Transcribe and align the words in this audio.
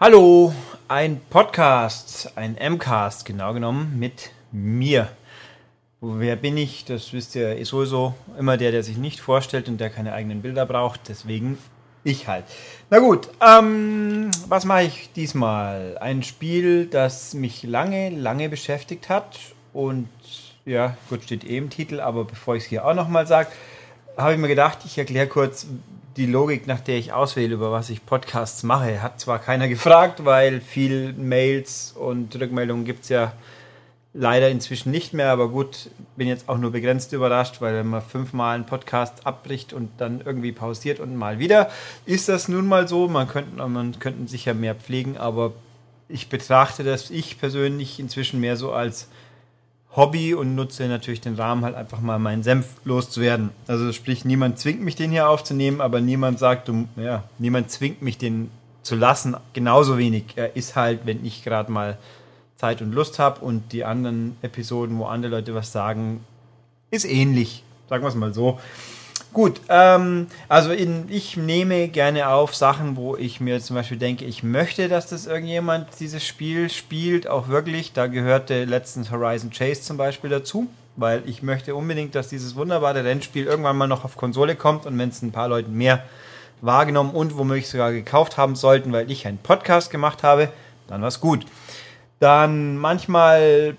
Hallo, 0.00 0.54
ein 0.86 1.20
Podcast, 1.28 2.30
ein 2.36 2.56
M-Cast 2.56 3.24
genau 3.24 3.52
genommen 3.52 3.98
mit 3.98 4.30
mir. 4.52 5.08
Wer 6.00 6.36
bin 6.36 6.56
ich? 6.56 6.84
Das 6.84 7.12
wisst 7.12 7.34
ihr 7.34 7.56
ist 7.56 7.70
sowieso 7.70 8.14
immer 8.38 8.56
der, 8.56 8.70
der 8.70 8.84
sich 8.84 8.96
nicht 8.96 9.18
vorstellt 9.18 9.68
und 9.68 9.78
der 9.78 9.90
keine 9.90 10.12
eigenen 10.12 10.40
Bilder 10.40 10.66
braucht. 10.66 11.08
Deswegen 11.08 11.58
ich 12.04 12.28
halt. 12.28 12.44
Na 12.90 13.00
gut, 13.00 13.28
ähm, 13.44 14.30
was 14.46 14.64
mache 14.64 14.84
ich 14.84 15.10
diesmal? 15.16 15.98
Ein 15.98 16.22
Spiel, 16.22 16.86
das 16.86 17.34
mich 17.34 17.64
lange, 17.64 18.10
lange 18.10 18.48
beschäftigt 18.48 19.08
hat 19.08 19.36
und 19.72 20.08
ja, 20.64 20.96
gut, 21.10 21.24
steht 21.24 21.42
eh 21.42 21.60
Titel, 21.62 21.98
aber 21.98 22.24
bevor 22.24 22.54
ich 22.54 22.62
es 22.62 22.68
hier 22.68 22.86
auch 22.86 22.94
nochmal 22.94 23.26
sage, 23.26 23.48
habe 24.16 24.34
ich 24.34 24.38
mir 24.38 24.46
gedacht, 24.46 24.78
ich 24.84 24.96
erkläre 24.96 25.26
kurz, 25.26 25.66
die 26.18 26.26
Logik, 26.26 26.66
nach 26.66 26.80
der 26.80 26.98
ich 26.98 27.12
auswähle, 27.12 27.54
über 27.54 27.70
was 27.70 27.90
ich 27.90 28.04
Podcasts 28.04 28.64
mache, 28.64 29.02
hat 29.02 29.20
zwar 29.20 29.38
keiner 29.38 29.68
gefragt, 29.68 30.24
weil 30.24 30.60
viel 30.60 31.12
Mails 31.12 31.94
und 31.96 32.34
Rückmeldungen 32.38 32.84
gibt 32.84 33.04
es 33.04 33.08
ja 33.08 33.32
leider 34.14 34.48
inzwischen 34.48 34.90
nicht 34.90 35.14
mehr, 35.14 35.30
aber 35.30 35.48
gut, 35.48 35.90
bin 36.16 36.26
jetzt 36.26 36.48
auch 36.48 36.58
nur 36.58 36.72
begrenzt 36.72 37.12
überrascht, 37.12 37.60
weil 37.60 37.74
wenn 37.74 37.86
man 37.86 38.02
fünfmal 38.02 38.56
einen 38.56 38.66
Podcast 38.66 39.26
abbricht 39.28 39.72
und 39.72 39.90
dann 39.98 40.20
irgendwie 40.24 40.50
pausiert 40.50 40.98
und 40.98 41.14
mal 41.14 41.38
wieder, 41.38 41.70
ist 42.04 42.28
das 42.28 42.48
nun 42.48 42.66
mal 42.66 42.88
so. 42.88 43.06
Man 43.06 43.28
könnte, 43.28 43.68
man 43.68 43.96
könnte 44.00 44.28
sicher 44.28 44.54
mehr 44.54 44.74
pflegen, 44.74 45.16
aber 45.16 45.52
ich 46.08 46.28
betrachte 46.28 46.82
das 46.82 47.10
ich 47.10 47.38
persönlich 47.38 48.00
inzwischen 48.00 48.40
mehr 48.40 48.56
so 48.56 48.72
als 48.72 49.08
Hobby 49.96 50.34
und 50.34 50.54
nutze 50.54 50.86
natürlich 50.86 51.20
den 51.20 51.34
Rahmen 51.34 51.64
halt 51.64 51.74
einfach 51.74 52.00
mal 52.00 52.18
meinen 52.18 52.42
Senf 52.42 52.66
loszuwerden. 52.84 53.50
Also 53.66 53.92
sprich, 53.92 54.24
niemand 54.24 54.58
zwingt 54.58 54.82
mich 54.82 54.96
den 54.96 55.10
hier 55.10 55.28
aufzunehmen, 55.28 55.80
aber 55.80 56.00
niemand 56.00 56.38
sagt, 56.38 56.70
ja, 56.96 57.24
niemand 57.38 57.70
zwingt 57.70 58.02
mich 58.02 58.18
den 58.18 58.50
zu 58.82 58.96
lassen. 58.96 59.36
Genauso 59.54 59.98
wenig. 59.98 60.24
Er 60.36 60.56
ist 60.56 60.76
halt, 60.76 61.00
wenn 61.04 61.24
ich 61.24 61.42
gerade 61.42 61.72
mal 61.72 61.98
Zeit 62.56 62.82
und 62.82 62.92
Lust 62.92 63.18
habe 63.18 63.40
und 63.40 63.72
die 63.72 63.84
anderen 63.84 64.36
Episoden, 64.42 64.98
wo 64.98 65.06
andere 65.06 65.32
Leute 65.32 65.54
was 65.54 65.72
sagen, 65.72 66.24
ist 66.90 67.04
ähnlich. 67.04 67.62
Sagen 67.88 68.02
wir 68.02 68.08
es 68.08 68.14
mal 68.14 68.34
so. 68.34 68.58
Gut, 69.32 69.60
ähm, 69.68 70.26
also 70.48 70.72
in, 70.72 71.04
ich 71.10 71.36
nehme 71.36 71.88
gerne 71.88 72.28
auf 72.28 72.54
Sachen, 72.54 72.96
wo 72.96 73.14
ich 73.14 73.40
mir 73.40 73.60
zum 73.60 73.76
Beispiel 73.76 73.98
denke, 73.98 74.24
ich 74.24 74.42
möchte, 74.42 74.88
dass 74.88 75.06
das 75.06 75.26
irgendjemand 75.26 75.88
dieses 76.00 76.26
Spiel 76.26 76.70
spielt, 76.70 77.28
auch 77.28 77.48
wirklich. 77.48 77.92
Da 77.92 78.06
gehörte 78.06 78.64
letztens 78.64 79.10
Horizon 79.10 79.50
Chase 79.50 79.82
zum 79.82 79.98
Beispiel 79.98 80.30
dazu, 80.30 80.66
weil 80.96 81.22
ich 81.26 81.42
möchte 81.42 81.74
unbedingt, 81.74 82.14
dass 82.14 82.28
dieses 82.28 82.56
wunderbare 82.56 83.04
Rennspiel 83.04 83.44
irgendwann 83.44 83.76
mal 83.76 83.86
noch 83.86 84.04
auf 84.04 84.16
Konsole 84.16 84.56
kommt 84.56 84.86
und 84.86 84.98
wenn 84.98 85.10
es 85.10 85.20
ein 85.20 85.32
paar 85.32 85.48
Leuten 85.48 85.74
mehr 85.76 86.02
wahrgenommen 86.62 87.10
und 87.10 87.36
womöglich 87.36 87.68
sogar 87.68 87.92
gekauft 87.92 88.38
haben 88.38 88.56
sollten, 88.56 88.92
weil 88.92 89.10
ich 89.10 89.26
einen 89.26 89.38
Podcast 89.38 89.90
gemacht 89.90 90.22
habe, 90.22 90.48
dann 90.88 91.02
war 91.02 91.08
es 91.08 91.20
gut. 91.20 91.44
Dann 92.18 92.78
manchmal 92.78 93.76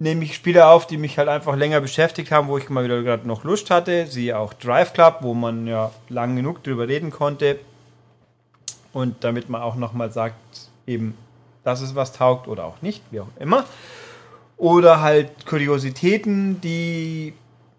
nehme 0.00 0.24
ich 0.24 0.34
Spiele 0.34 0.66
auf, 0.66 0.86
die 0.86 0.96
mich 0.96 1.18
halt 1.18 1.28
einfach 1.28 1.54
länger 1.54 1.80
beschäftigt 1.80 2.32
haben, 2.32 2.48
wo 2.48 2.58
ich 2.58 2.68
mal 2.70 2.82
wieder 2.82 3.02
gerade 3.02 3.28
noch 3.28 3.44
Lust 3.44 3.70
hatte. 3.70 4.06
Siehe 4.06 4.36
auch 4.36 4.54
Drive 4.54 4.94
Club, 4.94 5.18
wo 5.20 5.34
man 5.34 5.66
ja 5.66 5.92
lang 6.08 6.34
genug 6.34 6.64
drüber 6.64 6.88
reden 6.88 7.10
konnte. 7.10 7.58
Und 8.92 9.22
damit 9.22 9.48
man 9.48 9.62
auch 9.62 9.76
nochmal 9.76 10.10
sagt, 10.10 10.34
eben, 10.86 11.16
dass 11.62 11.82
es 11.82 11.94
was 11.94 12.12
taugt 12.12 12.48
oder 12.48 12.64
auch 12.64 12.80
nicht, 12.82 13.02
wie 13.10 13.20
auch 13.20 13.28
immer. 13.38 13.66
Oder 14.56 15.00
halt 15.00 15.46
Kuriositäten, 15.46 16.60
die 16.60 17.34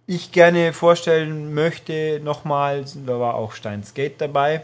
ich 0.06 0.32
gerne 0.32 0.74
vorstellen 0.74 1.54
möchte. 1.54 2.22
Nochmal, 2.24 2.86
da 3.06 3.20
war 3.20 3.34
auch 3.34 3.54
Steins 3.54 3.94
Gate 3.94 4.22
dabei, 4.22 4.64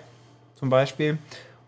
zum 0.56 0.70
Beispiel. 0.70 1.18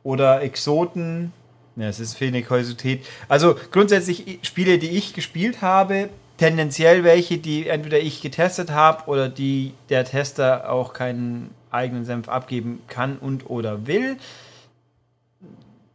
Oder 0.03 0.44
Exoten, 0.44 1.34
ja, 1.79 1.88
es 1.88 2.00
ist 2.00 2.16
viel 2.16 2.31
Kuriosität. 2.44 3.06
Also 3.28 3.56
grundsätzlich 3.72 4.40
Spiele, 4.41 4.79
die 4.79 4.90
ich 4.90 5.13
gespielt 5.13 5.62
habe, 5.62 6.09
tendenziell 6.38 7.03
welche, 7.03 7.38
die 7.38 7.67
entweder 7.67 8.00
ich 8.00 8.22
getestet 8.22 8.72
habe 8.72 9.09
oder 9.09 9.29
die 9.29 9.73
der 9.90 10.06
Tester 10.06 10.69
auch 10.72 10.94
keinen 10.94 11.51
eigenen 11.72 12.06
Senf 12.06 12.28
abgeben 12.28 12.81
kann 12.88 13.17
und 13.17 13.50
oder 13.50 13.88
will. 13.88 14.17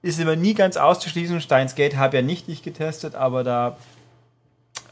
Ist 0.02 0.20
immer 0.20 0.36
nie 0.36 0.54
ganz 0.54 0.76
auszuschließen. 0.76 1.40
Steins 1.40 1.74
Gate 1.74 1.96
habe 1.96 2.16
ja 2.16 2.22
nicht 2.22 2.48
ich 2.48 2.62
getestet, 2.62 3.14
aber 3.14 3.42
da 3.42 3.76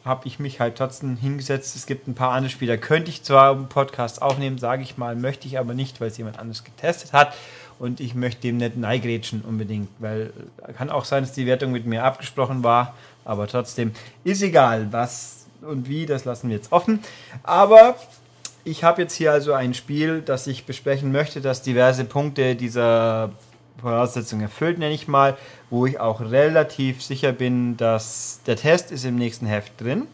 habe 0.04 0.26
ich 0.26 0.38
mich 0.38 0.58
halt 0.60 0.76
trotzdem 0.76 1.16
hingesetzt. 1.16 1.76
Es 1.76 1.86
gibt 1.86 2.08
ein 2.08 2.14
paar 2.14 2.32
andere 2.32 2.50
Spiele, 2.50 2.76
könnte 2.76 3.10
ich 3.10 3.22
zwar 3.22 3.52
einen 3.52 3.68
Podcast 3.68 4.20
aufnehmen, 4.20 4.58
sage 4.58 4.82
ich 4.82 4.96
mal, 4.98 5.14
möchte 5.14 5.46
ich 5.46 5.58
aber 5.58 5.74
nicht, 5.74 6.00
weil 6.00 6.08
es 6.08 6.18
jemand 6.18 6.38
anderes 6.38 6.64
getestet 6.64 7.12
hat 7.12 7.34
und 7.82 7.98
ich 7.98 8.14
möchte 8.14 8.42
dem 8.42 8.58
nicht 8.58 8.76
neigrätschen 8.76 9.42
unbedingt, 9.42 9.88
weil 9.98 10.32
kann 10.78 10.88
auch 10.88 11.04
sein, 11.04 11.24
dass 11.24 11.32
die 11.32 11.46
Wertung 11.46 11.72
mit 11.72 11.84
mir 11.84 12.04
abgesprochen 12.04 12.62
war, 12.62 12.94
aber 13.24 13.48
trotzdem 13.48 13.90
ist 14.22 14.40
egal, 14.40 14.92
was 14.92 15.46
und 15.62 15.88
wie, 15.88 16.06
das 16.06 16.24
lassen 16.24 16.48
wir 16.48 16.56
jetzt 16.56 16.70
offen. 16.70 17.00
Aber 17.42 17.96
ich 18.62 18.84
habe 18.84 19.02
jetzt 19.02 19.14
hier 19.14 19.32
also 19.32 19.52
ein 19.52 19.74
Spiel, 19.74 20.22
das 20.24 20.46
ich 20.46 20.64
besprechen 20.64 21.10
möchte, 21.10 21.40
das 21.40 21.62
diverse 21.62 22.04
Punkte 22.04 22.54
dieser 22.54 23.32
Voraussetzung 23.80 24.40
erfüllt, 24.40 24.78
nenne 24.78 24.94
ich 24.94 25.08
mal, 25.08 25.36
wo 25.68 25.84
ich 25.84 25.98
auch 25.98 26.20
relativ 26.20 27.02
sicher 27.02 27.32
bin, 27.32 27.76
dass 27.76 28.42
der 28.46 28.54
Test 28.54 28.92
ist 28.92 29.04
im 29.04 29.16
nächsten 29.16 29.46
Heft 29.46 29.80
drin. 29.80 30.06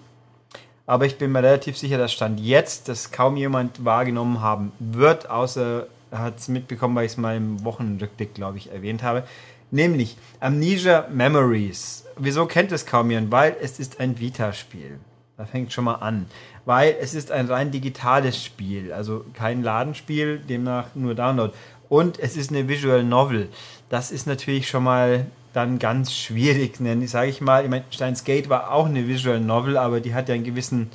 Aber 0.87 1.05
ich 1.05 1.19
bin 1.19 1.33
mir 1.33 1.43
relativ 1.43 1.77
sicher, 1.77 1.99
dass 1.99 2.15
Stand 2.15 2.41
jetzt, 2.41 2.89
dass 2.89 3.11
kaum 3.11 3.37
jemand 3.37 3.85
wahrgenommen 3.85 4.41
haben 4.41 4.73
wird, 4.79 5.29
außer 5.29 5.87
hat 6.13 6.39
es 6.39 6.49
mitbekommen, 6.49 6.95
weil 6.95 7.07
ich 7.07 7.13
es 7.13 7.19
mal 7.19 7.37
im 7.37 7.65
Wochenrückblick, 7.65 8.35
glaube 8.35 8.59
ich, 8.59 8.73
erwähnt 8.73 9.03
habe. 9.03 9.25
Nämlich 9.71 10.17
Amnesia 10.41 11.07
Memories. 11.11 12.05
Wieso 12.17 12.47
kennt 12.47 12.73
es 12.73 12.87
kaum 12.87 13.11
jemand? 13.11 13.31
Weil 13.31 13.57
es 13.61 13.79
ist 13.79 14.01
ein 14.01 14.19
Vita-Spiel. 14.19 14.99
Da 15.37 15.45
fängt 15.45 15.73
schon 15.73 15.85
mal 15.85 15.97
an. 15.97 16.27
Weil 16.65 16.97
es 17.01 17.15
ist 17.15 17.31
ein 17.31 17.47
rein 17.47 17.71
digitales 17.71 18.43
Spiel, 18.43 18.93
also 18.93 19.25
kein 19.35 19.63
Ladenspiel, 19.63 20.39
demnach 20.39 20.95
nur 20.95 21.15
Download. 21.15 21.53
Und 21.89 22.19
es 22.19 22.37
ist 22.37 22.51
eine 22.51 22.69
Visual 22.69 23.05
Novel. 23.05 23.49
Das 23.89 24.11
ist 24.11 24.27
natürlich 24.27 24.69
schon 24.69 24.85
mal 24.85 25.27
dann 25.53 25.79
ganz 25.79 26.13
schwierig, 26.13 26.81
nenne 26.81 27.09
sage 27.09 27.31
ich 27.31 27.41
mal. 27.41 27.65
Ich 27.65 27.71
meine, 27.71 27.85
Steins 27.91 28.25
Gate 28.25 28.49
war 28.49 28.73
auch 28.73 28.87
eine 28.87 29.07
Visual 29.07 29.41
Novel, 29.41 29.77
aber 29.77 30.01
die 30.01 30.15
hat 30.15 30.29
ja 30.29 30.35
einen 30.35 30.45
gewissen 30.45 30.91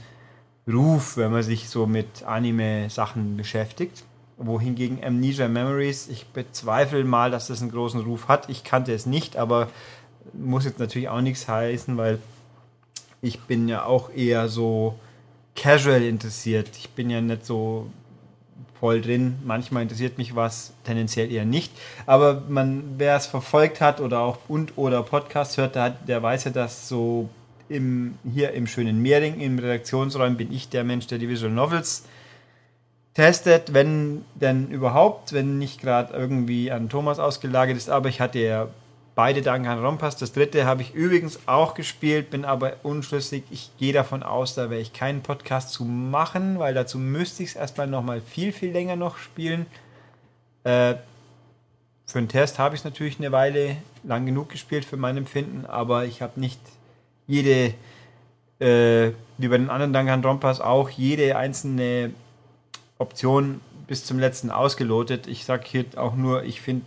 Ruf, 0.67 1.17
wenn 1.17 1.31
man 1.31 1.43
sich 1.43 1.69
so 1.69 1.87
mit 1.87 2.23
Anime-Sachen 2.23 3.37
beschäftigt 3.37 4.03
wohingegen 4.37 5.03
Amnesia 5.03 5.47
Memories, 5.47 6.07
ich 6.07 6.27
bezweifle 6.27 7.03
mal, 7.03 7.31
dass 7.31 7.47
das 7.47 7.61
einen 7.61 7.71
großen 7.71 8.01
Ruf 8.01 8.27
hat. 8.27 8.49
Ich 8.49 8.63
kannte 8.63 8.93
es 8.93 9.05
nicht, 9.05 9.37
aber 9.37 9.69
muss 10.33 10.65
jetzt 10.65 10.79
natürlich 10.79 11.09
auch 11.09 11.21
nichts 11.21 11.47
heißen, 11.47 11.97
weil 11.97 12.19
ich 13.21 13.39
bin 13.41 13.67
ja 13.67 13.85
auch 13.85 14.09
eher 14.13 14.49
so 14.49 14.99
casual 15.55 16.01
interessiert. 16.03 16.69
Ich 16.77 16.89
bin 16.89 17.09
ja 17.09 17.21
nicht 17.21 17.45
so 17.45 17.89
voll 18.79 19.01
drin. 19.01 19.37
Manchmal 19.45 19.83
interessiert 19.83 20.17
mich 20.17 20.35
was, 20.35 20.73
tendenziell 20.83 21.31
eher 21.31 21.45
nicht. 21.45 21.71
Aber 22.05 22.43
man, 22.49 22.83
wer 22.97 23.15
es 23.15 23.27
verfolgt 23.27 23.79
hat 23.79 24.01
oder 24.01 24.19
auch 24.19 24.39
und 24.49 24.77
oder 24.77 25.03
Podcast 25.03 25.57
hört, 25.57 25.75
der, 25.75 25.91
der 25.91 26.21
weiß 26.21 26.45
ja, 26.45 26.51
dass 26.51 26.89
so 26.89 27.29
im, 27.69 28.17
hier 28.29 28.51
im 28.51 28.67
schönen 28.67 29.01
Mehring, 29.01 29.39
im 29.39 29.57
Redaktionsräumen, 29.57 30.37
bin 30.37 30.51
ich 30.51 30.69
der 30.69 30.83
Mensch, 30.83 31.07
der 31.07 31.17
die 31.17 31.29
Visual 31.29 31.51
Novels 31.51 32.03
testet, 33.13 33.73
wenn 33.73 34.25
denn 34.35 34.69
überhaupt, 34.69 35.33
wenn 35.33 35.59
nicht 35.59 35.81
gerade 35.81 36.13
irgendwie 36.13 36.71
an 36.71 36.89
Thomas 36.89 37.19
ausgelagert 37.19 37.77
ist. 37.77 37.89
Aber 37.89 38.09
ich 38.09 38.21
hatte 38.21 38.39
ja 38.39 38.67
beide 39.15 39.41
Danganronpas. 39.41 40.17
Das 40.17 40.33
dritte 40.33 40.65
habe 40.65 40.81
ich 40.81 40.93
übrigens 40.93 41.47
auch 41.47 41.75
gespielt, 41.75 42.31
bin 42.31 42.45
aber 42.45 42.73
unschlüssig. 42.83 43.43
Ich 43.51 43.71
gehe 43.77 43.93
davon 43.93 44.23
aus, 44.23 44.55
da 44.55 44.69
werde 44.69 44.81
ich 44.81 44.93
keinen 44.93 45.21
Podcast 45.21 45.71
zu 45.71 45.85
machen, 45.85 46.59
weil 46.59 46.73
dazu 46.73 46.97
müsste 46.97 47.43
ich 47.43 47.49
es 47.49 47.55
erstmal 47.55 47.87
nochmal 47.87 48.21
viel, 48.21 48.51
viel 48.51 48.71
länger 48.71 48.95
noch 48.95 49.17
spielen. 49.17 49.67
Äh, 50.63 50.95
für 52.05 52.19
einen 52.19 52.27
Test 52.27 52.59
habe 52.59 52.75
ich 52.75 52.81
es 52.81 52.85
natürlich 52.85 53.19
eine 53.19 53.31
Weile 53.31 53.77
lang 54.03 54.25
genug 54.25 54.49
gespielt 54.49 54.85
für 54.85 54.97
mein 54.97 55.17
Empfinden, 55.17 55.65
aber 55.65 56.05
ich 56.05 56.21
habe 56.21 56.39
nicht 56.39 56.59
jede, 57.27 57.73
äh, 58.59 59.13
wie 59.37 59.47
bei 59.47 59.57
den 59.57 59.69
anderen 59.69 59.93
Danganronpas 59.93 60.59
auch, 60.59 60.89
jede 60.89 61.37
einzelne 61.37 62.11
Option 63.03 63.61
bis 63.87 64.05
zum 64.05 64.17
letzten 64.17 64.49
ausgelotet. 64.49 65.27
Ich 65.27 65.45
sage 65.45 65.63
hier 65.65 65.85
auch 65.97 66.15
nur, 66.15 66.43
ich 66.43 66.61
finde 66.61 66.85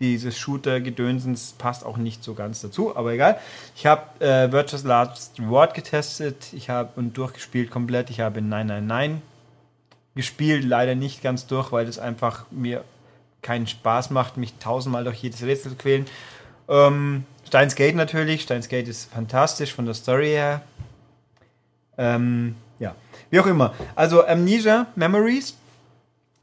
dieses 0.00 0.38
Shooter-Gedönsens 0.38 1.54
passt 1.58 1.84
auch 1.84 1.96
nicht 1.96 2.22
so 2.22 2.34
ganz 2.34 2.60
dazu, 2.60 2.96
aber 2.96 3.12
egal. 3.12 3.38
Ich 3.74 3.86
habe 3.86 4.24
äh, 4.24 4.50
Virtuous 4.52 4.84
Last 4.84 5.38
Reward 5.40 5.74
getestet, 5.74 6.52
ich 6.52 6.70
habe 6.70 6.90
und 6.96 7.16
durchgespielt 7.16 7.70
komplett. 7.70 8.10
Ich 8.10 8.20
habe 8.20 8.40
999 8.40 9.22
gespielt, 10.14 10.64
leider 10.64 10.94
nicht 10.94 11.22
ganz 11.22 11.46
durch, 11.46 11.72
weil 11.72 11.86
das 11.86 11.98
einfach 11.98 12.46
mir 12.50 12.84
keinen 13.42 13.66
Spaß 13.66 14.10
macht, 14.10 14.36
mich 14.36 14.54
tausendmal 14.58 15.04
durch 15.04 15.18
jedes 15.18 15.42
Rätsel 15.42 15.72
zu 15.72 15.78
quälen. 15.78 16.06
Ähm, 16.68 17.24
Steins 17.46 17.74
Gate 17.76 17.96
natürlich, 17.96 18.42
Steins 18.42 18.68
Gate 18.68 18.88
ist 18.88 19.12
fantastisch 19.12 19.72
von 19.72 19.84
der 19.84 19.94
Story 19.94 20.28
her. 20.28 20.62
Ähm, 21.96 22.56
ja, 22.78 22.94
wie 23.30 23.40
auch 23.40 23.46
immer. 23.46 23.74
Also 23.94 24.26
Amnesia 24.26 24.86
Memories 24.94 25.56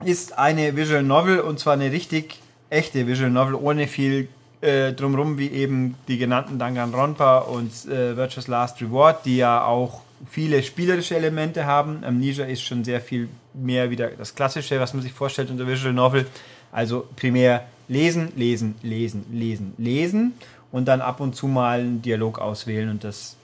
ist 0.03 0.37
eine 0.37 0.75
Visual 0.75 1.03
Novel 1.03 1.39
und 1.39 1.59
zwar 1.59 1.73
eine 1.73 1.91
richtig 1.91 2.39
echte 2.69 3.07
Visual 3.07 3.31
Novel 3.31 3.55
ohne 3.55 3.87
viel 3.87 4.27
äh, 4.61 4.93
drumherum, 4.93 5.37
wie 5.37 5.49
eben 5.49 5.95
die 6.07 6.17
genannten 6.17 6.59
Danganronpa 6.59 7.39
und 7.39 7.71
äh, 7.85 8.17
Virtuous 8.17 8.47
Last 8.47 8.81
Reward, 8.81 9.25
die 9.25 9.37
ja 9.37 9.65
auch 9.65 10.01
viele 10.29 10.63
spielerische 10.63 11.15
Elemente 11.15 11.65
haben. 11.65 12.03
Amnesia 12.03 12.45
ist 12.45 12.61
schon 12.61 12.83
sehr 12.83 13.01
viel 13.01 13.29
mehr 13.53 13.89
wieder 13.89 14.09
das 14.09 14.35
Klassische, 14.35 14.79
was 14.79 14.93
man 14.93 15.03
sich 15.03 15.13
vorstellt 15.13 15.49
unter 15.49 15.67
Visual 15.67 15.93
Novel. 15.93 16.25
Also 16.71 17.07
primär 17.15 17.65
lesen, 17.87 18.31
lesen, 18.35 18.75
lesen, 18.81 19.25
lesen, 19.31 19.73
lesen 19.77 20.33
und 20.71 20.85
dann 20.85 21.01
ab 21.01 21.19
und 21.19 21.35
zu 21.35 21.47
mal 21.47 21.79
einen 21.79 22.01
Dialog 22.01 22.39
auswählen 22.39 22.89
und 22.89 23.03
das 23.03 23.37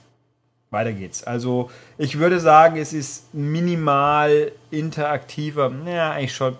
weiter 0.72 0.92
geht's. 0.92 1.22
Also 1.22 1.70
ich 1.98 2.18
würde 2.18 2.40
sagen, 2.40 2.76
es 2.76 2.92
ist 2.92 3.32
minimal 3.34 4.52
interaktiver. 4.70 5.68
Naja, 5.68 6.12
eigentlich 6.12 6.34
schon. 6.34 6.56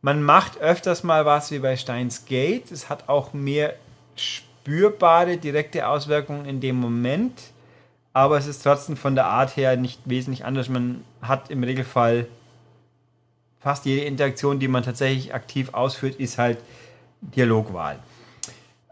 Man 0.00 0.22
macht 0.22 0.58
öfters 0.58 1.02
mal 1.02 1.24
was 1.24 1.50
wie 1.50 1.58
bei 1.58 1.76
Steins 1.76 2.24
Gate. 2.24 2.70
Es 2.70 2.88
hat 2.88 3.08
auch 3.08 3.32
mehr 3.32 3.74
spürbare 4.14 5.36
direkte 5.36 5.88
Auswirkungen 5.88 6.46
in 6.46 6.60
dem 6.60 6.76
Moment 6.76 7.40
aber 8.16 8.38
es 8.38 8.46
ist 8.46 8.62
trotzdem 8.62 8.96
von 8.96 9.14
der 9.14 9.26
Art 9.26 9.58
her 9.58 9.76
nicht 9.76 10.00
wesentlich 10.06 10.46
anders. 10.46 10.70
Man 10.70 11.04
hat 11.20 11.50
im 11.50 11.62
Regelfall 11.62 12.26
fast 13.60 13.84
jede 13.84 14.06
Interaktion, 14.06 14.58
die 14.58 14.68
man 14.68 14.82
tatsächlich 14.82 15.34
aktiv 15.34 15.74
ausführt, 15.74 16.14
ist 16.14 16.38
halt 16.38 16.56
Dialogwahl. 17.20 17.98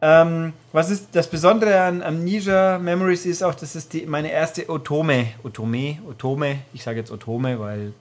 Ähm, 0.02 0.52
was 0.73 0.91
ist 0.91 1.08
das 1.12 1.29
Besondere 1.29 1.81
an 1.81 2.02
Amnesia 2.02 2.79
Memories 2.79 3.26
ist 3.26 3.43
auch, 3.43 3.55
das 3.55 3.75
ist 3.75 3.93
die, 3.93 4.06
meine 4.06 4.31
erste 4.31 4.69
Otome, 4.69 5.29
Otome, 5.43 5.99
Otome, 6.08 6.58
ich 6.73 6.82
sage 6.82 6.99
jetzt 6.99 7.11
Otome, 7.11 7.58
weil 7.58 7.94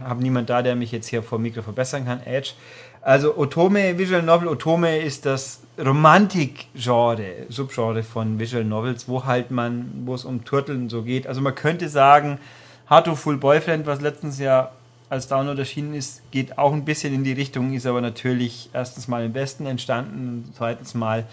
habe 0.00 0.22
niemand 0.22 0.48
da, 0.48 0.62
der 0.62 0.76
mich 0.76 0.92
jetzt 0.92 1.08
hier 1.08 1.22
vor 1.22 1.38
dem 1.38 1.42
Mikro 1.42 1.62
verbessern 1.62 2.04
kann, 2.04 2.22
Edge. 2.24 2.52
Also 3.00 3.36
Otome, 3.36 3.98
Visual 3.98 4.22
Novel, 4.22 4.48
Otome 4.48 4.98
ist 4.98 5.26
das 5.26 5.60
Romantik-Genre, 5.78 7.46
Subgenre 7.48 8.02
von 8.02 8.38
Visual 8.38 8.64
Novels, 8.64 9.08
wo 9.08 9.24
halt 9.24 9.50
man, 9.50 10.02
wo 10.04 10.14
es 10.14 10.24
um 10.24 10.44
Turteln 10.44 10.88
so 10.88 11.02
geht. 11.02 11.26
Also 11.26 11.40
man 11.40 11.54
könnte 11.54 11.88
sagen, 11.88 12.38
Hato 12.86 13.14
Full 13.14 13.36
Boyfriend, 13.36 13.86
was 13.86 14.00
letztens 14.00 14.38
ja 14.38 14.72
als 15.10 15.28
Download 15.28 15.58
erschienen 15.58 15.94
ist, 15.94 16.22
geht 16.30 16.58
auch 16.58 16.72
ein 16.72 16.84
bisschen 16.84 17.14
in 17.14 17.24
die 17.24 17.32
Richtung, 17.32 17.72
ist 17.74 17.86
aber 17.86 18.00
natürlich 18.00 18.70
erstens 18.72 19.08
mal 19.08 19.24
im 19.24 19.34
Westen 19.34 19.66
entstanden 19.66 20.44
und 20.46 20.54
zweitens 20.56 20.94
mal 20.94 21.26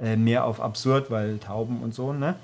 äh, 0.00 0.16
mehr 0.16 0.44
auf 0.44 0.60
absurd, 0.60 1.10
weil 1.10 1.38
Tauben 1.38 1.82
und 1.82 1.94
so, 1.94 2.12
ne? 2.12 2.36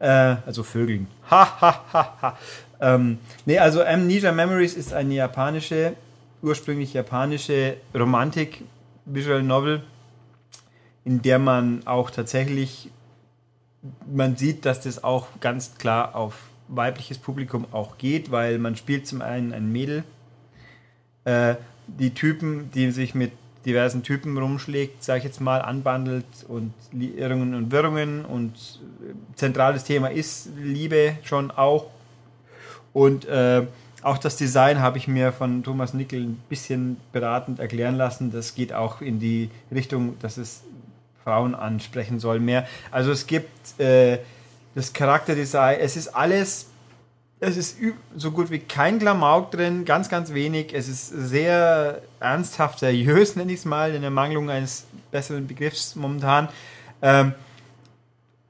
Äh, 0.00 0.36
also 0.46 0.62
Vögeln. 0.62 1.06
Ha, 1.30 1.60
ha, 1.60 1.84
ha, 1.92 2.16
ha. 2.20 2.38
Ähm, 2.80 3.18
ne, 3.46 3.58
also 3.58 3.82
Amnesia 3.82 4.32
Memories 4.32 4.74
ist 4.74 4.92
eine 4.92 5.14
japanische, 5.14 5.94
ursprünglich 6.42 6.92
japanische 6.92 7.76
Romantik 7.94 8.62
Visual 9.06 9.42
Novel 9.42 9.82
in 11.04 11.20
der 11.22 11.38
man 11.38 11.86
auch 11.86 12.10
tatsächlich, 12.10 12.90
man 14.12 14.36
sieht, 14.36 14.64
dass 14.64 14.80
das 14.80 15.04
auch 15.04 15.28
ganz 15.40 15.76
klar 15.76 16.16
auf 16.16 16.48
weibliches 16.68 17.18
Publikum 17.18 17.66
auch 17.72 17.98
geht, 17.98 18.30
weil 18.30 18.58
man 18.58 18.74
spielt 18.74 19.06
zum 19.06 19.20
einen 19.20 19.52
ein 19.52 19.70
Mädel, 19.70 20.04
äh, 21.24 21.54
die 21.86 22.14
Typen, 22.14 22.70
die 22.74 22.90
sich 22.90 23.14
mit 23.14 23.32
diversen 23.66 24.02
Typen 24.02 24.36
rumschlägt, 24.36 25.02
sage 25.02 25.18
ich 25.18 25.24
jetzt 25.24 25.40
mal, 25.40 25.62
anbandelt 25.62 26.26
und 26.48 26.74
Irrungen 26.92 27.54
und 27.54 27.72
Wirrungen 27.72 28.24
und 28.24 28.52
äh, 28.52 29.36
zentrales 29.36 29.84
Thema 29.84 30.08
ist 30.08 30.50
Liebe 30.56 31.16
schon 31.22 31.50
auch 31.50 31.86
und 32.92 33.26
äh, 33.26 33.66
auch 34.02 34.18
das 34.18 34.36
Design 34.36 34.80
habe 34.80 34.98
ich 34.98 35.08
mir 35.08 35.32
von 35.32 35.62
Thomas 35.62 35.94
Nickel 35.94 36.20
ein 36.20 36.42
bisschen 36.50 36.98
beratend 37.12 37.58
erklären 37.58 37.96
lassen. 37.96 38.30
Das 38.30 38.54
geht 38.54 38.74
auch 38.74 39.00
in 39.00 39.18
die 39.18 39.50
Richtung, 39.72 40.18
dass 40.20 40.36
es 40.36 40.62
Frauen 41.24 41.54
ansprechen 41.54 42.20
soll 42.20 42.38
mehr. 42.38 42.66
Also 42.90 43.10
es 43.10 43.26
gibt 43.26 43.80
äh, 43.80 44.18
das 44.74 44.92
Charakterdesign, 44.92 45.80
es 45.80 45.96
ist 45.96 46.08
alles, 46.08 46.66
es 47.44 47.56
ist 47.56 47.78
so 48.16 48.30
gut 48.30 48.50
wie 48.50 48.58
kein 48.58 48.98
Klamauk 48.98 49.50
drin, 49.50 49.84
ganz, 49.84 50.08
ganz 50.08 50.32
wenig. 50.34 50.74
Es 50.74 50.88
ist 50.88 51.08
sehr 51.08 52.02
ernsthaft, 52.20 52.80
seriös, 52.80 53.36
nenne 53.36 53.52
ich 53.52 53.60
es 53.60 53.64
mal, 53.64 53.94
in 53.94 54.02
der 54.02 54.10
Mangelung 54.10 54.50
eines 54.50 54.86
besseren 55.10 55.46
Begriffs 55.46 55.96
momentan. 55.96 56.48
Ähm, 57.02 57.34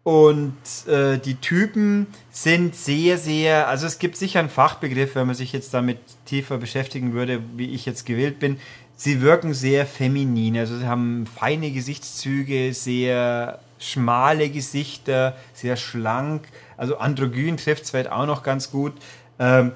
und 0.03 0.53
äh, 0.87 1.17
die 1.19 1.37
Typen 1.37 2.09
sind 2.31 2.77
sehr, 2.77 3.17
sehr, 3.17 3.69
also 3.69 3.87
es 3.87 3.99
gibt 3.99 4.19
sicher 4.19 4.39
einen 4.39 4.51
Fachbegriff, 4.51 5.15
wenn 5.15 5.27
man 5.27 5.35
sich 5.35 5.53
jetzt 5.55 5.73
damit 5.73 5.99
tiefer 6.27 6.59
beschäftigen 6.59 7.15
würde, 7.15 7.41
wie 7.57 7.71
ich 7.71 7.87
jetzt 7.87 8.05
gewählt 8.05 8.39
bin 8.39 8.59
sie 8.97 9.21
wirken 9.21 9.55
sehr 9.55 9.87
feminin. 9.87 10.57
Also 10.57 10.79
sie 10.79 10.87
haben 10.87 11.27
feine 11.27 11.71
Gesichtszüge, 11.71 12.73
sehr 12.75 13.61
schmale 13.85 14.51
Gesichter, 14.51 15.37
sehr 15.53 15.77
schlank. 15.77 16.49
Also 16.77 16.99
androgyn 16.99 17.57
trifft 17.57 17.85
es 17.85 17.91
vielleicht 17.91 18.11
auch 18.11 18.27
noch 18.27 18.43
ganz 18.43 18.71
gut. 18.71 18.95
Ähm, 19.39 19.73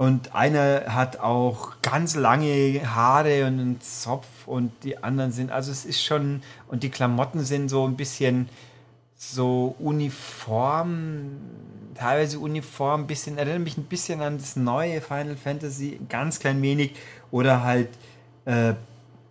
und 0.00 0.34
einer 0.34 0.94
hat 0.94 1.20
auch 1.20 1.72
ganz 1.82 2.16
lange 2.16 2.80
Haare 2.94 3.46
und 3.46 3.60
einen 3.60 3.80
Zopf 3.82 4.26
und 4.46 4.72
die 4.82 5.02
anderen 5.02 5.30
sind, 5.30 5.52
also 5.52 5.70
es 5.70 5.84
ist 5.84 6.02
schon, 6.02 6.42
und 6.68 6.82
die 6.82 6.88
Klamotten 6.88 7.44
sind 7.44 7.68
so 7.68 7.86
ein 7.86 7.96
bisschen 7.96 8.48
so 9.14 9.74
uniform, 9.78 11.32
teilweise 11.94 12.38
uniform, 12.38 13.06
bisschen, 13.06 13.36
erinnert 13.36 13.60
mich 13.60 13.76
ein 13.76 13.84
bisschen 13.84 14.22
an 14.22 14.38
das 14.38 14.56
neue 14.56 15.02
Final 15.02 15.36
Fantasy, 15.36 16.00
ganz 16.08 16.38
klein 16.38 16.62
wenig, 16.62 16.94
oder 17.30 17.62
halt 17.62 17.90
äh, 18.46 18.72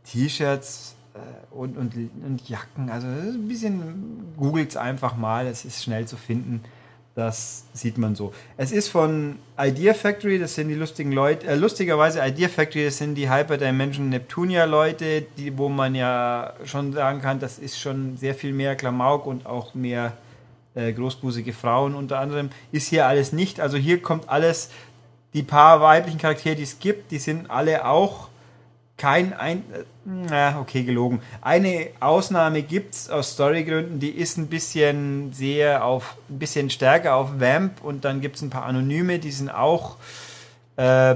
T-Shirts 0.06 0.94
und, 1.52 1.78
und, 1.78 1.94
und 1.96 2.50
Jacken. 2.50 2.90
Also 2.90 3.08
ein 3.08 3.48
bisschen 3.48 4.34
googelt 4.38 4.70
es 4.70 4.78
einfach 4.78 5.16
mal, 5.18 5.48
es 5.48 5.66
ist 5.66 5.84
schnell 5.84 6.06
zu 6.06 6.18
finden. 6.18 6.62
Das 7.16 7.66
sieht 7.74 7.98
man 7.98 8.16
so. 8.16 8.34
Es 8.56 8.72
ist 8.72 8.88
von 8.88 9.40
Idea 9.60 9.94
Factory, 9.94 10.40
das 10.40 10.56
sind 10.56 10.70
die 10.70 10.76
lustigen 10.76 11.12
Leute, 11.12 11.48
äh, 11.48 11.56
lustigerweise 11.56 12.26
Idea 12.26 12.48
Factory, 12.48 12.86
das 12.86 12.98
sind 12.98 13.16
die 13.16 13.30
Hyperdimension 13.30 14.08
Neptunia 14.08 14.64
Leute, 14.64 15.26
die, 15.38 15.58
wo 15.58 15.68
man 15.68 15.96
ja 15.96 16.54
schon 16.64 16.94
sagen 16.94 17.20
kann, 17.20 17.40
das 17.40 17.60
ist 17.60 17.78
schon 17.78 18.16
sehr 18.16 18.36
viel 18.36 18.54
mehr 18.54 18.76
Klamauk 18.76 19.26
und 19.26 19.46
auch 19.48 19.74
mehr 19.74 20.14
äh, 20.76 20.94
großbusige 20.94 21.52
Frauen 21.52 21.94
unter 21.96 22.20
anderem. 22.20 22.52
Ist 22.72 22.88
hier 22.88 23.06
alles 23.08 23.34
nicht. 23.34 23.60
Also 23.60 23.76
hier 23.76 24.02
kommt 24.02 24.30
alles, 24.30 24.70
die 25.34 25.44
paar 25.44 25.82
weiblichen 25.82 26.20
Charaktere, 26.20 26.56
die 26.56 26.64
es 26.64 26.80
gibt, 26.80 27.12
die 27.12 27.20
sind 27.20 27.50
alle 27.52 27.86
auch 27.86 28.30
kein 28.96 29.34
ein, 29.34 29.64
äh, 30.32 30.54
okay, 30.56 30.84
gelogen. 30.84 31.22
Eine 31.42 31.90
Ausnahme 32.00 32.64
gibt 32.64 32.96
es 32.96 33.10
aus 33.10 33.34
Storygründen, 33.34 34.00
die 34.00 34.10
ist 34.10 34.38
ein 34.38 34.48
bisschen 34.48 35.34
sehr 35.34 35.86
auf, 35.86 36.16
ein 36.30 36.40
bisschen 36.40 36.70
stärker 36.70 37.16
auf 37.16 37.40
Vamp 37.40 37.84
und 37.84 38.06
dann 38.06 38.22
gibt 38.22 38.38
es 38.38 38.42
ein 38.42 38.50
paar 38.50 38.66
Anonyme, 38.66 39.20
die 39.20 39.32
sind 39.32 39.50
auch, 39.50 39.98
äh, 40.78 41.16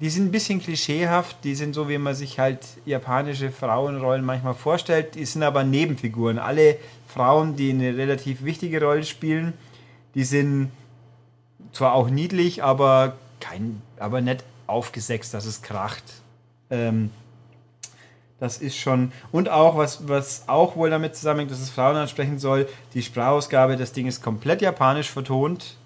die 0.00 0.10
sind 0.10 0.26
ein 0.26 0.30
bisschen 0.30 0.60
klischeehaft, 0.60 1.36
die 1.44 1.54
sind 1.54 1.74
so, 1.74 1.88
wie 1.88 1.98
man 1.98 2.14
sich 2.14 2.38
halt 2.38 2.60
japanische 2.86 3.50
Frauenrollen 3.50 4.24
manchmal 4.24 4.54
vorstellt, 4.54 5.14
die 5.14 5.24
sind 5.24 5.42
aber 5.42 5.64
Nebenfiguren. 5.64 6.38
Alle 6.38 6.76
Frauen, 7.08 7.56
die 7.56 7.70
eine 7.70 7.96
relativ 7.96 8.44
wichtige 8.44 8.80
Rolle 8.80 9.04
spielen, 9.04 9.54
die 10.14 10.24
sind 10.24 10.70
zwar 11.72 11.94
auch 11.94 12.08
niedlich, 12.08 12.62
aber 12.62 13.16
kein, 13.40 13.82
aber 13.98 14.20
nicht 14.20 14.44
aufgesetzt, 14.66 15.34
dass 15.34 15.44
es 15.46 15.62
kracht. 15.62 16.04
Ähm, 16.70 17.10
das 18.40 18.58
ist 18.58 18.76
schon. 18.76 19.12
Und 19.32 19.48
auch, 19.48 19.76
was, 19.76 20.06
was 20.08 20.48
auch 20.48 20.76
wohl 20.76 20.90
damit 20.90 21.16
zusammenhängt, 21.16 21.50
dass 21.50 21.60
es 21.60 21.70
Frauen 21.70 21.96
ansprechen 21.96 22.38
soll, 22.38 22.68
die 22.94 23.02
Sprachausgabe, 23.02 23.76
das 23.76 23.92
Ding 23.92 24.06
ist 24.06 24.22
komplett 24.22 24.62
japanisch 24.62 25.10
vertont 25.10 25.76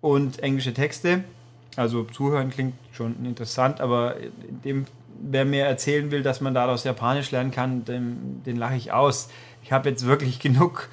und 0.00 0.42
englische 0.42 0.72
Texte. 0.72 1.24
Also 1.76 2.04
zuhören 2.04 2.50
klingt 2.50 2.74
schon 2.92 3.24
interessant, 3.24 3.80
aber 3.80 4.16
dem, 4.64 4.86
wer 5.20 5.44
mir 5.44 5.66
erzählen 5.66 6.10
will, 6.10 6.22
dass 6.22 6.40
man 6.40 6.54
daraus 6.54 6.84
Japanisch 6.84 7.30
lernen 7.30 7.50
kann, 7.50 7.84
dem, 7.84 8.42
den 8.44 8.56
lache 8.56 8.76
ich 8.76 8.92
aus. 8.92 9.28
Ich 9.62 9.72
habe 9.72 9.90
jetzt 9.90 10.06
wirklich 10.06 10.38
genug 10.40 10.88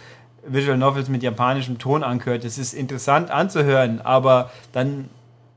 Visual 0.46 0.78
Novels 0.78 1.10
mit 1.10 1.24
japanischem 1.24 1.78
Ton 1.78 2.04
angehört. 2.04 2.44
Das 2.44 2.58
ist 2.58 2.74
interessant 2.74 3.32
anzuhören, 3.32 4.02
aber 4.02 4.52
dann 4.72 5.10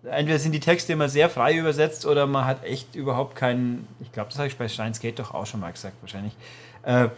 entweder 0.04 0.38
sind 0.38 0.52
die 0.52 0.60
Texte 0.60 0.92
immer 0.92 1.08
sehr 1.08 1.28
frei 1.28 1.56
übersetzt 1.56 2.06
oder 2.06 2.26
man 2.26 2.44
hat 2.44 2.64
echt 2.64 2.94
überhaupt 2.94 3.36
keinen. 3.36 3.86
Ich 4.00 4.12
glaube, 4.12 4.30
das 4.30 4.38
habe 4.38 4.48
ich 4.48 4.56
bei 4.56 4.68
Steins 4.68 5.00
Gate 5.00 5.18
doch 5.18 5.34
auch 5.34 5.46
schon 5.46 5.60
mal 5.60 5.72
gesagt, 5.72 5.96
wahrscheinlich. 6.00 6.32
Äh, 6.84 7.08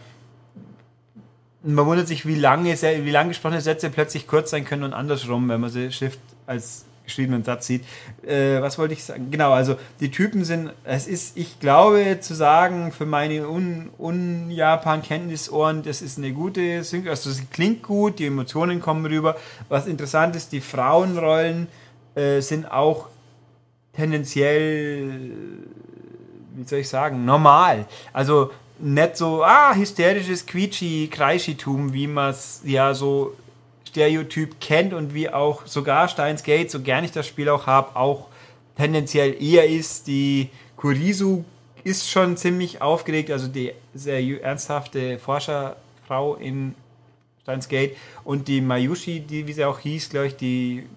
man 1.63 1.85
wundert 1.85 2.09
sich, 2.09 2.25
wie 2.25 2.35
lange, 2.35 2.73
wie 2.73 3.11
lang 3.11 3.29
gesprochene 3.29 3.61
Sätze 3.61 3.89
plötzlich 3.89 4.27
kurz 4.27 4.51
sein 4.51 4.65
können 4.65 4.83
und 4.83 4.93
andersrum, 4.93 5.47
wenn 5.47 5.61
man 5.61 5.69
sie 5.69 5.93
Schrift 5.93 6.19
als 6.45 6.85
geschriebenen 7.05 7.43
Satz 7.43 7.67
sieht. 7.67 7.83
Äh, 8.25 8.61
was 8.61 8.77
wollte 8.77 8.93
ich 8.93 9.03
sagen? 9.03 9.29
Genau, 9.31 9.51
also 9.51 9.75
die 9.99 10.09
Typen 10.11 10.45
sind, 10.45 10.71
es 10.83 11.07
ist, 11.07 11.35
ich 11.37 11.59
glaube 11.59 12.19
zu 12.21 12.33
sagen, 12.33 12.91
für 12.91 13.05
meine 13.05 13.47
Un-Japan-Kenntnisohren, 13.47 15.77
Un 15.77 15.83
das 15.83 16.01
ist 16.01 16.17
eine 16.17 16.31
gute 16.31 16.83
Synchro, 16.83 17.11
also 17.11 17.29
es 17.29 17.47
klingt 17.49 17.83
gut, 17.83 18.17
die 18.19 18.25
Emotionen 18.27 18.79
kommen 18.79 19.05
rüber. 19.05 19.35
Was 19.69 19.87
interessant 19.87 20.35
ist, 20.35 20.51
die 20.51 20.61
Frauenrollen 20.61 21.67
äh, 22.15 22.41
sind 22.41 22.71
auch 22.71 23.07
tendenziell 23.93 25.11
wie 26.55 26.63
soll 26.63 26.79
ich 26.79 26.89
sagen, 26.89 27.25
normal. 27.25 27.85
Also 28.11 28.51
nicht 28.79 29.17
so, 29.17 29.43
ah, 29.43 29.73
hysterisches 29.73 30.45
Quietschi, 30.45 31.09
Kreischitum, 31.11 31.93
wie 31.93 32.07
man 32.07 32.31
es 32.31 32.61
ja 32.63 32.93
so 32.93 33.35
Stereotyp 33.87 34.59
kennt 34.59 34.93
und 34.93 35.13
wie 35.13 35.29
auch 35.29 35.65
sogar 35.65 36.07
Steins 36.07 36.43
Gate, 36.43 36.71
so 36.71 36.81
gern 36.81 37.03
ich 37.03 37.11
das 37.11 37.27
Spiel 37.27 37.49
auch 37.49 37.67
habe, 37.67 37.95
auch 37.95 38.27
tendenziell 38.75 39.41
eher 39.41 39.67
ist. 39.67 40.07
Die 40.07 40.49
Kurisu 40.75 41.43
ist 41.83 42.09
schon 42.09 42.37
ziemlich 42.37 42.81
aufgeregt, 42.81 43.29
also 43.29 43.47
die 43.47 43.73
sehr 43.93 44.19
ernsthafte 44.41 45.19
Forscherfrau 45.19 46.35
in 46.35 46.75
Steins 47.43 47.67
Gate 47.67 47.95
und 48.23 48.47
die 48.47 48.61
Mayushi, 48.61 49.19
die, 49.19 49.47
wie 49.47 49.53
sie 49.53 49.65
auch 49.65 49.79
hieß, 49.79 50.09
glaube 50.09 50.27
ich, 50.27 50.35
die 50.37 50.87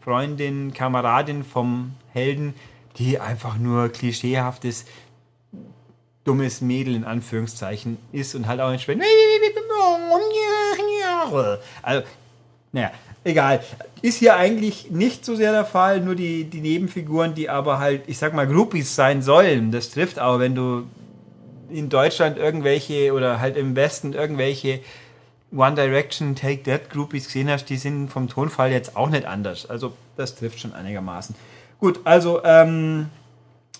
Freundin, 0.00 0.72
Kameradin 0.72 1.44
vom 1.44 1.94
Helden, 2.12 2.54
die 2.98 3.18
einfach 3.18 3.58
nur 3.58 3.88
klischeehaftes, 3.88 4.86
dummes 6.24 6.60
Mädel 6.60 6.94
in 6.94 7.04
Anführungszeichen 7.04 7.98
ist 8.12 8.34
und 8.34 8.46
halt 8.46 8.60
auch 8.60 8.70
entsprechend. 8.70 9.04
Also, 11.82 12.06
naja, 12.72 12.92
egal. 13.24 13.62
Ist 14.00 14.18
hier 14.18 14.36
eigentlich 14.36 14.90
nicht 14.90 15.24
so 15.24 15.36
sehr 15.36 15.52
der 15.52 15.64
Fall, 15.64 16.00
nur 16.00 16.14
die, 16.14 16.44
die 16.44 16.60
Nebenfiguren, 16.60 17.34
die 17.34 17.48
aber 17.50 17.78
halt, 17.78 18.02
ich 18.06 18.18
sag 18.18 18.34
mal, 18.34 18.46
Groupies 18.46 18.94
sein 18.94 19.22
sollen. 19.22 19.70
Das 19.70 19.90
trifft 19.90 20.18
aber, 20.18 20.40
wenn 20.40 20.54
du 20.54 20.84
in 21.70 21.88
Deutschland 21.88 22.38
irgendwelche 22.38 23.12
oder 23.12 23.40
halt 23.40 23.56
im 23.56 23.74
Westen 23.76 24.12
irgendwelche 24.12 24.80
One 25.54 25.74
Direction, 25.74 26.34
Take 26.34 26.62
That 26.64 26.90
Groupies 26.90 27.26
gesehen 27.26 27.48
hast, 27.48 27.66
die 27.66 27.76
sind 27.76 28.08
vom 28.08 28.28
Tonfall 28.28 28.72
jetzt 28.72 28.96
auch 28.96 29.08
nicht 29.08 29.24
anders. 29.24 29.68
Also 29.68 29.92
das 30.16 30.34
trifft 30.34 30.60
schon 30.60 30.74
einigermaßen. 30.74 31.34
Gut, 31.78 32.00
also 32.04 32.42
ähm, 32.44 33.06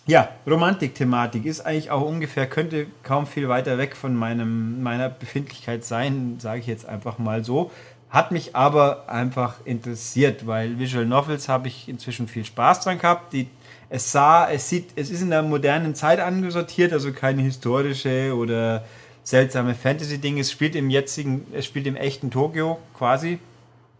ja, 0.06 0.28
Romantik-Thematik 0.46 1.46
ist 1.46 1.62
eigentlich 1.62 1.90
auch 1.90 2.02
ungefähr, 2.02 2.46
könnte 2.46 2.86
kaum 3.02 3.26
viel 3.26 3.48
weiter 3.48 3.78
weg 3.78 3.96
von 3.96 4.14
meinem, 4.14 4.82
meiner 4.82 5.08
Befindlichkeit 5.08 5.84
sein, 5.84 6.36
sage 6.38 6.60
ich 6.60 6.66
jetzt 6.66 6.86
einfach 6.86 7.18
mal 7.18 7.44
so. 7.44 7.70
Hat 8.10 8.30
mich 8.30 8.54
aber 8.54 9.08
einfach 9.08 9.56
interessiert, 9.64 10.46
weil 10.46 10.78
Visual 10.78 11.06
Novels 11.06 11.48
habe 11.48 11.68
ich 11.68 11.88
inzwischen 11.88 12.28
viel 12.28 12.44
Spaß 12.44 12.82
dran 12.82 12.98
gehabt. 12.98 13.32
Die, 13.32 13.48
es 13.88 14.12
sah, 14.12 14.48
es 14.50 14.68
sieht, 14.68 14.90
es 14.94 15.10
ist 15.10 15.22
in 15.22 15.30
der 15.30 15.42
modernen 15.42 15.94
Zeit 15.94 16.20
angesortiert, 16.20 16.92
also 16.92 17.12
keine 17.12 17.42
historische 17.42 18.36
oder 18.36 18.84
seltsame 19.24 19.74
Fantasy-Ding. 19.74 20.38
Es 20.38 20.52
spielt 20.52 20.76
im 20.76 20.90
jetzigen, 20.90 21.46
es 21.52 21.64
spielt 21.64 21.86
im 21.86 21.96
echten 21.96 22.30
Tokio 22.30 22.78
quasi, 22.96 23.38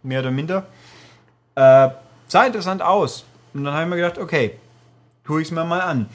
mehr 0.03 0.21
oder 0.21 0.31
minder. 0.31 0.67
Äh, 1.55 1.89
sah 2.27 2.45
interessant 2.45 2.81
aus. 2.81 3.25
Und 3.53 3.65
dann 3.65 3.73
habe 3.73 3.83
ich 3.83 3.89
mir 3.89 3.95
gedacht, 3.97 4.17
okay, 4.17 4.51
tue 5.25 5.41
ich 5.41 5.47
es 5.47 5.51
mir 5.51 5.65
mal 5.65 5.81
an. 5.81 6.09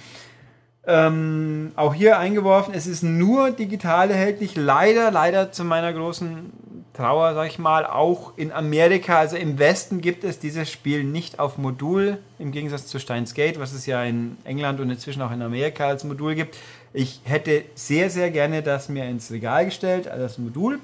Ähm, 0.87 1.73
auch 1.77 1.93
hier 1.93 2.19
eingeworfen, 2.19 2.73
es 2.73 2.87
ist 2.87 3.03
nur 3.03 3.51
digital 3.51 4.11
erhältlich. 4.11 4.57
Leider, 4.57 5.11
leider 5.11 5.53
zu 5.53 5.65
meiner 5.65 5.93
großen 5.93 6.53
Trauer, 6.93 7.35
sag 7.35 7.47
ich 7.47 7.59
mal, 7.59 7.87
auch 7.87 8.33
in 8.37 8.51
Amerika, 8.51 9.19
also 9.19 9.37
im 9.37 9.59
Westen 9.59 10.01
gibt 10.01 10.25
es 10.25 10.41
dieses 10.41 10.71
Spiel 10.71 11.05
nicht 11.05 11.39
auf 11.39 11.57
Modul, 11.57 12.19
im 12.39 12.51
Gegensatz 12.51 12.87
zu 12.87 12.99
Steins 12.99 13.35
Gate, 13.35 13.61
was 13.61 13.73
es 13.73 13.87
ja 13.87 14.03
in 14.03 14.37
England 14.45 14.81
und 14.81 14.91
inzwischen 14.91 15.23
auch 15.23 15.31
in 15.31 15.41
Amerika 15.41 15.87
als 15.87 16.03
Modul 16.03 16.35
gibt. 16.35 16.57
Ich 16.93 17.21
hätte 17.25 17.65
sehr, 17.75 18.11
sehr 18.11 18.31
gerne 18.31 18.63
das 18.63 18.89
mir 18.89 19.05
ins 19.05 19.31
Regal 19.31 19.67
gestellt, 19.67 20.09
als 20.09 20.39
Modul, 20.39 20.81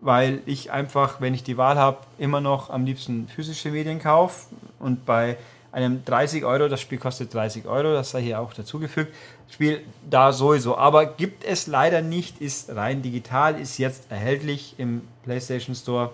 weil 0.00 0.40
ich 0.46 0.72
einfach, 0.72 1.20
wenn 1.20 1.34
ich 1.34 1.42
die 1.42 1.58
Wahl 1.58 1.76
habe, 1.76 1.98
immer 2.18 2.40
noch 2.40 2.70
am 2.70 2.86
liebsten 2.86 3.28
physische 3.28 3.70
Medien 3.70 3.98
kaufe 3.98 4.46
und 4.78 5.04
bei 5.04 5.36
einem 5.74 6.04
30 6.04 6.44
Euro, 6.44 6.68
das 6.68 6.80
Spiel 6.80 6.98
kostet 6.98 7.34
30 7.34 7.66
Euro, 7.66 7.92
das 7.92 8.12
sei 8.12 8.22
hier 8.22 8.40
auch 8.40 8.54
dazugefügt, 8.54 9.12
Spiel 9.50 9.82
da 10.08 10.32
sowieso. 10.32 10.78
Aber 10.78 11.06
gibt 11.06 11.44
es 11.44 11.66
leider 11.66 12.00
nicht, 12.00 12.40
ist 12.40 12.74
rein 12.74 13.02
digital, 13.02 13.60
ist 13.60 13.78
jetzt 13.78 14.10
erhältlich 14.10 14.76
im 14.78 15.02
PlayStation 15.24 15.74
Store. 15.74 16.12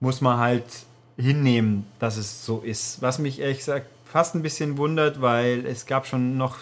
Muss 0.00 0.20
man 0.20 0.38
halt 0.38 0.64
hinnehmen, 1.16 1.86
dass 1.98 2.16
es 2.16 2.46
so 2.46 2.60
ist. 2.60 3.02
Was 3.02 3.18
mich 3.18 3.40
ehrlich 3.40 3.58
gesagt 3.58 3.86
fast 4.04 4.34
ein 4.34 4.42
bisschen 4.42 4.78
wundert, 4.78 5.20
weil 5.20 5.66
es 5.66 5.86
gab 5.86 6.06
schon 6.06 6.36
noch 6.36 6.58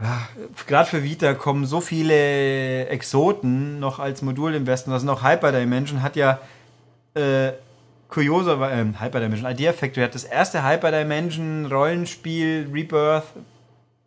ja, 0.00 0.28
gerade 0.66 0.88
für 0.88 1.02
Vita 1.02 1.34
kommen 1.34 1.66
so 1.66 1.80
viele 1.80 2.86
Exoten 2.86 3.80
noch 3.80 3.98
als 3.98 4.22
Modul 4.22 4.54
im 4.54 4.66
Westen. 4.66 4.92
Was 4.92 5.02
noch 5.02 5.24
Hyper 5.24 5.50
Dimension 5.50 6.02
hat 6.02 6.14
ja 6.14 6.38
äh, 7.14 7.52
kurioser, 8.08 8.60
äh, 8.72 8.84
Hyper 9.00 9.20
Dimension, 9.20 9.50
Idea 9.50 9.72
Factory 9.72 10.04
hat 10.04 10.14
das 10.14 10.24
erste 10.24 10.66
Hyper 10.66 10.90
Dimension 10.90 11.66
Rollenspiel 11.66 12.68
Rebirth 12.72 13.24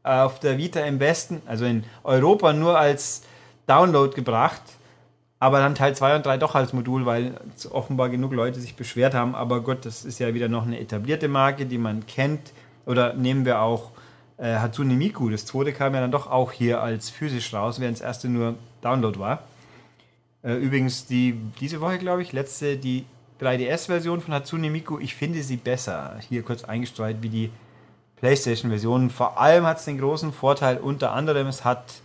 auf 0.03 0.39
der 0.39 0.57
Vita 0.57 0.79
im 0.81 0.99
Westen, 0.99 1.41
also 1.45 1.65
in 1.65 1.83
Europa 2.03 2.53
nur 2.53 2.77
als 2.77 3.23
Download 3.67 4.13
gebracht, 4.13 4.61
aber 5.41 5.59
dann 5.59 5.73
Teil 5.75 5.95
2 5.95 6.17
und 6.17 6.25
3 6.25 6.37
doch 6.37 6.53
als 6.53 6.71
Modul, 6.71 7.05
weil 7.05 7.33
offenbar 7.71 8.09
genug 8.09 8.31
Leute 8.31 8.59
sich 8.59 8.75
beschwert 8.75 9.15
haben. 9.15 9.33
Aber 9.33 9.61
gut, 9.61 9.85
das 9.85 10.05
ist 10.05 10.19
ja 10.19 10.35
wieder 10.35 10.49
noch 10.49 10.67
eine 10.67 10.79
etablierte 10.79 11.27
Marke, 11.27 11.65
die 11.65 11.79
man 11.79 12.05
kennt. 12.05 12.53
Oder 12.85 13.13
nehmen 13.13 13.43
wir 13.43 13.59
auch 13.59 13.89
äh, 14.37 14.57
Hatsune 14.57 14.93
Miku. 14.93 15.29
Das 15.29 15.47
zweite 15.47 15.73
kam 15.73 15.95
ja 15.95 16.01
dann 16.01 16.11
doch 16.11 16.29
auch 16.29 16.51
hier 16.51 16.83
als 16.83 17.09
physisch 17.09 17.51
raus, 17.55 17.79
während 17.79 17.97
das 17.97 18.05
erste 18.05 18.29
nur 18.29 18.53
Download 18.83 19.17
war. 19.17 19.41
Äh, 20.43 20.57
übrigens, 20.57 21.07
die, 21.07 21.39
diese 21.59 21.81
Woche, 21.81 21.97
glaube 21.97 22.21
ich, 22.21 22.33
letzte, 22.33 22.77
die 22.77 23.05
3DS-Version 23.41 24.21
von 24.21 24.33
Hatsune 24.33 24.69
Miku, 24.69 24.99
ich 24.99 25.15
finde 25.15 25.41
sie 25.41 25.57
besser. 25.57 26.17
Hier 26.29 26.43
kurz 26.43 26.63
eingestreut 26.63 27.17
wie 27.21 27.29
die 27.29 27.51
PlayStation-Version. 28.17 29.09
Vor 29.09 29.39
allem 29.39 29.65
hat 29.65 29.79
es 29.79 29.85
den 29.85 29.97
großen 29.97 30.31
Vorteil, 30.31 30.77
unter 30.77 31.11
anderem, 31.13 31.47
es 31.47 31.65
hat 31.65 32.01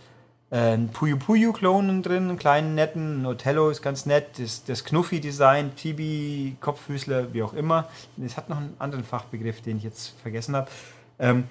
äh, 0.51 0.57
einen 0.57 0.89
Puyo 0.89 1.17
Puyo-Klonen 1.17 2.03
drin, 2.03 2.29
einen 2.29 2.39
kleinen 2.39 2.75
netten. 2.75 3.23
Ein 3.23 3.27
Otello 3.27 3.69
ist 3.69 3.83
ganz 3.83 4.07
nett. 4.07 4.39
Das, 4.39 4.65
das 4.65 4.85
Knuffi-Design, 4.85 5.77
Chibi, 5.77 6.57
Kopffüßler, 6.61 7.35
wie 7.35 7.43
auch 7.43 7.53
immer. 7.53 7.89
Es 8.25 8.37
hat 8.37 8.49
noch 8.49 8.57
einen 8.57 8.75
anderen 8.79 9.05
Fachbegriff, 9.05 9.61
den 9.61 9.77
ich 9.77 9.85
jetzt 9.85 10.15
vergessen 10.23 10.57
habe. 10.57 10.71
Ähm, 11.19 11.45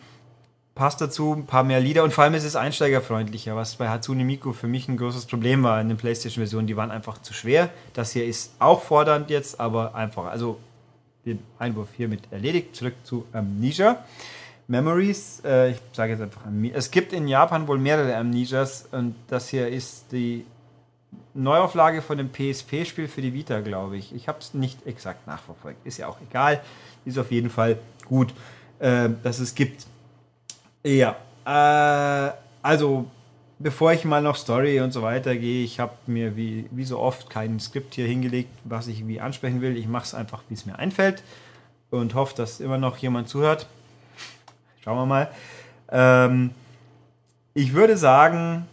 passt 0.76 1.00
dazu, 1.00 1.34
ein 1.34 1.46
paar 1.46 1.64
mehr 1.64 1.80
Lieder 1.80 2.04
und 2.04 2.14
vor 2.14 2.26
allem 2.26 2.34
ist 2.34 2.44
es 2.44 2.58
einsteigerfreundlicher, 2.58 3.56
was 3.56 3.76
bei 3.76 3.88
Hatsune 3.88 4.26
Miku 4.26 4.52
für 4.52 4.68
mich 4.68 4.90
ein 4.90 4.98
großes 4.98 5.26
Problem 5.26 5.64
war 5.64 5.80
in 5.80 5.88
den 5.88 5.98
PlayStation-Versionen. 5.98 6.68
Die 6.68 6.76
waren 6.76 6.92
einfach 6.92 7.22
zu 7.22 7.34
schwer. 7.34 7.70
Das 7.94 8.12
hier 8.12 8.26
ist 8.26 8.54
auch 8.60 8.82
fordernd 8.82 9.30
jetzt, 9.30 9.60
aber 9.60 9.96
einfach. 9.96 10.26
Also 10.26 10.60
den 11.26 11.40
Einwurf 11.58 11.90
hiermit 11.96 12.22
erledigt. 12.30 12.76
Zurück 12.76 12.94
zu 13.04 13.26
Amnesia. 13.32 14.04
Memories, 14.68 15.42
äh, 15.46 15.72
ich 15.72 15.78
sage 15.94 16.14
jetzt 16.14 16.22
einfach. 16.22 16.42
Es 16.74 16.92
gibt 16.92 17.14
in 17.14 17.28
Japan 17.28 17.68
wohl 17.68 17.78
mehrere 17.78 18.16
Amnesias 18.16 18.88
und 18.92 19.16
das 19.28 19.50
hier 19.50 19.68
ist 19.68 20.12
die 20.12 20.46
Neuauflage 21.34 22.02
von 22.02 22.18
dem 22.18 22.30
PSP-Spiel 22.30 23.08
für 23.08 23.22
die 23.22 23.34
Vita, 23.34 23.62
glaube 23.62 23.98
ich. 23.98 24.14
Ich 24.14 24.28
habe 24.28 24.40
es 24.40 24.54
nicht 24.54 24.86
exakt 24.88 25.28
nachverfolgt. 25.28 25.86
Ist 25.86 26.00
ja 26.00 26.08
auch 26.08 26.18
egal. 26.28 26.62
Ist 27.06 27.18
auf 27.18 27.32
jeden 27.32 27.50
Fall 27.50 27.78
gut, 28.06 28.34
äh, 28.80 29.10
dass 29.24 29.40
es 29.40 29.56
gibt. 29.56 29.86
Ja, 30.86 31.18
äh, 31.46 32.32
also 32.62 33.06
bevor 33.58 33.94
ich 33.94 34.06
mal 34.06 34.22
noch 34.22 34.36
Story 34.36 34.80
und 34.82 34.92
so 34.92 35.02
weiter 35.02 35.36
gehe, 35.36 35.64
ich 35.64 35.80
habe 35.80 35.94
mir 36.06 36.36
wie, 36.36 36.68
wie 36.70 36.84
so 36.84 37.00
oft 37.00 37.28
kein 37.28 37.60
Skript 37.60 37.96
hier 37.96 38.06
hingelegt, 38.06 38.52
was 38.66 38.86
ich 38.86 39.08
wie 39.08 39.20
ansprechen 39.20 39.62
will. 39.62 39.78
Ich 39.78 39.88
mache 39.88 40.04
es 40.04 40.14
einfach, 40.14 40.44
wie 40.48 40.54
es 40.54 40.68
mir 40.68 40.78
einfällt 40.78 41.24
und 41.90 42.14
hoffe, 42.14 42.36
dass 42.36 42.60
immer 42.60 42.78
noch 42.78 42.98
jemand 42.98 43.30
zuhört. 43.30 43.66
Schauen 44.84 44.98
wir 44.98 45.08
mal. 45.08 45.28
Ähm, 45.90 46.52
ich 47.56 47.74
würde 47.74 47.98
sagen, 47.98 48.68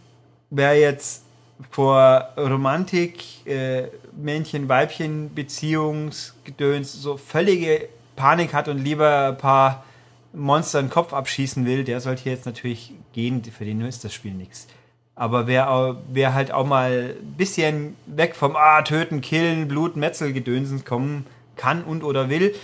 wer 0.51 0.79
jetzt 0.79 1.23
vor 1.71 2.29
Romantik, 2.37 3.43
äh, 3.47 3.87
Männchen-Weibchen-Beziehungsgedöns 4.15 6.93
so 6.93 7.17
völlige 7.17 7.89
Panik 8.15 8.53
hat 8.53 8.67
und 8.67 8.77
lieber 8.77 9.29
ein 9.29 9.37
paar 9.39 9.83
Monster 10.33 10.81
den 10.81 10.89
Kopf 10.89 11.13
abschießen 11.13 11.65
will, 11.65 11.83
der 11.83 11.99
sollte 12.01 12.29
jetzt 12.29 12.45
natürlich 12.45 12.93
gehen, 13.13 13.43
für 13.43 13.65
den 13.65 13.81
ist 13.81 14.03
das 14.03 14.13
Spiel 14.13 14.33
nichts. 14.33 14.67
Aber 15.15 15.45
wer, 15.45 16.01
wer 16.11 16.33
halt 16.33 16.51
auch 16.51 16.65
mal 16.65 17.15
ein 17.21 17.33
bisschen 17.37 17.95
weg 18.07 18.35
vom 18.35 18.55
Ah, 18.55 18.81
töten, 18.81 19.21
killen, 19.21 19.67
Blut, 19.67 19.95
Metzel, 19.95 20.33
Gedönsens 20.33 20.85
kommen 20.85 21.27
kann 21.55 21.83
und 21.83 22.03
oder 22.03 22.29
will, 22.29 22.55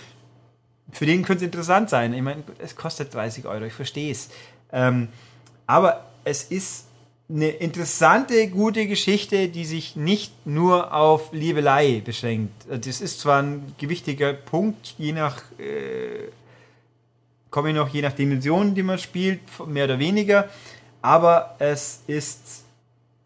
für 0.92 1.06
den 1.06 1.24
könnte 1.24 1.44
es 1.44 1.46
interessant 1.46 1.90
sein. 1.92 2.14
Ich 2.14 2.22
meine, 2.24 2.44
es 2.58 2.76
kostet 2.76 3.14
30 3.14 3.46
Euro, 3.46 3.66
ich 3.66 3.74
verstehe 3.74 4.12
es. 4.12 4.30
Ähm, 4.72 5.10
aber 5.68 6.06
es 6.24 6.44
ist 6.44 6.86
eine 7.30 7.50
interessante, 7.50 8.48
gute 8.48 8.88
Geschichte, 8.88 9.50
die 9.50 9.66
sich 9.66 9.96
nicht 9.96 10.48
nur 10.48 10.94
auf 10.94 11.32
Liebelei 11.32 12.02
beschränkt. 12.04 12.66
Das 12.68 13.02
ist 13.02 13.20
zwar 13.20 13.44
ein 13.44 13.76
gewichtiger 13.78 14.34
Punkt, 14.34 14.96
je 14.98 15.12
nach 15.12 15.44
äh, 15.60 16.30
komme 17.50 17.70
ich 17.70 17.76
noch 17.76 17.90
je 17.90 18.02
nach 18.02 18.14
Dimension, 18.14 18.76
die 18.76 18.84
man 18.84 19.00
spielt, 19.00 19.42
mehr 19.68 19.86
oder 19.86 20.00
weniger. 20.00 20.50
Aber 21.02 21.56
es 21.60 22.04
ist 22.08 22.66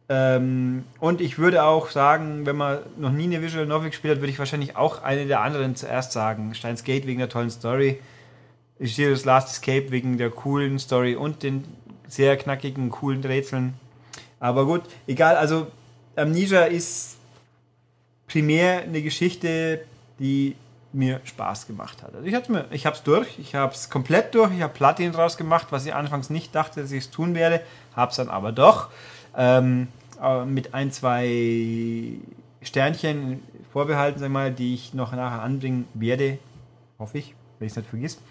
ähm, 0.10 0.84
und 1.00 1.22
ich 1.22 1.38
würde 1.38 1.63
auch 1.63 1.89
sagen, 1.89 2.46
wenn 2.46 2.58
man 2.58 2.80
noch 2.98 3.12
nie 3.12 3.24
eine 3.24 3.42
Visual 3.42 3.65
Novel 3.65 3.89
gespielt 3.89 4.15
hat, 4.15 4.22
würde 4.22 4.32
ich 4.32 4.39
wahrscheinlich 4.39 4.75
auch 4.75 5.01
eine 5.01 5.25
der 5.25 5.42
anderen 5.42 5.75
zuerst 5.75 6.12
sagen. 6.12 6.53
Steins 6.53 6.84
Gate 6.84 7.08
wegen 7.08 7.20
der 7.20 7.30
tollen 7.30 7.50
Story. 7.50 8.00
Shiros 8.84 9.24
Last 9.24 9.50
Escape 9.50 9.92
wegen 9.92 10.18
der 10.18 10.30
coolen 10.30 10.77
Story 10.77 11.15
und 11.15 11.44
den 11.44 11.63
sehr 12.08 12.36
knackigen, 12.38 12.89
coolen 12.89 13.24
Rätseln. 13.24 13.75
Aber 14.39 14.65
gut, 14.65 14.82
egal, 15.08 15.38
also 15.38 15.68
Amnesia 16.15 16.63
ist 16.63 17.15
primär 18.27 18.82
eine 18.82 19.01
Geschichte, 19.01 19.86
die 20.20 20.56
mir 20.93 21.19
Spaß 21.23 21.67
gemacht 21.67 22.03
hat. 22.03 22.15
Also 22.15 22.25
ich, 22.25 22.50
mir, 22.50 22.65
ich 22.71 22.85
habe 22.85 22.95
es 22.95 23.03
durch, 23.03 23.39
ich 23.39 23.55
habe 23.55 23.73
es 23.73 23.89
komplett 23.89 24.35
durch, 24.35 24.51
ich 24.53 24.62
habe 24.62 24.73
Platin 24.73 25.12
draus 25.12 25.38
gemacht, 25.38 25.67
was 25.71 25.85
ich 25.85 25.93
anfangs 25.93 26.29
nicht 26.29 26.53
dachte, 26.53 26.81
dass 26.81 26.91
ich 26.91 27.05
es 27.05 27.12
tun 27.12 27.35
werde, 27.35 27.62
habe 27.95 28.12
es 28.12 28.17
dann 28.17 28.29
aber 28.29 28.51
doch 28.51 28.89
ähm, 29.35 29.88
mit 30.45 30.73
ein, 30.73 30.91
zwei 30.91 32.17
Sternchen 32.62 33.41
vorbehalten, 33.71 34.19
sag 34.19 34.29
mal, 34.29 34.51
die 34.51 34.75
ich 34.75 34.93
noch 34.93 35.12
nachher 35.12 35.41
anbringen 35.41 35.88
werde, 35.93 36.38
hoffe 37.00 37.17
ich, 37.17 37.35
wenn 37.59 37.65
ich 37.65 37.73
es 37.73 37.77
nicht 37.77 37.89
vergisst. 37.89 38.21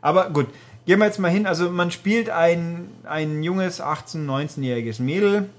Aber 0.00 0.30
gut, 0.30 0.46
gehen 0.86 1.00
wir 1.00 1.06
jetzt 1.06 1.18
mal 1.18 1.30
hin. 1.30 1.46
Also 1.46 1.70
man 1.70 1.90
spielt 1.90 2.30
ein, 2.30 2.88
ein 3.04 3.42
junges 3.42 3.82
18-, 3.82 4.24
19-jähriges 4.24 5.02
Mädel, 5.02 5.50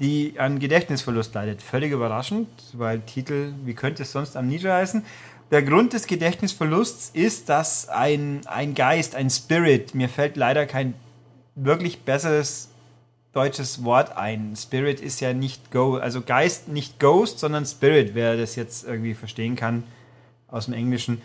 die 0.00 0.34
an 0.38 0.58
Gedächtnisverlust 0.58 1.34
leidet. 1.34 1.62
Völlig 1.62 1.92
überraschend, 1.92 2.48
weil 2.74 3.00
Titel, 3.00 3.54
wie 3.64 3.74
könnte 3.74 4.02
es 4.02 4.12
sonst 4.12 4.36
Amnesia 4.36 4.74
heißen? 4.74 5.04
Der 5.50 5.62
Grund 5.62 5.92
des 5.92 6.06
Gedächtnisverlusts 6.06 7.10
ist, 7.12 7.48
dass 7.48 7.88
ein, 7.88 8.40
ein 8.46 8.74
Geist, 8.74 9.14
ein 9.14 9.30
Spirit, 9.30 9.94
mir 9.94 10.08
fällt 10.08 10.36
leider 10.36 10.66
kein 10.66 10.94
wirklich 11.54 12.02
besseres 12.02 12.70
deutsches 13.32 13.84
Wort 13.84 14.16
ein. 14.16 14.54
Spirit 14.56 15.00
ist 15.00 15.20
ja 15.20 15.32
nicht 15.32 15.70
Go, 15.70 15.96
also 15.96 16.22
Geist 16.22 16.68
nicht 16.68 16.98
Ghost, 16.98 17.38
sondern 17.38 17.66
Spirit, 17.66 18.14
wer 18.14 18.36
das 18.36 18.56
jetzt 18.56 18.84
irgendwie 18.84 19.14
verstehen 19.14 19.56
kann 19.56 19.84
aus 20.48 20.66
dem 20.66 20.74
Englischen 20.74 21.20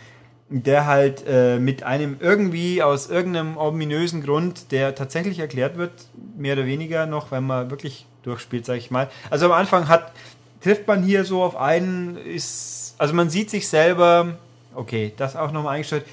der 0.50 0.86
halt 0.86 1.24
äh, 1.28 1.60
mit 1.60 1.84
einem 1.84 2.16
irgendwie 2.18 2.82
aus 2.82 3.08
irgendeinem 3.08 3.56
ominösen 3.56 4.20
Grund, 4.20 4.72
der 4.72 4.96
tatsächlich 4.96 5.38
erklärt 5.38 5.78
wird, 5.78 5.92
mehr 6.36 6.54
oder 6.54 6.66
weniger 6.66 7.06
noch, 7.06 7.30
wenn 7.30 7.44
man 7.44 7.70
wirklich 7.70 8.06
durchspielt, 8.24 8.66
sag 8.66 8.76
ich 8.76 8.90
mal. 8.90 9.08
Also 9.30 9.46
am 9.46 9.52
Anfang 9.52 9.88
hat 9.88 10.12
trifft 10.60 10.88
man 10.88 11.04
hier 11.04 11.24
so 11.24 11.42
auf 11.42 11.56
einen, 11.56 12.16
ist, 12.16 12.89
also 13.00 13.14
man 13.14 13.30
sieht 13.30 13.48
sich 13.48 13.66
selber, 13.66 14.36
okay, 14.74 15.14
das 15.16 15.34
auch 15.34 15.52
nochmal 15.52 15.76
eingestellt. 15.76 16.04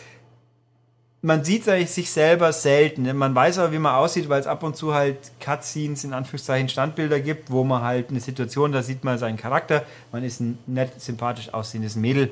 Man 1.21 1.43
sieht 1.43 1.65
sich 1.65 2.09
selber 2.09 2.53
selten. 2.53 3.13
Man 3.17 3.35
weiß 3.35 3.59
aber, 3.59 3.73
wie 3.73 3.77
man 3.77 3.95
aussieht, 3.95 4.29
weil 4.29 4.39
es 4.39 4.47
ab 4.47 4.63
und 4.63 4.77
zu 4.77 4.93
halt 4.93 5.17
Cutscenes, 5.43 6.05
in 6.05 6.13
Anführungszeichen 6.13 6.69
Standbilder 6.69 7.19
gibt, 7.19 7.51
wo 7.51 7.65
man 7.65 7.81
halt 7.81 8.09
eine 8.09 8.21
Situation, 8.21 8.71
da 8.71 8.83
sieht 8.83 9.03
man 9.03 9.17
seinen 9.17 9.35
Charakter. 9.35 9.83
Man 10.13 10.23
ist 10.23 10.39
ein 10.39 10.59
nett, 10.65 11.01
sympathisch 11.01 11.53
aussehendes 11.53 11.97
Mädel. 11.97 12.31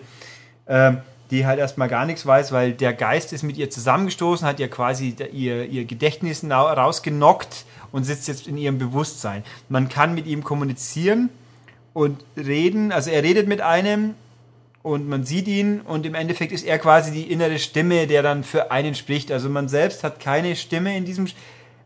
Ähm, 0.68 1.00
die 1.32 1.46
halt 1.46 1.60
erstmal 1.60 1.90
gar 1.90 2.06
nichts 2.06 2.26
weiß, 2.26 2.54
weil 2.54 2.72
der 2.72 2.94
Geist 2.94 3.34
ist 3.34 3.44
mit 3.44 3.58
ihr 3.58 3.70
zusammengestoßen, 3.70 4.48
hat 4.48 4.62
ihr 4.62 4.70
quasi 4.70 5.16
ihr, 5.34 5.66
ihr 5.66 5.84
Gedächtnis 5.84 6.46
rausgenockt 6.50 7.66
und 7.92 8.06
sitzt 8.06 8.30
jetzt 8.30 8.48
in 8.48 8.58
ihrem 8.58 8.78
Bewusstsein. 8.78 9.44
Man 9.68 9.90
kann 9.90 10.16
mit 10.16 10.28
ihm 10.28 10.46
kommunizieren 10.46 11.30
und 11.94 12.24
reden, 12.38 12.94
also 12.94 13.10
er 13.10 13.24
redet 13.24 13.50
mit 13.50 13.60
einem 13.60 14.14
und 14.86 15.10
man 15.10 15.24
sieht 15.24 15.48
ihn 15.48 15.82
und 15.82 16.06
im 16.06 16.14
Endeffekt 16.14 16.52
ist 16.52 16.64
er 16.64 16.78
quasi 16.78 17.12
die 17.12 17.32
innere 17.32 17.58
Stimme, 17.58 18.06
der 18.06 18.22
dann 18.22 18.44
für 18.44 18.70
einen 18.70 18.94
spricht. 18.94 19.32
Also 19.32 19.50
man 19.50 19.68
selbst 19.68 20.04
hat 20.04 20.20
keine 20.20 20.56
Stimme 20.56 20.96
in 20.96 21.06
diesem, 21.06 21.26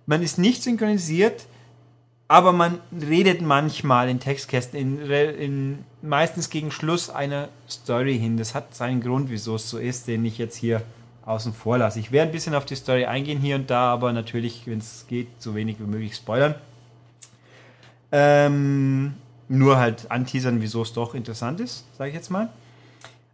man 0.06 0.22
ist 0.22 0.38
nicht 0.38 0.64
synchronisiert, 0.64 1.46
aber 2.28 2.52
man 2.52 2.80
redet 2.92 3.42
manchmal 3.42 4.10
in 4.10 4.20
Textkästen, 4.20 4.78
in, 4.78 5.10
in, 5.10 5.80
meistens 6.02 6.50
gegen 6.50 6.72
Schluss 6.72 7.10
einer 7.10 7.48
Story 7.70 8.20
hin. 8.20 8.36
Das 8.36 8.54
hat 8.54 8.76
seinen 8.76 9.00
Grund, 9.00 9.30
wieso 9.30 9.56
es 9.56 9.70
so 9.70 9.78
ist, 9.78 10.10
den 10.10 10.26
ich 10.26 10.38
jetzt 10.38 10.58
hier 10.58 10.82
außen 11.26 11.54
vor 11.54 11.78
lasse. 11.78 12.02
Ich 12.02 12.12
werde 12.12 12.32
ein 12.32 12.34
bisschen 12.34 12.54
auf 12.54 12.66
die 12.66 12.76
Story 12.76 13.06
eingehen 13.06 13.40
hier 13.40 13.56
und 13.56 13.70
da, 13.70 13.94
aber 13.94 14.12
natürlich, 14.12 14.64
wenn 14.66 14.80
es 14.80 15.06
geht, 15.08 15.30
so 15.42 15.56
wenig 15.56 15.80
wie 15.80 15.88
möglich 15.90 16.18
spoilern. 16.18 16.54
Ähm, 18.12 19.14
nur 19.48 19.78
halt 19.78 20.12
anteasern, 20.12 20.62
wieso 20.62 20.82
es 20.82 20.92
doch 20.92 21.16
interessant 21.16 21.62
ist, 21.62 21.86
sage 21.98 22.10
ich 22.10 22.16
jetzt 22.16 22.30
mal. 22.30 22.50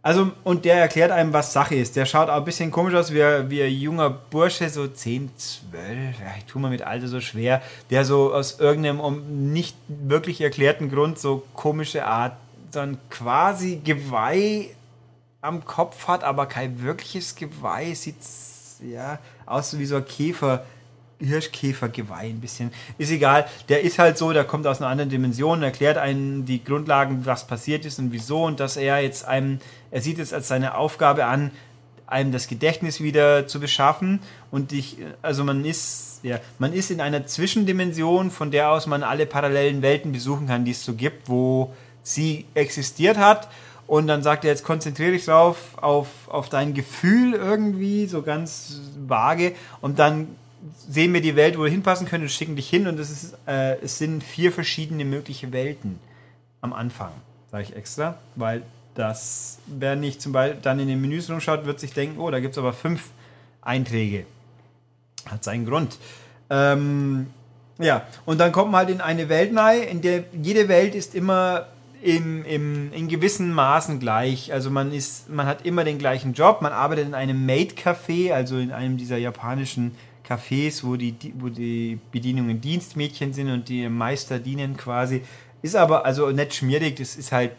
Also, 0.06 0.30
und 0.44 0.64
der 0.64 0.76
erklärt 0.76 1.10
einem, 1.10 1.32
was 1.32 1.52
Sache 1.52 1.74
ist. 1.74 1.96
Der 1.96 2.06
schaut 2.06 2.28
auch 2.28 2.36
ein 2.36 2.44
bisschen 2.44 2.70
komisch 2.70 2.94
aus, 2.94 3.12
wie, 3.12 3.18
wie 3.50 3.60
ein 3.60 3.72
junger 3.72 4.08
Bursche, 4.08 4.68
so 4.68 4.86
10, 4.86 5.30
12, 5.36 6.20
ja, 6.20 6.26
ich 6.38 6.44
tue 6.44 6.62
mir 6.62 6.68
mit 6.68 6.82
Alter 6.82 7.08
so 7.08 7.20
schwer, 7.20 7.60
der 7.90 8.04
so 8.04 8.32
aus 8.32 8.60
irgendeinem 8.60 9.00
um 9.00 9.52
nicht 9.52 9.76
wirklich 9.88 10.40
erklärten 10.40 10.92
Grund 10.92 11.18
so 11.18 11.42
komische 11.54 12.06
Art 12.06 12.36
dann 12.70 12.98
quasi 13.10 13.80
Geweih 13.82 14.76
am 15.40 15.64
Kopf 15.64 16.06
hat, 16.06 16.22
aber 16.22 16.46
kein 16.46 16.84
wirkliches 16.84 17.34
Geweih, 17.34 17.92
sieht 17.94 18.14
ja 18.88 19.18
aus 19.44 19.76
wie 19.76 19.86
so 19.86 19.96
ein 19.96 20.04
Käfer 20.04 20.64
Hirschkäfergeweih 21.18 22.28
ein 22.28 22.40
bisschen. 22.40 22.72
Ist 22.98 23.10
egal, 23.10 23.46
der 23.68 23.82
ist 23.82 23.98
halt 23.98 24.18
so, 24.18 24.32
der 24.32 24.44
kommt 24.44 24.66
aus 24.66 24.80
einer 24.80 24.90
anderen 24.90 25.10
Dimension, 25.10 25.62
erklärt 25.62 25.98
einen 25.98 26.44
die 26.44 26.62
Grundlagen, 26.62 27.24
was 27.24 27.46
passiert 27.46 27.84
ist 27.84 27.98
und 27.98 28.12
wieso 28.12 28.44
und 28.44 28.60
dass 28.60 28.76
er 28.76 29.00
jetzt 29.00 29.26
einem, 29.26 29.58
er 29.90 30.02
sieht 30.02 30.18
es 30.18 30.32
als 30.32 30.48
seine 30.48 30.76
Aufgabe 30.76 31.24
an, 31.24 31.50
einem 32.06 32.32
das 32.32 32.46
Gedächtnis 32.46 33.00
wieder 33.00 33.48
zu 33.48 33.58
beschaffen 33.60 34.20
und 34.50 34.72
ich, 34.72 34.98
also 35.22 35.42
man 35.42 35.64
ist, 35.64 36.20
ja, 36.22 36.38
man 36.58 36.72
ist 36.72 36.90
in 36.90 37.00
einer 37.00 37.26
Zwischendimension, 37.26 38.30
von 38.30 38.50
der 38.50 38.70
aus 38.70 38.86
man 38.86 39.02
alle 39.02 39.26
parallelen 39.26 39.82
Welten 39.82 40.12
besuchen 40.12 40.46
kann, 40.46 40.64
die 40.64 40.70
es 40.70 40.84
so 40.84 40.94
gibt, 40.94 41.28
wo 41.28 41.74
sie 42.02 42.44
existiert 42.54 43.16
hat 43.16 43.48
und 43.86 44.06
dann 44.06 44.22
sagt 44.22 44.44
er, 44.44 44.50
jetzt 44.50 44.64
konzentriere 44.64 45.12
dich 45.12 45.24
drauf, 45.24 45.56
auf, 45.80 46.08
auf 46.28 46.48
dein 46.48 46.74
Gefühl 46.74 47.34
irgendwie, 47.34 48.06
so 48.06 48.22
ganz 48.22 48.80
vage 49.06 49.54
und 49.80 49.98
dann 49.98 50.28
sehen 50.88 51.12
wir 51.12 51.20
die 51.20 51.36
Welt, 51.36 51.58
wo 51.58 51.64
wir 51.64 51.70
hinpassen 51.70 52.08
und 52.10 52.30
schicken 52.30 52.56
dich 52.56 52.68
hin 52.68 52.86
und 52.86 52.98
es, 52.98 53.10
ist, 53.10 53.38
äh, 53.46 53.76
es 53.80 53.98
sind 53.98 54.22
vier 54.22 54.52
verschiedene 54.52 55.04
mögliche 55.04 55.52
Welten 55.52 55.98
am 56.60 56.72
Anfang, 56.72 57.12
sage 57.50 57.64
ich 57.64 57.76
extra, 57.76 58.18
weil 58.34 58.62
das, 58.94 59.58
wer 59.66 59.94
nicht 59.94 60.22
zum 60.22 60.32
Beispiel 60.32 60.60
dann 60.62 60.80
in 60.80 60.88
den 60.88 61.00
Menüs 61.00 61.30
rumschaut, 61.30 61.66
wird 61.66 61.78
sich 61.80 61.92
denken, 61.92 62.18
oh, 62.18 62.30
da 62.30 62.40
gibt 62.40 62.52
es 62.52 62.58
aber 62.58 62.72
fünf 62.72 63.10
Einträge. 63.60 64.26
Hat 65.26 65.44
seinen 65.44 65.66
Grund. 65.66 65.98
Ähm, 66.48 67.26
ja, 67.78 68.06
und 68.24 68.38
dann 68.38 68.52
kommt 68.52 68.70
man 68.70 68.80
halt 68.80 68.90
in 68.90 69.00
eine 69.00 69.28
Welt 69.28 69.56
rein, 69.56 69.82
in 69.82 70.00
der 70.00 70.24
jede 70.32 70.68
Welt 70.68 70.94
ist 70.94 71.14
immer 71.14 71.66
im, 72.02 72.44
im, 72.44 72.92
in 72.92 73.08
gewissen 73.08 73.52
Maßen 73.52 74.00
gleich. 74.00 74.52
Also 74.52 74.70
man 74.70 74.92
ist, 74.92 75.28
man 75.28 75.46
hat 75.46 75.66
immer 75.66 75.84
den 75.84 75.98
gleichen 75.98 76.34
Job, 76.34 76.62
man 76.62 76.72
arbeitet 76.72 77.06
in 77.06 77.14
einem 77.14 77.44
Maid-Café, 77.46 78.32
also 78.32 78.58
in 78.58 78.70
einem 78.70 78.96
dieser 78.96 79.16
japanischen 79.16 79.96
Cafés, 80.26 80.82
wo 80.84 80.96
die, 80.96 81.14
wo 81.38 81.48
die 81.48 81.98
Bedienungen 82.10 82.60
Dienstmädchen 82.60 83.32
sind 83.32 83.50
und 83.50 83.68
die 83.68 83.88
Meister 83.88 84.38
dienen 84.38 84.76
quasi. 84.76 85.22
Ist 85.62 85.76
aber 85.76 86.04
also 86.04 86.30
nicht 86.30 86.54
schmierig, 86.54 86.96
das 86.96 87.16
ist 87.16 87.32
halt 87.32 87.52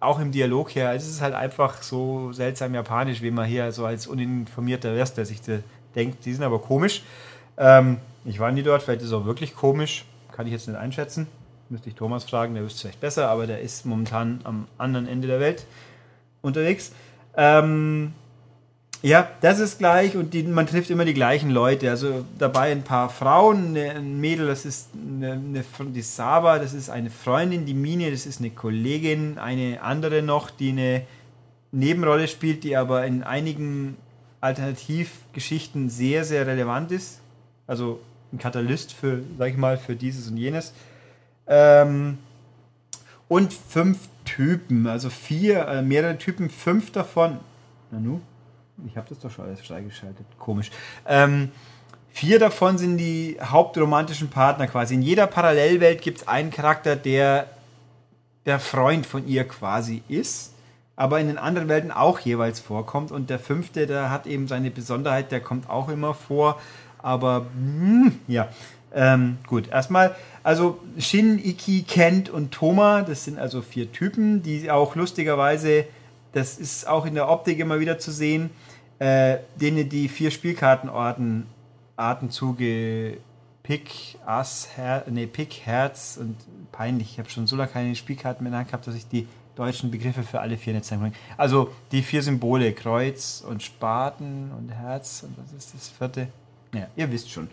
auch 0.00 0.20
im 0.20 0.30
Dialog 0.30 0.74
her, 0.74 0.94
es 0.94 1.08
ist 1.08 1.20
halt 1.20 1.34
einfach 1.34 1.82
so 1.82 2.32
seltsam 2.32 2.74
japanisch, 2.74 3.22
wie 3.22 3.30
man 3.30 3.46
hier 3.46 3.72
so 3.72 3.86
als 3.86 4.06
uninformierter 4.06 4.94
Rest, 4.94 5.16
der 5.16 5.24
sich 5.24 5.40
denkt, 5.94 6.24
die 6.24 6.32
sind 6.32 6.44
aber 6.44 6.58
komisch. 6.58 7.02
Ähm, 7.56 7.98
ich 8.24 8.38
war 8.38 8.52
nie 8.52 8.62
dort, 8.62 8.82
vielleicht 8.82 9.00
ist 9.00 9.08
es 9.08 9.12
auch 9.12 9.24
wirklich 9.24 9.54
komisch, 9.54 10.04
kann 10.32 10.46
ich 10.46 10.52
jetzt 10.52 10.68
nicht 10.68 10.76
einschätzen. 10.76 11.26
Müsste 11.68 11.88
ich 11.88 11.94
Thomas 11.96 12.24
fragen, 12.24 12.54
der 12.54 12.62
wüsste 12.62 12.76
es 12.76 12.80
vielleicht 12.82 13.00
besser, 13.00 13.28
aber 13.28 13.46
der 13.46 13.60
ist 13.60 13.86
momentan 13.86 14.40
am 14.44 14.68
anderen 14.78 15.08
Ende 15.08 15.26
der 15.26 15.40
Welt 15.40 15.66
unterwegs. 16.42 16.92
Ähm, 17.36 18.12
ja, 19.06 19.30
das 19.40 19.60
ist 19.60 19.78
gleich 19.78 20.16
und 20.16 20.34
die, 20.34 20.42
man 20.42 20.66
trifft 20.66 20.90
immer 20.90 21.04
die 21.04 21.14
gleichen 21.14 21.50
Leute. 21.50 21.90
Also 21.90 22.24
dabei 22.40 22.72
ein 22.72 22.82
paar 22.82 23.08
Frauen, 23.08 23.76
ein 23.76 24.18
Mädel, 24.18 24.48
das 24.48 24.64
ist 24.64 24.88
eine, 24.96 25.34
eine, 25.34 25.64
die 25.92 26.02
Saba, 26.02 26.58
das 26.58 26.74
ist 26.74 26.90
eine 26.90 27.10
Freundin, 27.10 27.66
die 27.66 27.74
Mine, 27.74 28.10
das 28.10 28.26
ist 28.26 28.40
eine 28.40 28.50
Kollegin, 28.50 29.38
eine 29.38 29.80
andere 29.80 30.22
noch, 30.22 30.50
die 30.50 30.70
eine 30.70 31.02
Nebenrolle 31.70 32.26
spielt, 32.26 32.64
die 32.64 32.76
aber 32.76 33.06
in 33.06 33.22
einigen 33.22 33.96
Alternativgeschichten 34.40 35.88
sehr, 35.88 36.24
sehr 36.24 36.44
relevant 36.48 36.90
ist. 36.90 37.20
Also 37.68 38.00
ein 38.32 38.38
Katalyst 38.38 38.92
für, 38.92 39.20
sag 39.38 39.50
ich 39.50 39.56
mal, 39.56 39.78
für 39.78 39.94
dieses 39.94 40.26
und 40.26 40.36
jenes. 40.36 40.72
Ähm, 41.46 42.18
und 43.28 43.52
fünf 43.52 43.98
Typen, 44.24 44.88
also 44.88 45.10
vier, 45.10 45.68
äh, 45.68 45.82
mehrere 45.82 46.18
Typen, 46.18 46.50
fünf 46.50 46.90
davon. 46.90 47.38
Nanu? 47.92 48.20
Ich 48.86 48.96
habe 48.96 49.08
das 49.08 49.18
doch 49.20 49.30
schon 49.30 49.46
alles 49.46 49.60
freigeschaltet. 49.60 50.26
Komisch. 50.38 50.70
Ähm, 51.06 51.50
vier 52.10 52.38
davon 52.38 52.78
sind 52.78 52.98
die 52.98 53.38
hauptromantischen 53.42 54.28
Partner 54.28 54.66
quasi. 54.66 54.94
In 54.94 55.02
jeder 55.02 55.26
Parallelwelt 55.26 56.02
gibt 56.02 56.18
es 56.18 56.28
einen 56.28 56.50
Charakter, 56.50 56.96
der 56.96 57.48
der 58.46 58.60
Freund 58.60 59.04
von 59.04 59.26
ihr 59.26 59.44
quasi 59.44 60.02
ist, 60.08 60.52
aber 60.94 61.20
in 61.20 61.26
den 61.26 61.36
anderen 61.36 61.68
Welten 61.68 61.90
auch 61.90 62.20
jeweils 62.20 62.60
vorkommt. 62.60 63.12
Und 63.12 63.28
der 63.28 63.38
fünfte, 63.38 63.86
der 63.86 64.10
hat 64.10 64.26
eben 64.26 64.46
seine 64.46 64.70
Besonderheit, 64.70 65.32
der 65.32 65.40
kommt 65.40 65.68
auch 65.68 65.88
immer 65.88 66.14
vor. 66.14 66.60
Aber 66.98 67.40
mh, 67.40 68.04
hm, 68.04 68.20
ja, 68.28 68.48
ähm, 68.94 69.38
gut, 69.46 69.68
erstmal, 69.68 70.14
also 70.42 70.78
Shin, 70.98 71.38
Iki, 71.38 71.82
Kent 71.82 72.30
und 72.30 72.52
Toma, 72.52 73.02
das 73.02 73.24
sind 73.24 73.38
also 73.38 73.60
vier 73.60 73.92
Typen, 73.92 74.42
die 74.42 74.70
auch 74.70 74.94
lustigerweise, 74.94 75.84
das 76.32 76.56
ist 76.58 76.88
auch 76.88 77.04
in 77.04 77.14
der 77.14 77.28
Optik 77.28 77.58
immer 77.58 77.80
wieder 77.80 77.98
zu 77.98 78.10
sehen, 78.10 78.50
äh, 78.98 79.38
denen 79.60 79.88
die 79.88 80.08
vier 80.08 80.30
Spielkartenorten 80.30 81.46
Arten 81.96 82.30
zuge 82.30 83.18
Pick, 83.62 84.18
Ass, 84.24 84.68
Her 84.76 85.04
nee, 85.08 85.26
Pick, 85.26 85.62
Herz 85.64 86.18
und 86.20 86.36
peinlich. 86.70 87.12
Ich 87.12 87.18
habe 87.18 87.28
schon 87.28 87.46
so 87.46 87.56
lange 87.56 87.70
keine 87.70 87.96
Spielkarten 87.96 88.44
mehr 88.44 88.50
in 88.50 88.52
der 88.52 88.58
Hand 88.60 88.68
gehabt, 88.68 88.86
dass 88.86 88.94
ich 88.94 89.08
die 89.08 89.26
deutschen 89.56 89.90
Begriffe 89.90 90.22
für 90.22 90.40
alle 90.40 90.56
vier 90.56 90.74
nicht 90.74 90.84
sagen 90.84 91.02
kann. 91.02 91.14
Also 91.36 91.72
die 91.90 92.02
vier 92.02 92.22
Symbole, 92.22 92.72
Kreuz 92.74 93.42
und 93.46 93.62
Spaten 93.62 94.52
und 94.56 94.70
Herz 94.70 95.24
und 95.24 95.36
was 95.38 95.52
ist 95.52 95.74
das 95.74 95.88
vierte? 95.88 96.28
Ja, 96.74 96.86
ihr 96.94 97.10
wisst 97.10 97.30
schon, 97.30 97.48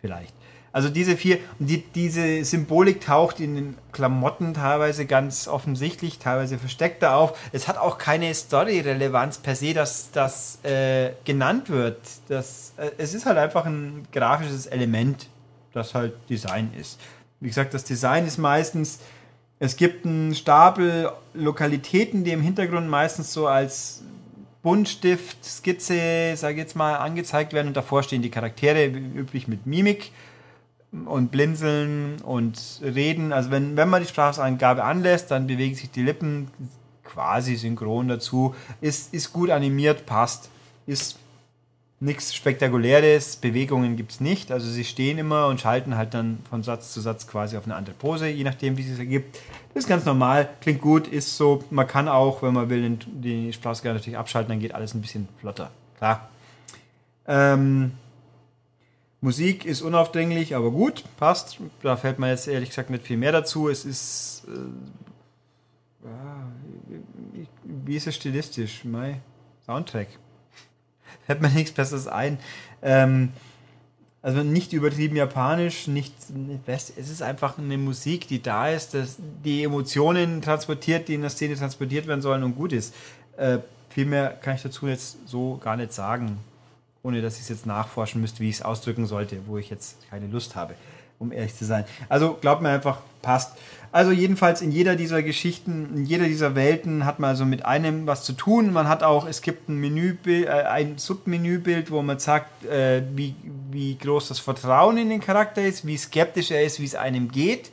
vielleicht. 0.00 0.34
Also 0.78 0.90
diese 0.90 1.16
vier, 1.16 1.40
die, 1.58 1.82
diese 1.82 2.44
Symbolik 2.44 3.00
taucht 3.00 3.40
in 3.40 3.56
den 3.56 3.78
Klamotten 3.90 4.54
teilweise 4.54 5.06
ganz 5.06 5.48
offensichtlich, 5.48 6.20
teilweise 6.20 6.56
versteckter 6.56 7.16
auf. 7.16 7.36
Es 7.50 7.66
hat 7.66 7.78
auch 7.78 7.98
keine 7.98 8.32
Story-Relevanz 8.32 9.38
per 9.38 9.56
se, 9.56 9.74
dass 9.74 10.12
das 10.12 10.64
äh, 10.64 11.14
genannt 11.24 11.68
wird. 11.68 11.98
Das, 12.28 12.74
äh, 12.76 12.92
es 12.96 13.12
ist 13.12 13.26
halt 13.26 13.38
einfach 13.38 13.66
ein 13.66 14.06
grafisches 14.12 14.66
Element, 14.66 15.26
das 15.72 15.96
halt 15.96 16.14
Design 16.30 16.70
ist. 16.78 17.00
Wie 17.40 17.48
gesagt, 17.48 17.74
das 17.74 17.82
Design 17.82 18.24
ist 18.24 18.38
meistens, 18.38 19.00
es 19.58 19.74
gibt 19.74 20.06
einen 20.06 20.32
Stapel 20.36 21.10
Lokalitäten, 21.34 22.22
die 22.22 22.30
im 22.30 22.40
Hintergrund 22.40 22.88
meistens 22.88 23.32
so 23.32 23.48
als 23.48 24.04
Buntstift, 24.62 25.44
Skizze, 25.44 26.36
sage 26.36 26.54
ich 26.54 26.60
jetzt 26.60 26.76
mal, 26.76 26.98
angezeigt 26.98 27.52
werden 27.52 27.66
und 27.66 27.76
davor 27.76 28.04
stehen 28.04 28.22
die 28.22 28.30
Charaktere, 28.30 28.86
üblich 28.86 29.48
mit 29.48 29.66
Mimik 29.66 30.12
und 30.92 31.30
blinzeln 31.30 32.20
und 32.22 32.80
reden. 32.82 33.32
Also 33.32 33.50
wenn, 33.50 33.76
wenn 33.76 33.88
man 33.88 34.02
die 34.02 34.08
Spracheingabe 34.08 34.84
anlässt, 34.84 35.30
dann 35.30 35.46
bewegen 35.46 35.74
sich 35.74 35.90
die 35.90 36.02
Lippen 36.02 36.50
quasi 37.04 37.56
synchron 37.56 38.08
dazu. 38.08 38.54
Ist, 38.80 39.12
ist 39.12 39.32
gut 39.32 39.50
animiert, 39.50 40.06
passt. 40.06 40.50
Ist 40.86 41.18
nichts 42.00 42.34
Spektakuläres, 42.34 43.36
Bewegungen 43.36 43.96
gibt 43.96 44.12
es 44.12 44.20
nicht. 44.20 44.52
Also 44.52 44.68
sie 44.68 44.84
stehen 44.84 45.18
immer 45.18 45.48
und 45.48 45.60
schalten 45.60 45.96
halt 45.96 46.14
dann 46.14 46.38
von 46.48 46.62
Satz 46.62 46.92
zu 46.92 47.00
Satz 47.00 47.26
quasi 47.26 47.56
auf 47.56 47.64
eine 47.64 47.74
andere 47.74 47.94
Pose, 47.94 48.28
je 48.28 48.44
nachdem, 48.44 48.76
wie 48.76 48.88
es 48.88 48.98
ergibt. 48.98 49.36
Das 49.74 49.84
ist 49.84 49.88
ganz 49.88 50.04
normal, 50.04 50.48
klingt 50.60 50.80
gut, 50.80 51.08
ist 51.08 51.36
so. 51.36 51.64
Man 51.70 51.86
kann 51.86 52.08
auch, 52.08 52.42
wenn 52.42 52.54
man 52.54 52.70
will, 52.70 52.98
die 53.06 53.52
Sprachausgabe 53.52 53.96
natürlich 53.96 54.18
abschalten, 54.18 54.50
dann 54.50 54.60
geht 54.60 54.74
alles 54.74 54.94
ein 54.94 55.00
bisschen 55.00 55.28
flotter. 55.40 55.70
Klar. 55.98 56.28
Ähm, 57.26 57.92
Musik 59.20 59.64
ist 59.64 59.82
unaufdringlich, 59.82 60.54
aber 60.54 60.70
gut, 60.70 61.02
passt. 61.16 61.58
Da 61.82 61.96
fällt 61.96 62.20
mir 62.20 62.28
jetzt 62.30 62.46
ehrlich 62.46 62.68
gesagt 62.68 62.90
nicht 62.90 63.02
viel 63.02 63.16
mehr 63.16 63.32
dazu. 63.32 63.68
Es 63.68 63.84
ist. 63.84 64.44
Äh, 64.46 66.08
wie 67.64 67.96
ist 67.96 68.06
es 68.06 68.14
stilistisch? 68.14 68.84
Mein 68.84 69.20
Soundtrack. 69.66 70.06
Fällt 71.26 71.40
mir 71.40 71.48
nichts 71.48 71.72
Besseres 71.72 72.06
ein. 72.06 72.38
Ähm, 72.80 73.30
also 74.22 74.44
nicht 74.44 74.72
übertrieben 74.72 75.16
japanisch, 75.16 75.88
nicht. 75.88 76.14
Es 76.66 76.90
ist 76.96 77.22
einfach 77.22 77.58
eine 77.58 77.76
Musik, 77.76 78.28
die 78.28 78.40
da 78.40 78.68
ist, 78.68 78.94
dass 78.94 79.16
die 79.44 79.64
Emotionen 79.64 80.42
transportiert, 80.42 81.08
die 81.08 81.14
in 81.14 81.22
der 81.22 81.30
Szene 81.30 81.56
transportiert 81.56 82.06
werden 82.06 82.22
sollen 82.22 82.44
und 82.44 82.54
gut 82.54 82.72
ist. 82.72 82.94
Äh, 83.36 83.58
viel 83.88 84.06
mehr 84.06 84.30
kann 84.30 84.54
ich 84.54 84.62
dazu 84.62 84.86
jetzt 84.86 85.26
so 85.26 85.56
gar 85.56 85.76
nicht 85.76 85.92
sagen 85.92 86.38
ohne 87.08 87.22
dass 87.22 87.36
ich 87.36 87.42
es 87.42 87.48
jetzt 87.48 87.66
nachforschen 87.66 88.20
müsste, 88.20 88.40
wie 88.40 88.50
ich 88.50 88.56
es 88.56 88.62
ausdrücken 88.62 89.06
sollte, 89.06 89.38
wo 89.46 89.56
ich 89.56 89.70
jetzt 89.70 89.96
keine 90.10 90.26
Lust 90.26 90.56
habe, 90.56 90.74
um 91.18 91.32
ehrlich 91.32 91.56
zu 91.56 91.64
sein. 91.64 91.86
Also 92.10 92.36
glaubt 92.38 92.60
mir 92.60 92.68
einfach, 92.68 92.98
passt. 93.22 93.56
Also 93.92 94.12
jedenfalls 94.12 94.60
in 94.60 94.70
jeder 94.70 94.94
dieser 94.94 95.22
Geschichten, 95.22 95.88
in 95.96 96.04
jeder 96.04 96.26
dieser 96.26 96.54
Welten 96.54 97.06
hat 97.06 97.18
man 97.18 97.30
also 97.30 97.46
mit 97.46 97.64
einem 97.64 98.06
was 98.06 98.24
zu 98.24 98.34
tun. 98.34 98.74
Man 98.74 98.88
hat 98.88 99.02
auch, 99.02 99.26
es 99.26 99.40
gibt 99.40 99.70
ein 99.70 99.78
Menübild, 99.78 100.46
äh, 100.46 100.50
ein 100.50 100.98
Submenübild, 100.98 101.90
wo 101.90 102.02
man 102.02 102.18
sagt, 102.18 102.66
äh, 102.66 103.02
wie, 103.14 103.34
wie 103.70 103.96
groß 103.96 104.28
das 104.28 104.38
Vertrauen 104.38 104.98
in 104.98 105.08
den 105.08 105.20
Charakter 105.20 105.62
ist, 105.62 105.86
wie 105.86 105.96
skeptisch 105.96 106.50
er 106.50 106.62
ist, 106.62 106.78
wie 106.78 106.84
es 106.84 106.94
einem 106.94 107.30
geht 107.30 107.70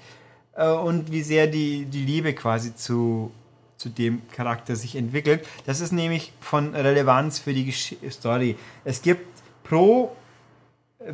äh, 0.56 0.70
und 0.70 1.12
wie 1.12 1.24
sehr 1.24 1.48
die, 1.48 1.84
die 1.84 2.06
Liebe 2.06 2.34
quasi 2.34 2.74
zu 2.74 3.32
zu 3.78 3.90
dem 3.90 4.22
Charakter 4.32 4.76
sich 4.76 4.96
entwickelt. 4.96 5.46
Das 5.66 5.82
ist 5.82 5.92
nämlich 5.92 6.32
von 6.40 6.76
Relevanz 6.76 7.40
für 7.40 7.54
die 7.54 7.72
Story. 7.72 8.58
Es 8.84 9.02
gibt 9.02 9.28
pro 9.64 10.16
äh, 11.00 11.14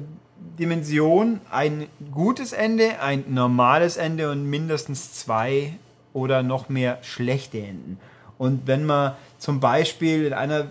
Dimension 0.60 1.40
ein 1.50 1.88
gutes 2.12 2.52
Ende, 2.54 3.00
ein 3.02 3.26
normales 3.30 3.98
Ende 3.98 4.32
und 4.32 4.50
mindestens 4.50 5.14
zwei 5.14 5.74
oder 6.14 6.44
noch 6.44 6.70
mehr 6.70 7.00
schlechte 7.04 7.60
Enden. 7.60 8.00
Und 8.38 8.66
wenn 8.66 8.86
man 8.86 9.14
zum 9.38 9.60
Beispiel 9.60 10.26
in 10.26 10.34
einer 10.34 10.68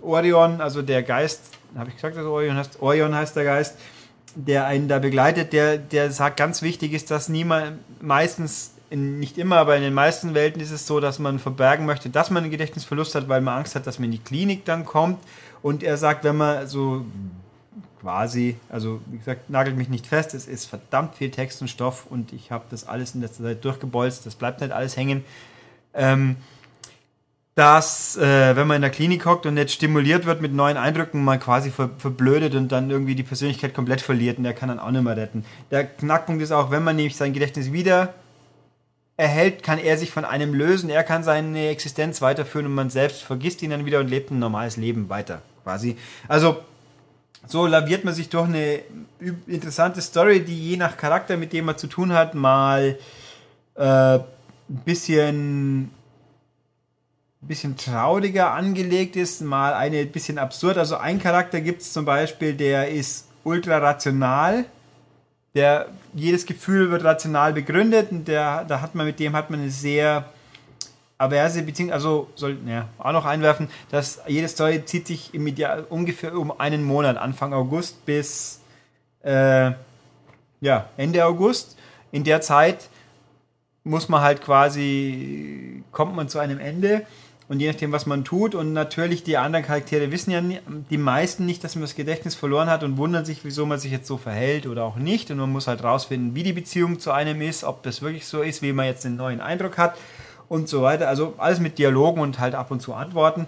Orion, 0.00 0.60
also 0.60 0.82
der 0.82 1.02
Geist, 1.02 1.42
habe 1.76 1.88
ich 1.88 1.96
gesagt, 1.96 2.16
dass 2.16 2.24
Orion 2.24 2.56
heißt, 2.56 2.80
Orion 2.82 3.14
heißt 3.14 3.34
der 3.34 3.44
Geist, 3.44 3.76
der 4.36 4.66
einen 4.66 4.88
da 4.88 4.98
begleitet, 4.98 5.52
der, 5.52 5.78
der 5.78 6.10
sagt, 6.10 6.36
ganz 6.36 6.62
wichtig 6.62 6.92
ist, 6.92 7.10
dass 7.10 7.28
niemand 7.28 7.78
meistens 8.02 8.73
in, 8.94 9.18
nicht 9.18 9.38
immer, 9.38 9.56
aber 9.56 9.76
in 9.76 9.82
den 9.82 9.92
meisten 9.92 10.34
Welten 10.34 10.62
ist 10.62 10.70
es 10.70 10.86
so, 10.86 11.00
dass 11.00 11.18
man 11.18 11.40
verbergen 11.40 11.84
möchte, 11.84 12.08
dass 12.10 12.30
man 12.30 12.44
einen 12.44 12.52
Gedächtnisverlust 12.52 13.16
hat, 13.16 13.28
weil 13.28 13.40
man 13.40 13.58
Angst 13.58 13.74
hat, 13.74 13.86
dass 13.86 13.98
man 13.98 14.06
in 14.06 14.12
die 14.12 14.18
Klinik 14.18 14.64
dann 14.64 14.84
kommt. 14.84 15.18
Und 15.62 15.82
er 15.82 15.96
sagt, 15.96 16.22
wenn 16.22 16.36
man 16.36 16.68
so 16.68 17.04
quasi, 18.00 18.56
also 18.68 19.00
wie 19.06 19.18
gesagt, 19.18 19.50
nagelt 19.50 19.76
mich 19.76 19.88
nicht 19.88 20.06
fest, 20.06 20.32
es 20.32 20.46
ist 20.46 20.66
verdammt 20.66 21.16
viel 21.16 21.30
Text 21.30 21.60
und 21.60 21.68
Stoff 21.68 22.06
und 22.08 22.32
ich 22.32 22.52
habe 22.52 22.64
das 22.70 22.86
alles 22.86 23.14
in 23.14 23.20
letzter 23.20 23.42
Zeit 23.42 23.64
durchgebolzt, 23.64 24.26
das 24.26 24.36
bleibt 24.36 24.60
nicht 24.60 24.72
alles 24.72 24.96
hängen. 24.96 25.24
Ähm, 25.92 26.36
dass, 27.56 28.16
äh, 28.16 28.56
wenn 28.56 28.66
man 28.66 28.76
in 28.76 28.82
der 28.82 28.90
Klinik 28.90 29.26
hockt 29.26 29.46
und 29.46 29.54
nicht 29.54 29.70
stimuliert 29.70 30.26
wird 30.26 30.40
mit 30.40 30.52
neuen 30.52 30.76
Eindrücken, 30.76 31.22
man 31.22 31.38
quasi 31.38 31.70
ver 31.70 31.90
verblödet 31.98 32.54
und 32.54 32.70
dann 32.70 32.90
irgendwie 32.90 33.14
die 33.14 33.22
Persönlichkeit 33.22 33.74
komplett 33.74 34.00
verliert 34.00 34.38
und 34.38 34.44
der 34.44 34.54
kann 34.54 34.68
dann 34.68 34.80
auch 34.80 34.90
nicht 34.90 35.04
mehr 35.04 35.16
retten. 35.16 35.44
Der 35.70 35.84
Knackpunkt 35.84 36.42
ist 36.42 36.52
auch, 36.52 36.70
wenn 36.70 36.82
man 36.82 36.96
nämlich 36.96 37.16
sein 37.16 37.32
Gedächtnis 37.32 37.72
wieder 37.72 38.12
erhält, 39.16 39.62
kann 39.62 39.78
er 39.78 39.96
sich 39.96 40.10
von 40.10 40.24
einem 40.24 40.54
lösen, 40.54 40.90
er 40.90 41.04
kann 41.04 41.22
seine 41.22 41.68
Existenz 41.68 42.20
weiterführen 42.20 42.66
und 42.66 42.74
man 42.74 42.90
selbst 42.90 43.22
vergisst 43.22 43.62
ihn 43.62 43.70
dann 43.70 43.86
wieder 43.86 44.00
und 44.00 44.08
lebt 44.08 44.30
ein 44.30 44.38
normales 44.38 44.76
Leben 44.76 45.08
weiter, 45.08 45.42
quasi. 45.62 45.96
Also, 46.26 46.58
so 47.46 47.66
laviert 47.66 48.04
man 48.04 48.14
sich 48.14 48.28
durch 48.28 48.48
eine 48.48 48.80
interessante 49.46 50.00
Story, 50.00 50.40
die 50.40 50.70
je 50.70 50.76
nach 50.76 50.96
Charakter, 50.96 51.36
mit 51.36 51.52
dem 51.52 51.66
man 51.66 51.78
zu 51.78 51.86
tun 51.86 52.12
hat, 52.12 52.34
mal 52.34 52.98
äh, 53.76 53.84
ein 53.84 54.24
bisschen 54.84 55.90
bisschen 57.46 57.76
trauriger 57.76 58.52
angelegt 58.52 59.16
ist, 59.16 59.42
mal 59.42 59.74
eine 59.74 60.06
bisschen 60.06 60.38
absurd. 60.38 60.78
Also 60.78 60.96
ein 60.96 61.18
Charakter 61.18 61.60
gibt 61.60 61.82
es 61.82 61.92
zum 61.92 62.04
Beispiel, 62.04 62.54
der 62.54 62.88
ist 62.88 63.28
ultra 63.44 63.78
rational, 63.78 64.64
der 65.54 65.88
jedes 66.14 66.46
Gefühl 66.46 66.90
wird 66.90 67.04
rational 67.04 67.52
begründet 67.52 68.10
und 68.10 68.26
der, 68.26 68.64
da 68.64 68.80
hat 68.80 68.94
man 68.94 69.06
mit 69.06 69.20
dem 69.20 69.34
hat 69.34 69.50
man 69.50 69.60
eine 69.60 69.70
sehr 69.70 70.24
averse 71.16 71.62
Beziehung, 71.62 71.92
also 71.92 72.28
soll 72.34 72.58
ja, 72.66 72.88
auch 72.98 73.12
noch 73.12 73.24
einwerfen, 73.24 73.68
dass 73.90 74.20
jede 74.26 74.48
Story 74.48 74.84
zieht 74.84 75.06
sich 75.06 75.32
im 75.32 75.46
Ideal 75.46 75.84
ungefähr 75.88 76.36
um 76.36 76.58
einen 76.58 76.82
Monat, 76.82 77.16
Anfang 77.16 77.52
August 77.52 78.04
bis 78.04 78.60
äh, 79.22 79.72
ja, 80.60 80.88
Ende 80.96 81.24
August. 81.24 81.76
In 82.10 82.24
der 82.24 82.40
Zeit 82.40 82.88
muss 83.84 84.08
man 84.08 84.22
halt 84.22 84.42
quasi, 84.42 85.82
kommt 85.92 86.16
man 86.16 86.28
zu 86.28 86.38
einem 86.38 86.58
Ende 86.58 87.06
und 87.48 87.60
je 87.60 87.68
nachdem, 87.70 87.92
was 87.92 88.06
man 88.06 88.24
tut. 88.24 88.54
Und 88.54 88.72
natürlich, 88.72 89.22
die 89.22 89.36
anderen 89.36 89.64
Charaktere 89.64 90.10
wissen 90.10 90.30
ja 90.30 90.40
die 90.90 90.98
meisten 90.98 91.44
nicht, 91.44 91.62
dass 91.62 91.74
man 91.74 91.82
das 91.82 91.94
Gedächtnis 91.94 92.34
verloren 92.34 92.70
hat 92.70 92.82
und 92.82 92.96
wundern 92.96 93.24
sich, 93.24 93.44
wieso 93.44 93.66
man 93.66 93.78
sich 93.78 93.92
jetzt 93.92 94.06
so 94.06 94.16
verhält 94.16 94.66
oder 94.66 94.84
auch 94.84 94.96
nicht. 94.96 95.30
Und 95.30 95.36
man 95.38 95.50
muss 95.50 95.66
halt 95.66 95.84
rausfinden, 95.84 96.34
wie 96.34 96.42
die 96.42 96.54
Beziehung 96.54 96.98
zu 96.98 97.12
einem 97.12 97.42
ist, 97.42 97.64
ob 97.64 97.82
das 97.82 98.00
wirklich 98.00 98.26
so 98.26 98.40
ist, 98.40 98.62
wie 98.62 98.72
man 98.72 98.86
jetzt 98.86 99.04
den 99.04 99.16
neuen 99.16 99.40
Eindruck 99.40 99.76
hat 99.76 99.96
und 100.48 100.68
so 100.68 100.82
weiter. 100.82 101.08
Also 101.08 101.34
alles 101.36 101.60
mit 101.60 101.78
Dialogen 101.78 102.20
und 102.20 102.38
halt 102.38 102.54
ab 102.54 102.70
und 102.70 102.80
zu 102.80 102.94
Antworten. 102.94 103.46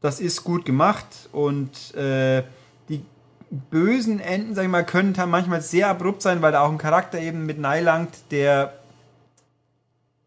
Das 0.00 0.20
ist 0.20 0.44
gut 0.44 0.64
gemacht 0.64 1.06
und 1.32 1.94
äh, 1.94 2.42
die 2.88 3.02
bösen 3.50 4.20
Enden, 4.20 4.54
sag 4.54 4.64
ich 4.64 4.70
mal, 4.70 4.84
können 4.84 5.14
manchmal 5.26 5.62
sehr 5.62 5.88
abrupt 5.88 6.22
sein, 6.22 6.42
weil 6.42 6.52
da 6.52 6.60
auch 6.60 6.70
ein 6.70 6.78
Charakter 6.78 7.18
eben 7.18 7.46
mit 7.46 7.58
langt, 7.58 8.10
der 8.30 8.77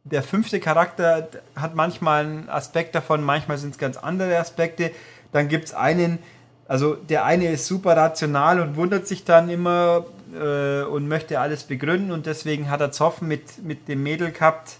der 0.04 0.24
fünfte 0.24 0.60
Charakter 0.60 1.28
hat 1.56 1.76
manchmal 1.76 2.26
einen 2.26 2.50
Aspekt 2.50 2.96
davon, 2.96 3.24
manchmal 3.24 3.58
sind 3.58 3.72
es 3.72 3.78
ganz 3.78 3.98
andere 3.98 4.38
Aspekte. 4.38 4.92
Dann 5.32 5.48
gibt 5.48 5.66
es 5.66 5.74
einen, 5.74 6.20
also 6.68 6.96
der 6.96 7.26
eine 7.26 7.48
ist 7.50 7.68
super 7.68 7.96
rational 7.96 8.60
und 8.60 8.76
wundert 8.76 9.08
sich 9.08 9.24
dann 9.26 9.50
immer 9.50 10.06
äh, 10.34 10.84
und 10.84 11.08
möchte 11.08 11.40
alles 11.40 11.64
begründen 11.64 12.12
und 12.12 12.26
deswegen 12.26 12.70
hat 12.70 12.82
er 12.82 12.92
Zoffen 12.92 13.28
mit, 13.28 13.64
mit 13.64 13.88
dem 13.88 14.04
Mädel 14.04 14.32
gehabt, 14.32 14.78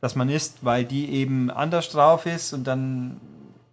das 0.00 0.14
man 0.16 0.28
ist, 0.28 0.64
weil 0.64 0.84
die 0.84 1.12
eben 1.12 1.50
anders 1.50 1.90
drauf 1.90 2.26
ist 2.26 2.52
und 2.52 2.66
dann 2.66 3.20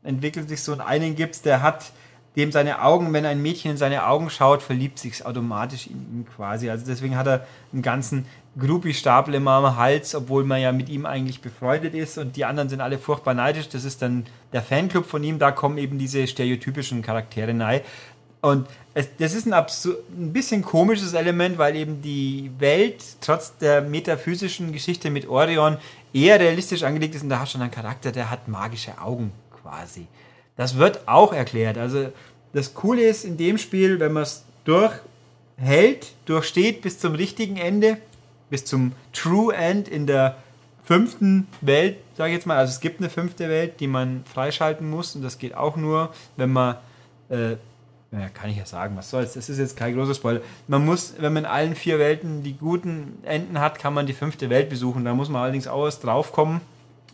entwickelt 0.03 0.49
sich 0.49 0.61
so 0.61 0.73
und 0.73 0.81
einen 0.81 1.15
gibt 1.15 1.35
es, 1.35 1.41
der 1.41 1.61
hat 1.61 1.91
dem 2.35 2.51
seine 2.51 2.81
Augen, 2.81 3.13
wenn 3.13 3.25
ein 3.25 3.41
Mädchen 3.41 3.71
in 3.71 3.77
seine 3.77 4.05
Augen 4.05 4.29
schaut, 4.29 4.61
verliebt 4.61 4.99
sich 4.99 5.25
automatisch 5.25 5.87
in 5.87 5.93
ihn 5.93 6.27
quasi. 6.35 6.69
Also 6.69 6.85
deswegen 6.85 7.17
hat 7.17 7.27
er 7.27 7.47
einen 7.71 7.81
ganzen 7.81 8.25
Groupie-Stapel 8.59 9.33
immer 9.33 9.51
am 9.51 9.77
Hals, 9.77 10.15
obwohl 10.15 10.43
man 10.43 10.61
ja 10.61 10.71
mit 10.71 10.89
ihm 10.89 11.05
eigentlich 11.05 11.41
befreundet 11.41 11.93
ist 11.93 12.17
und 12.17 12.35
die 12.35 12.45
anderen 12.45 12.69
sind 12.69 12.81
alle 12.81 12.97
furchtbar 12.97 13.33
neidisch. 13.33 13.69
Das 13.69 13.83
ist 13.83 14.01
dann 14.01 14.25
der 14.53 14.61
Fanclub 14.61 15.05
von 15.05 15.23
ihm, 15.23 15.39
da 15.39 15.51
kommen 15.51 15.77
eben 15.77 15.97
diese 15.97 16.25
stereotypischen 16.27 17.01
Charaktere 17.01 17.53
nahe. 17.53 17.81
Und 18.41 18.67
es, 18.93 19.09
das 19.17 19.33
ist 19.33 19.47
ein, 19.47 19.53
ein 19.53 20.31
bisschen 20.31 20.61
komisches 20.61 21.13
Element, 21.13 21.57
weil 21.57 21.75
eben 21.75 22.01
die 22.01 22.51
Welt 22.59 23.03
trotz 23.19 23.57
der 23.57 23.81
metaphysischen 23.81 24.71
Geschichte 24.71 25.09
mit 25.09 25.27
Orion 25.27 25.77
eher 26.13 26.39
realistisch 26.39 26.83
angelegt 26.83 27.15
ist 27.15 27.23
und 27.23 27.29
da 27.29 27.39
hast 27.39 27.55
du 27.55 27.59
einen 27.59 27.71
Charakter, 27.71 28.11
der 28.11 28.29
hat 28.29 28.47
magische 28.47 29.01
Augen 29.01 29.31
quasi. 29.63 30.07
Das 30.57 30.77
wird 30.77 31.07
auch 31.07 31.33
erklärt. 31.33 31.77
Also 31.77 32.11
das 32.53 32.73
Coole 32.73 33.03
ist 33.03 33.25
in 33.25 33.37
dem 33.37 33.57
Spiel, 33.57 33.99
wenn 33.99 34.13
man 34.13 34.23
es 34.23 34.45
durchhält, 34.63 36.13
durchsteht 36.25 36.81
bis 36.81 36.99
zum 36.99 37.15
richtigen 37.15 37.57
Ende, 37.57 37.97
bis 38.49 38.65
zum 38.65 38.93
True 39.11 39.53
End 39.53 39.87
in 39.87 40.07
der 40.07 40.37
fünften 40.85 41.47
Welt, 41.61 41.97
sage 42.15 42.29
ich 42.29 42.35
jetzt 42.35 42.45
mal. 42.45 42.57
Also 42.57 42.71
es 42.71 42.79
gibt 42.79 42.99
eine 42.99 43.09
fünfte 43.09 43.49
Welt, 43.49 43.79
die 43.79 43.87
man 43.87 44.23
freischalten 44.31 44.89
muss 44.89 45.15
und 45.15 45.23
das 45.23 45.37
geht 45.37 45.55
auch 45.55 45.75
nur, 45.75 46.13
wenn 46.37 46.53
man, 46.53 46.77
äh, 47.29 47.51
ja, 48.11 48.29
kann 48.33 48.49
ich 48.49 48.57
ja 48.57 48.65
sagen, 48.65 48.95
was 48.95 49.09
soll's, 49.09 49.33
das 49.33 49.49
ist 49.49 49.57
jetzt 49.57 49.75
kein 49.75 49.95
großer 49.95 50.13
Spoiler. 50.13 50.41
Man 50.67 50.85
muss, 50.85 51.15
wenn 51.17 51.33
man 51.33 51.43
in 51.43 51.49
allen 51.49 51.75
vier 51.75 51.99
Welten 51.99 52.43
die 52.43 52.53
guten 52.53 53.17
Enden 53.23 53.59
hat, 53.59 53.79
kann 53.79 53.93
man 53.93 54.05
die 54.05 54.13
fünfte 54.13 54.49
Welt 54.49 54.69
besuchen. 54.69 55.03
Da 55.03 55.13
muss 55.13 55.27
man 55.27 55.41
allerdings 55.41 55.67
auch 55.67 55.83
erst 55.83 56.03
draufkommen, 56.03 56.61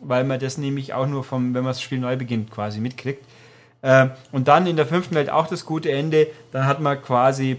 weil 0.02 0.26
man 0.26 0.40
das 0.40 0.58
nämlich 0.58 0.94
auch 0.94 1.08
nur 1.08 1.24
vom, 1.24 1.54
wenn 1.54 1.64
man 1.64 1.72
das 1.72 1.82
Spiel 1.82 2.00
neu 2.00 2.18
beginnt, 2.18 2.52
quasi 2.52 2.80
mitkriegt. 2.80 3.26
Äh, 3.82 4.10
und 4.32 4.48
dann 4.48 4.68
in 4.68 4.76
der 4.76 4.86
fünften 4.86 5.16
Welt 5.16 5.30
auch 5.30 5.48
das 5.48 5.66
gute 5.66 5.92
Ende, 5.92 6.28
dann 6.52 6.66
hat 6.66 6.80
man 6.80 7.02
quasi 7.02 7.58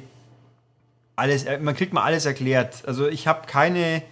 alles, 1.16 1.44
äh, 1.44 1.58
man 1.58 1.74
kriegt 1.74 1.92
mal 1.92 2.02
alles 2.02 2.26
erklärt. 2.26 2.82
Also 2.86 3.08
ich 3.08 3.26
habe 3.26 3.46
keine 3.46 4.02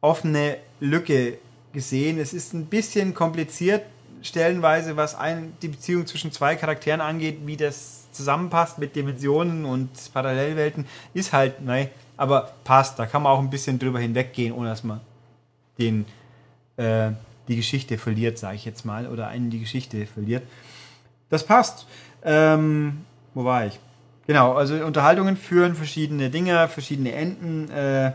offene 0.00 0.56
Lücke 0.80 1.38
gesehen. 1.72 2.18
Es 2.18 2.32
ist 2.32 2.54
ein 2.54 2.66
bisschen 2.66 3.14
kompliziert 3.14 3.82
stellenweise, 4.22 4.96
was 4.96 5.14
ein, 5.14 5.52
die 5.62 5.68
Beziehung 5.68 6.06
zwischen 6.06 6.32
zwei 6.32 6.56
Charakteren 6.56 7.00
angeht, 7.00 7.38
wie 7.44 7.56
das 7.56 8.10
zusammenpasst 8.12 8.78
mit 8.78 8.96
Dimensionen 8.96 9.64
und 9.64 9.90
Parallelwelten, 10.12 10.86
ist 11.14 11.32
halt, 11.32 11.60
nein, 11.60 11.88
aber 12.16 12.52
passt. 12.64 12.98
Da 12.98 13.06
kann 13.06 13.22
man 13.22 13.32
auch 13.32 13.38
ein 13.38 13.50
bisschen 13.50 13.78
drüber 13.78 14.00
hinweggehen, 14.00 14.52
ohne 14.52 14.70
dass 14.70 14.84
man 14.84 15.00
den, 15.78 16.06
äh, 16.76 17.10
die 17.48 17.56
Geschichte 17.56 17.98
verliert, 17.98 18.38
sage 18.38 18.56
ich 18.56 18.64
jetzt 18.64 18.84
mal, 18.84 19.06
oder 19.06 19.28
einen 19.28 19.50
die 19.50 19.60
Geschichte 19.60 20.06
verliert. 20.06 20.42
Das 21.28 21.44
passt. 21.44 21.86
Ähm, 22.24 23.04
wo 23.34 23.44
war 23.44 23.66
ich? 23.66 23.78
Genau, 24.26 24.54
also 24.54 24.74
Unterhaltungen 24.84 25.36
führen 25.36 25.74
verschiedene 25.74 26.30
Dinge, 26.30 26.68
verschiedene 26.68 27.12
Enden. 27.12 27.70
Äh, 27.70 28.12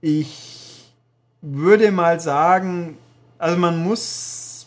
ich 0.00 0.92
würde 1.40 1.90
mal 1.90 2.20
sagen, 2.20 2.98
also 3.38 3.56
man 3.56 3.82
muss, 3.82 4.66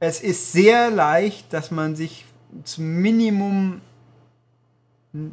es 0.00 0.20
ist 0.20 0.52
sehr 0.52 0.90
leicht, 0.90 1.52
dass 1.52 1.70
man 1.70 1.96
sich 1.96 2.24
zum 2.64 2.86
Minimum, 2.96 3.80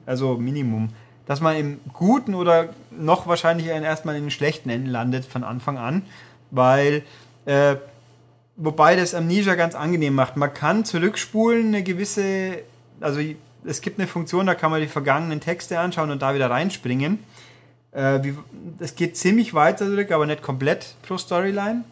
also 0.05 0.37
Minimum, 0.37 0.89
dass 1.25 1.39
man 1.39 1.55
im 1.55 1.79
guten 1.93 2.35
oder 2.35 2.69
noch 2.91 3.27
wahrscheinlicher 3.27 3.71
erstmal 3.71 4.15
in 4.15 4.23
den 4.23 4.31
schlechten 4.31 4.69
Enden 4.69 4.89
landet 4.89 5.25
von 5.25 5.43
Anfang 5.43 5.77
an, 5.77 6.03
weil 6.49 7.03
äh, 7.45 7.77
wobei 8.62 8.95
das 8.95 9.13
Amnesia 9.13 9.56
ganz 9.56 9.76
angenehm 9.76 10.15
macht. 10.15 10.38
Man 10.38 10.54
kann 10.54 10.86
zurückspulen 10.86 11.67
eine 11.67 11.84
gewisse, 11.84 12.60
also 13.00 13.19
es 13.65 13.82
gibt 13.82 14.00
eine 14.00 14.08
Funktion, 14.08 14.45
da 14.45 14.56
kann 14.56 14.71
man 14.71 14.82
die 14.82 14.88
vergangenen 14.88 15.41
Texte 15.41 15.80
anschauen 15.80 16.12
und 16.12 16.21
da 16.21 16.34
wieder 16.34 16.50
reinspringen. 16.50 17.19
Äh, 17.91 18.19
das 18.80 18.95
geht 18.95 19.17
ziemlich 19.17 19.54
weit 19.54 19.80
zurück, 19.80 20.12
aber 20.12 20.26
nicht 20.26 20.41
komplett 20.41 20.95
pro 21.02 21.17
Storyline. 21.17 21.84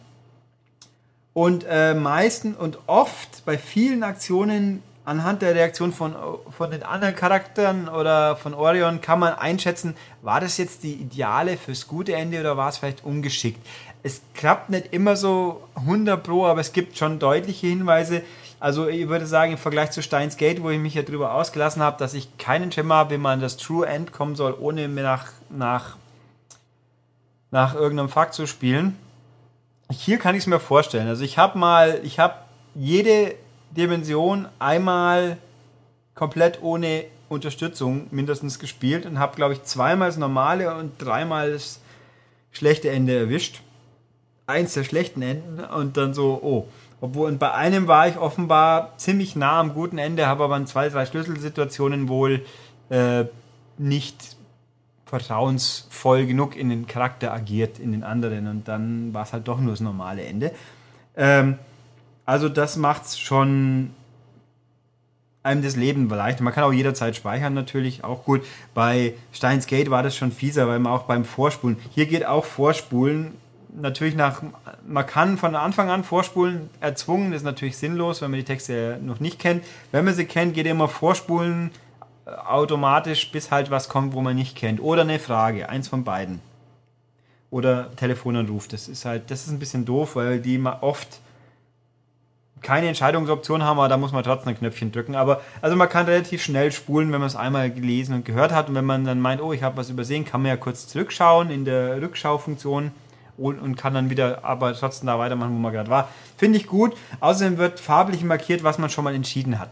Und 1.32 1.64
äh, 1.68 1.94
meisten 1.94 2.54
und 2.54 2.78
oft 2.86 3.44
bei 3.44 3.56
vielen 3.58 4.02
Aktionen 4.02 4.82
anhand 5.04 5.42
der 5.42 5.54
Reaktion 5.54 5.92
von, 5.92 6.14
von 6.56 6.70
den 6.70 6.82
anderen 6.82 7.16
Charakteren 7.16 7.88
oder 7.88 8.36
von 8.36 8.54
Orion 8.54 9.00
kann 9.00 9.18
man 9.18 9.34
einschätzen, 9.34 9.96
war 10.22 10.40
das 10.40 10.56
jetzt 10.58 10.82
die 10.82 10.94
Ideale 10.94 11.56
fürs 11.56 11.88
gute 11.88 12.14
Ende 12.14 12.40
oder 12.40 12.56
war 12.56 12.68
es 12.68 12.78
vielleicht 12.78 13.04
ungeschickt. 13.04 13.64
Es 14.02 14.22
klappt 14.34 14.70
nicht 14.70 14.92
immer 14.92 15.16
so 15.16 15.62
100 15.74 16.22
Pro, 16.22 16.46
aber 16.46 16.60
es 16.60 16.72
gibt 16.72 16.96
schon 16.96 17.18
deutliche 17.18 17.66
Hinweise, 17.66 18.22
also 18.60 18.88
ich 18.88 19.08
würde 19.08 19.26
sagen, 19.26 19.52
im 19.52 19.58
Vergleich 19.58 19.90
zu 19.90 20.02
Steins 20.02 20.36
Gate, 20.36 20.62
wo 20.62 20.68
ich 20.68 20.78
mich 20.78 20.94
ja 20.94 21.02
drüber 21.02 21.34
ausgelassen 21.34 21.82
habe, 21.82 21.98
dass 21.98 22.12
ich 22.12 22.36
keinen 22.36 22.70
Schimmer 22.70 22.96
habe, 22.96 23.14
wie 23.14 23.18
man 23.18 23.40
das 23.40 23.56
True 23.56 23.86
End 23.86 24.12
kommen 24.12 24.36
soll, 24.36 24.54
ohne 24.58 24.86
mir 24.86 25.02
nach, 25.02 25.32
nach, 25.48 25.96
nach 27.50 27.74
irgendeinem 27.74 28.10
Fakt 28.10 28.34
zu 28.34 28.46
spielen. 28.46 28.96
Hier 29.90 30.18
kann 30.18 30.34
ich 30.34 30.42
es 30.42 30.46
mir 30.46 30.60
vorstellen. 30.60 31.08
Also 31.08 31.24
ich 31.24 31.38
habe 31.38 31.58
mal, 31.58 32.00
ich 32.04 32.18
habe 32.18 32.34
jede 32.74 33.34
Dimension 33.70 34.46
einmal 34.58 35.38
komplett 36.14 36.62
ohne 36.62 37.04
Unterstützung 37.30 38.08
mindestens 38.10 38.58
gespielt 38.58 39.06
und 39.06 39.18
habe, 39.18 39.36
glaube 39.36 39.54
ich, 39.54 39.62
zweimal 39.62 40.08
das 40.08 40.18
normale 40.18 40.74
und 40.76 40.92
dreimal 40.98 41.52
das 41.52 41.80
schlechte 42.52 42.90
Ende 42.90 43.16
erwischt. 43.16 43.62
Eins 44.50 44.74
der 44.74 44.84
schlechten 44.84 45.22
Enden 45.22 45.60
und 45.64 45.96
dann 45.96 46.14
so, 46.14 46.40
oh, 46.42 46.68
obwohl, 47.00 47.28
und 47.28 47.38
bei 47.38 47.52
einem 47.52 47.88
war 47.88 48.08
ich 48.08 48.18
offenbar 48.18 48.92
ziemlich 48.98 49.34
nah 49.34 49.58
am 49.58 49.72
guten 49.72 49.98
Ende, 49.98 50.26
habe 50.26 50.44
aber 50.44 50.56
in 50.56 50.66
zwei, 50.66 50.88
drei 50.88 51.06
Schlüsselsituationen 51.06 52.08
wohl 52.08 52.44
äh, 52.90 53.24
nicht 53.78 54.36
vertrauensvoll 55.06 56.26
genug 56.26 56.56
in 56.56 56.68
den 56.68 56.86
Charakter 56.86 57.32
agiert, 57.32 57.78
in 57.78 57.92
den 57.92 58.04
anderen. 58.04 58.46
Und 58.46 58.68
dann 58.68 59.12
war 59.14 59.24
es 59.24 59.32
halt 59.32 59.48
doch 59.48 59.58
nur 59.58 59.72
das 59.72 59.80
normale 59.80 60.24
Ende. 60.24 60.52
Ähm, 61.16 61.58
also 62.26 62.48
das 62.48 62.76
macht 62.76 63.06
es 63.06 63.18
schon 63.18 63.90
einem 65.42 65.62
das 65.62 65.74
Leben 65.74 66.08
leichter. 66.08 66.44
Man 66.44 66.52
kann 66.52 66.64
auch 66.64 66.72
jederzeit 66.72 67.16
speichern 67.16 67.54
natürlich, 67.54 68.04
auch 68.04 68.24
gut. 68.24 68.42
Bei 68.74 69.14
Steins 69.32 69.66
Gate 69.66 69.90
war 69.90 70.02
das 70.02 70.14
schon 70.14 70.32
fieser, 70.32 70.68
weil 70.68 70.78
man 70.78 70.92
auch 70.92 71.04
beim 71.04 71.24
Vorspulen, 71.24 71.78
hier 71.90 72.06
geht 72.06 72.26
auch 72.26 72.44
Vorspulen 72.44 73.32
natürlich 73.74 74.14
nach, 74.14 74.42
man 74.86 75.06
kann 75.06 75.38
von 75.38 75.54
Anfang 75.54 75.90
an 75.90 76.04
vorspulen, 76.04 76.70
erzwungen 76.80 77.32
ist 77.32 77.42
natürlich 77.42 77.76
sinnlos, 77.76 78.22
wenn 78.22 78.30
man 78.30 78.38
die 78.38 78.44
Texte 78.44 78.98
noch 79.02 79.20
nicht 79.20 79.38
kennt. 79.38 79.64
Wenn 79.92 80.04
man 80.04 80.14
sie 80.14 80.24
kennt, 80.24 80.54
geht 80.54 80.66
immer 80.66 80.88
vorspulen 80.88 81.70
äh, 82.26 82.30
automatisch, 82.30 83.30
bis 83.32 83.50
halt 83.50 83.70
was 83.70 83.88
kommt, 83.88 84.14
wo 84.14 84.20
man 84.20 84.36
nicht 84.36 84.56
kennt. 84.56 84.80
Oder 84.80 85.02
eine 85.02 85.18
Frage, 85.18 85.68
eins 85.68 85.88
von 85.88 86.04
beiden. 86.04 86.40
Oder 87.50 87.94
Telefonanruf. 87.96 88.68
Das 88.68 88.88
ist 88.88 89.04
halt, 89.04 89.30
das 89.30 89.46
ist 89.46 89.50
ein 89.50 89.58
bisschen 89.58 89.84
doof, 89.84 90.16
weil 90.16 90.40
die 90.40 90.62
oft 90.80 91.20
keine 92.62 92.88
Entscheidungsoption 92.88 93.62
haben, 93.62 93.78
aber 93.78 93.88
da 93.88 93.96
muss 93.96 94.12
man 94.12 94.22
trotzdem 94.22 94.50
ein 94.50 94.58
Knöpfchen 94.58 94.92
drücken. 94.92 95.14
Aber 95.14 95.40
also 95.62 95.76
man 95.76 95.88
kann 95.88 96.06
relativ 96.06 96.42
schnell 96.42 96.72
spulen, 96.72 97.10
wenn 97.10 97.20
man 97.20 97.26
es 97.26 97.36
einmal 97.36 97.70
gelesen 97.70 98.14
und 98.14 98.24
gehört 98.24 98.52
hat. 98.52 98.68
Und 98.68 98.74
wenn 98.74 98.84
man 98.84 99.04
dann 99.04 99.20
meint, 99.20 99.40
oh, 99.40 99.52
ich 99.52 99.62
habe 99.62 99.78
was 99.78 99.90
übersehen, 99.90 100.24
kann 100.24 100.42
man 100.42 100.50
ja 100.50 100.56
kurz 100.56 100.86
zurückschauen 100.86 101.50
in 101.50 101.64
der 101.64 102.00
Rückschaufunktion 102.02 102.92
und, 103.40 103.76
kann 103.76 103.94
dann 103.94 104.10
wieder 104.10 104.44
aber 104.44 104.74
trotzdem 104.74 105.06
da 105.06 105.18
weitermachen, 105.18 105.54
wo 105.54 105.58
man 105.58 105.72
gerade 105.72 105.90
war. 105.90 106.08
Finde 106.36 106.58
ich 106.58 106.66
gut. 106.66 106.96
Außerdem 107.20 107.58
wird 107.58 107.80
farblich 107.80 108.22
markiert, 108.22 108.62
was 108.62 108.78
man 108.78 108.90
schon 108.90 109.04
mal 109.04 109.14
entschieden 109.14 109.58
hat. 109.58 109.70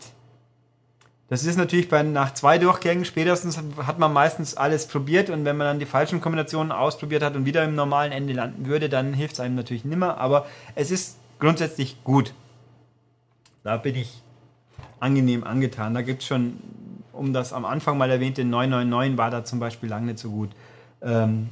Das 1.29 1.45
ist 1.45 1.57
natürlich 1.57 1.91
bei, 1.91 2.03
nach 2.03 2.33
zwei 2.33 2.57
Durchgängen 2.57 3.05
spätestens 3.05 3.61
hat 3.87 3.99
man 3.99 4.13
meistens 4.15 4.57
alles 4.57 4.87
probiert 4.87 5.29
und 5.29 5.45
wenn 5.45 5.59
man 5.59 5.67
dann 5.67 5.79
die 5.79 5.85
falschen 5.85 6.23
Kombinationen 6.23 6.73
ausprobiert 6.73 7.23
hat 7.23 7.37
und 7.37 7.45
wieder 7.45 7.65
im 7.65 7.75
normalen 7.75 8.13
Ende 8.13 8.33
landen 8.33 8.67
würde, 8.67 8.89
dann 8.89 9.13
hilft 9.13 9.35
es 9.35 9.41
einem 9.41 9.55
natürlich 9.55 9.85
nimmer, 9.85 10.17
aber 10.17 10.47
es 10.75 10.91
ist 10.91 11.19
grundsätzlich 11.39 12.03
gut. 12.03 12.33
Da 13.63 13.77
bin 13.77 13.95
ich 13.95 14.23
angenehm 15.01 15.45
angetan. 15.45 15.93
Da 15.93 16.01
gibt 16.01 16.23
es 16.23 16.29
schon, 16.29 16.59
um 17.13 17.35
das 17.35 17.53
am 17.53 17.67
Anfang 17.67 17.99
mal 17.99 18.11
erwähnte, 18.11 18.45
999 18.45 19.19
war 19.19 19.31
da 19.31 19.45
zum 19.45 19.61
Beispiel 19.61 19.91
lange 19.91 20.07
nicht 20.07 20.19
so 20.19 20.31
gut. 20.31 20.51
Ähm, 21.03 21.51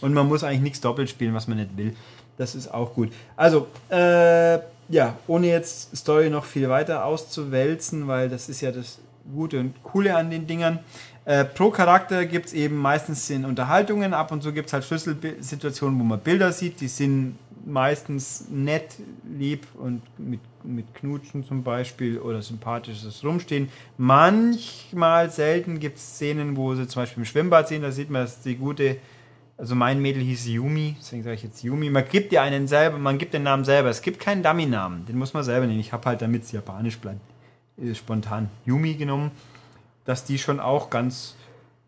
und 0.00 0.14
man 0.14 0.28
muss 0.28 0.44
eigentlich 0.44 0.62
nichts 0.62 0.80
doppelt 0.80 1.10
spielen, 1.10 1.34
was 1.34 1.48
man 1.48 1.58
nicht 1.58 1.76
will. 1.76 1.94
Das 2.36 2.54
ist 2.54 2.72
auch 2.72 2.94
gut. 2.94 3.12
Also, 3.36 3.66
äh, 3.90 4.58
ja, 4.88 5.16
ohne 5.26 5.48
jetzt 5.48 5.96
Story 5.96 6.30
noch 6.30 6.44
viel 6.44 6.68
weiter 6.68 7.04
auszuwälzen, 7.04 8.08
weil 8.08 8.28
das 8.28 8.48
ist 8.48 8.60
ja 8.60 8.70
das 8.70 8.98
Gute 9.34 9.60
und 9.60 9.82
Coole 9.82 10.16
an 10.16 10.30
den 10.30 10.46
Dingern. 10.46 10.78
Äh, 11.24 11.44
pro 11.44 11.70
Charakter 11.70 12.24
gibt 12.24 12.46
es 12.46 12.52
eben 12.54 12.76
meistens 12.76 13.28
in 13.28 13.44
Unterhaltungen, 13.44 14.14
ab 14.14 14.32
und 14.32 14.42
zu 14.42 14.52
gibt 14.52 14.68
es 14.68 14.72
halt 14.72 14.84
Schlüsselsituationen, 14.84 15.98
wo 15.98 16.04
man 16.04 16.20
Bilder 16.20 16.52
sieht, 16.52 16.80
die 16.80 16.88
sind 16.88 17.36
meistens 17.66 18.46
nett, 18.48 18.96
lieb 19.38 19.66
und 19.74 20.00
mit, 20.18 20.40
mit 20.64 20.94
Knutschen 20.94 21.44
zum 21.44 21.62
Beispiel 21.62 22.18
oder 22.18 22.40
sympathisches 22.40 23.22
Rumstehen. 23.22 23.68
Manchmal 23.98 25.30
selten 25.30 25.78
gibt 25.78 25.98
es 25.98 26.14
Szenen, 26.14 26.56
wo 26.56 26.74
sie 26.74 26.88
zum 26.88 27.02
Beispiel 27.02 27.22
im 27.22 27.26
Schwimmbad 27.26 27.68
sehen, 27.68 27.82
da 27.82 27.92
sieht 27.92 28.08
man, 28.08 28.22
dass 28.22 28.40
die 28.40 28.56
gute 28.56 28.96
also 29.58 29.74
mein 29.74 30.00
Mädel 30.00 30.22
hieß 30.22 30.46
Yumi, 30.46 30.94
deswegen 31.00 31.24
sage 31.24 31.34
ich 31.34 31.42
jetzt 31.42 31.64
Yumi. 31.64 31.90
Man 31.90 32.08
gibt 32.08 32.30
dir 32.30 32.42
einen 32.42 32.68
selber, 32.68 32.96
man 32.96 33.18
gibt 33.18 33.34
den 33.34 33.42
Namen 33.42 33.64
selber. 33.64 33.88
Es 33.90 34.02
gibt 34.02 34.20
keinen 34.20 34.44
Dummy-Namen, 34.44 35.04
den 35.06 35.18
muss 35.18 35.34
man 35.34 35.42
selber 35.42 35.66
nehmen. 35.66 35.80
Ich 35.80 35.92
habe 35.92 36.06
halt, 36.06 36.22
damit 36.22 36.44
es 36.44 36.52
japanisch 36.52 36.98
bleibt, 36.98 37.20
äh, 37.76 37.92
spontan 37.92 38.48
Yumi 38.64 38.94
genommen, 38.94 39.32
dass 40.04 40.24
die 40.24 40.38
schon 40.38 40.60
auch 40.60 40.90
ganz, 40.90 41.34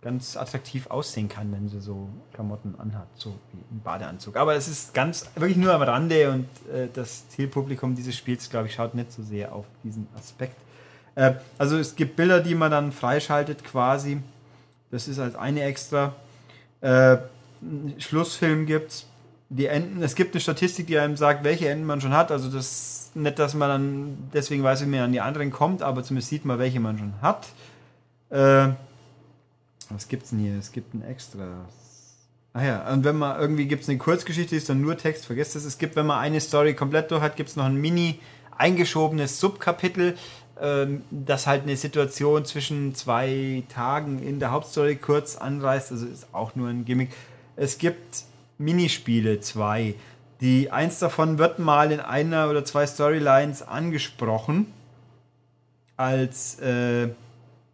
ganz 0.02 0.36
attraktiv 0.36 0.88
aussehen 0.88 1.28
kann, 1.28 1.52
wenn 1.52 1.68
sie 1.68 1.80
so 1.80 2.08
Klamotten 2.32 2.74
anhat, 2.76 3.06
so 3.14 3.38
wie 3.52 3.76
ein 3.76 3.80
Badeanzug. 3.84 4.36
Aber 4.36 4.56
es 4.56 4.66
ist 4.66 4.92
ganz, 4.92 5.30
wirklich 5.36 5.56
nur 5.56 5.72
am 5.72 5.82
Rande 5.82 6.32
und 6.32 6.48
äh, 6.74 6.88
das 6.92 7.28
Zielpublikum 7.28 7.94
dieses 7.94 8.16
Spiels, 8.16 8.50
glaube 8.50 8.66
ich, 8.66 8.74
schaut 8.74 8.96
nicht 8.96 9.12
so 9.12 9.22
sehr 9.22 9.54
auf 9.54 9.66
diesen 9.84 10.08
Aspekt. 10.18 10.56
Äh, 11.14 11.34
also 11.56 11.78
es 11.78 11.94
gibt 11.94 12.16
Bilder, 12.16 12.40
die 12.40 12.56
man 12.56 12.72
dann 12.72 12.90
freischaltet 12.90 13.62
quasi. 13.62 14.20
Das 14.90 15.06
ist 15.06 15.20
als 15.20 15.36
eine 15.36 15.62
extra. 15.62 16.16
Äh, 16.80 17.18
Schlussfilm 17.98 18.66
gibt's. 18.66 19.06
Die 19.48 19.66
Enden, 19.66 20.02
es 20.02 20.14
gibt 20.14 20.34
eine 20.34 20.40
Statistik, 20.40 20.86
die 20.86 20.98
einem 20.98 21.16
sagt, 21.16 21.42
welche 21.42 21.68
Enden 21.68 21.84
man 21.84 22.00
schon 22.00 22.12
hat. 22.12 22.30
Also 22.30 22.48
das 22.48 23.10
nicht, 23.14 23.38
dass 23.38 23.54
man 23.54 23.68
dann 23.68 24.30
deswegen 24.32 24.62
weiß, 24.62 24.82
wie 24.82 24.86
man 24.86 25.00
an 25.00 25.12
die 25.12 25.20
anderen 25.20 25.50
kommt, 25.50 25.82
aber 25.82 26.02
zumindest 26.04 26.30
sieht 26.30 26.44
man, 26.44 26.58
welche 26.58 26.80
man 26.80 26.98
schon 26.98 27.14
hat. 27.20 27.48
Äh, 28.30 28.74
was 29.88 30.08
gibt's 30.08 30.30
denn 30.30 30.38
hier? 30.38 30.56
Es 30.56 30.70
gibt 30.70 30.94
ein 30.94 31.02
extra. 31.02 31.66
Ah 32.52 32.64
ja, 32.64 32.92
und 32.92 33.04
wenn 33.04 33.16
man 33.16 33.40
irgendwie 33.40 33.66
gibt 33.66 33.82
es 33.82 33.88
eine 33.88 33.98
Kurzgeschichte, 33.98 34.56
ist 34.56 34.68
dann 34.68 34.80
nur 34.80 34.96
Text, 34.96 35.26
vergesst 35.26 35.56
das. 35.56 35.64
Es 35.64 35.78
gibt, 35.78 35.96
wenn 35.96 36.06
man 36.06 36.18
eine 36.18 36.40
Story 36.40 36.74
komplett 36.74 37.10
durch 37.10 37.22
hat, 37.22 37.36
gibt 37.36 37.48
es 37.48 37.56
noch 37.56 37.64
ein 37.64 37.76
mini 37.76 38.20
eingeschobenes 38.56 39.40
Subkapitel, 39.40 40.16
ähm, 40.60 41.02
das 41.10 41.46
halt 41.46 41.62
eine 41.62 41.76
Situation 41.76 42.44
zwischen 42.44 42.94
zwei 42.94 43.62
Tagen 43.68 44.22
in 44.22 44.40
der 44.40 44.50
Hauptstory 44.50 44.96
kurz 44.96 45.36
anreißt. 45.36 45.92
Also 45.92 46.06
ist 46.06 46.26
auch 46.32 46.54
nur 46.54 46.68
ein 46.68 46.84
Gimmick. 46.84 47.10
Es 47.60 47.76
gibt 47.76 48.24
Minispiele, 48.56 49.40
zwei. 49.40 49.94
Die 50.40 50.70
eins 50.70 50.98
davon 50.98 51.36
wird 51.36 51.58
mal 51.58 51.92
in 51.92 52.00
einer 52.00 52.48
oder 52.48 52.64
zwei 52.64 52.86
Storylines 52.86 53.60
angesprochen. 53.60 54.72
Als 55.98 56.58
äh, 56.60 57.10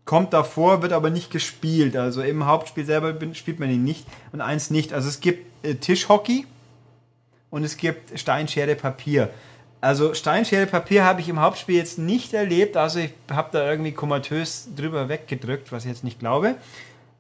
kommt 0.04 0.32
davor, 0.32 0.82
wird 0.82 0.92
aber 0.92 1.10
nicht 1.10 1.30
gespielt. 1.30 1.96
Also 1.96 2.22
im 2.22 2.46
Hauptspiel 2.46 2.84
selber 2.84 3.14
spielt 3.34 3.60
man 3.60 3.70
ihn 3.70 3.84
nicht 3.84 4.04
und 4.32 4.40
eins 4.40 4.70
nicht. 4.70 4.92
Also 4.92 5.08
es 5.08 5.20
gibt 5.20 5.64
äh, 5.64 5.76
Tischhockey 5.76 6.46
und 7.50 7.62
es 7.62 7.76
gibt 7.76 8.18
Steinschere 8.18 8.74
Papier. 8.74 9.30
Also 9.80 10.14
Steinschere 10.14 10.66
Papier 10.66 11.04
habe 11.04 11.20
ich 11.20 11.28
im 11.28 11.38
Hauptspiel 11.38 11.76
jetzt 11.76 11.96
nicht 11.96 12.34
erlebt. 12.34 12.76
Also 12.76 12.98
ich 12.98 13.12
habe 13.30 13.50
da 13.52 13.70
irgendwie 13.70 13.92
komatös 13.92 14.68
drüber 14.74 15.08
weggedrückt, 15.08 15.70
was 15.70 15.84
ich 15.84 15.92
jetzt 15.92 16.02
nicht 16.02 16.18
glaube. 16.18 16.56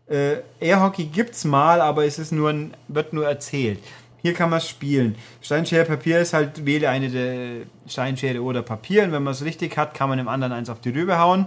Äh, 0.08 0.36
Airhockey 0.60 1.06
gibt's 1.06 1.44
mal, 1.44 1.80
aber 1.80 2.04
es 2.04 2.18
ist 2.18 2.32
nur 2.32 2.50
ein, 2.50 2.74
wird 2.88 3.12
nur 3.12 3.26
erzählt. 3.26 3.80
Hier 4.22 4.34
kann 4.34 4.50
man 4.50 4.58
es 4.58 4.68
spielen. 4.68 5.16
Steinschere 5.40 5.84
Papier 5.84 6.20
ist 6.20 6.32
halt, 6.32 6.64
wähle 6.64 6.88
eine 6.90 7.08
der 7.10 7.66
Steinschere 7.86 8.40
oder 8.40 8.62
Papier 8.62 9.04
und 9.04 9.12
wenn 9.12 9.22
man 9.22 9.32
es 9.32 9.44
richtig 9.44 9.76
hat, 9.76 9.94
kann 9.94 10.08
man 10.08 10.18
dem 10.18 10.28
anderen 10.28 10.52
eins 10.52 10.68
auf 10.68 10.80
die 10.80 10.90
Rübe 10.90 11.18
hauen. 11.18 11.46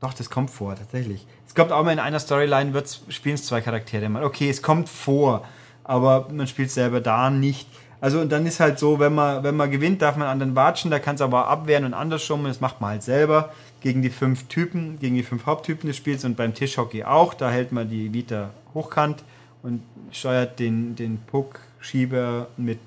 Doch, 0.00 0.14
das 0.14 0.30
kommt 0.30 0.50
vor, 0.50 0.76
tatsächlich. 0.76 1.26
Es 1.46 1.54
kommt 1.54 1.72
auch 1.72 1.84
mal 1.84 1.92
in 1.92 1.98
einer 1.98 2.20
Storyline, 2.20 2.72
spielen 3.08 3.34
es 3.34 3.46
zwei 3.46 3.60
Charaktere 3.60 4.08
mal. 4.08 4.24
Okay, 4.24 4.48
es 4.50 4.62
kommt 4.62 4.88
vor, 4.88 5.44
aber 5.84 6.28
man 6.30 6.46
spielt 6.46 6.70
selber 6.70 7.00
da 7.00 7.30
nicht. 7.30 7.68
Also 8.00 8.20
und 8.20 8.30
dann 8.30 8.46
ist 8.46 8.60
halt 8.60 8.78
so, 8.78 9.00
wenn 9.00 9.14
man, 9.14 9.42
wenn 9.42 9.56
man 9.56 9.70
gewinnt, 9.70 10.02
darf 10.02 10.16
man 10.16 10.28
anderen 10.28 10.54
watschen, 10.54 10.90
da 10.90 10.98
kann 10.98 11.14
es 11.14 11.20
aber 11.20 11.48
abwehren 11.48 11.84
und 11.84 11.94
andersrum, 11.94 12.44
das 12.44 12.60
macht 12.60 12.80
man 12.80 12.90
halt 12.90 13.02
selber 13.02 13.52
gegen 13.80 14.02
die 14.02 14.10
fünf 14.10 14.44
Typen, 14.48 14.98
gegen 14.98 15.16
die 15.16 15.22
fünf 15.22 15.46
Haupttypen 15.46 15.86
des 15.86 15.96
Spiels 15.96 16.24
und 16.24 16.36
beim 16.36 16.54
Tischhockey 16.54 17.04
auch. 17.04 17.34
Da 17.34 17.50
hält 17.50 17.72
man 17.72 17.88
die 17.88 18.12
Vita 18.12 18.50
hochkant 18.74 19.22
und 19.62 19.82
steuert 20.12 20.58
den, 20.58 20.96
den 20.96 21.18
Puck-Schieber 21.18 22.48
mit, 22.56 22.80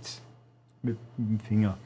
mit 0.82 0.98
dem 1.18 1.40
Finger. 1.40 1.78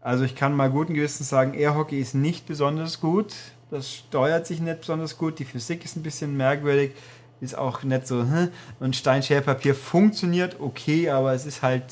Also 0.00 0.24
ich 0.24 0.34
kann 0.34 0.54
mal 0.54 0.70
guten 0.70 0.94
Gewissens 0.94 1.28
sagen, 1.28 1.54
Airhockey 1.54 2.00
ist 2.00 2.14
nicht 2.14 2.46
besonders 2.46 3.00
gut. 3.00 3.34
Das 3.70 3.92
steuert 3.92 4.46
sich 4.46 4.60
nicht 4.60 4.80
besonders 4.80 5.18
gut. 5.18 5.38
Die 5.38 5.44
Physik 5.44 5.84
ist 5.84 5.96
ein 5.96 6.02
bisschen 6.02 6.36
merkwürdig. 6.36 6.92
Ist 7.40 7.56
auch 7.56 7.82
nicht 7.82 8.06
so. 8.06 8.20
Hm. 8.20 8.48
Und 8.80 8.96
Steinscherpapier 8.96 9.74
funktioniert 9.74 10.56
okay, 10.60 11.10
aber 11.10 11.34
es 11.34 11.46
ist 11.46 11.62
halt. 11.62 11.84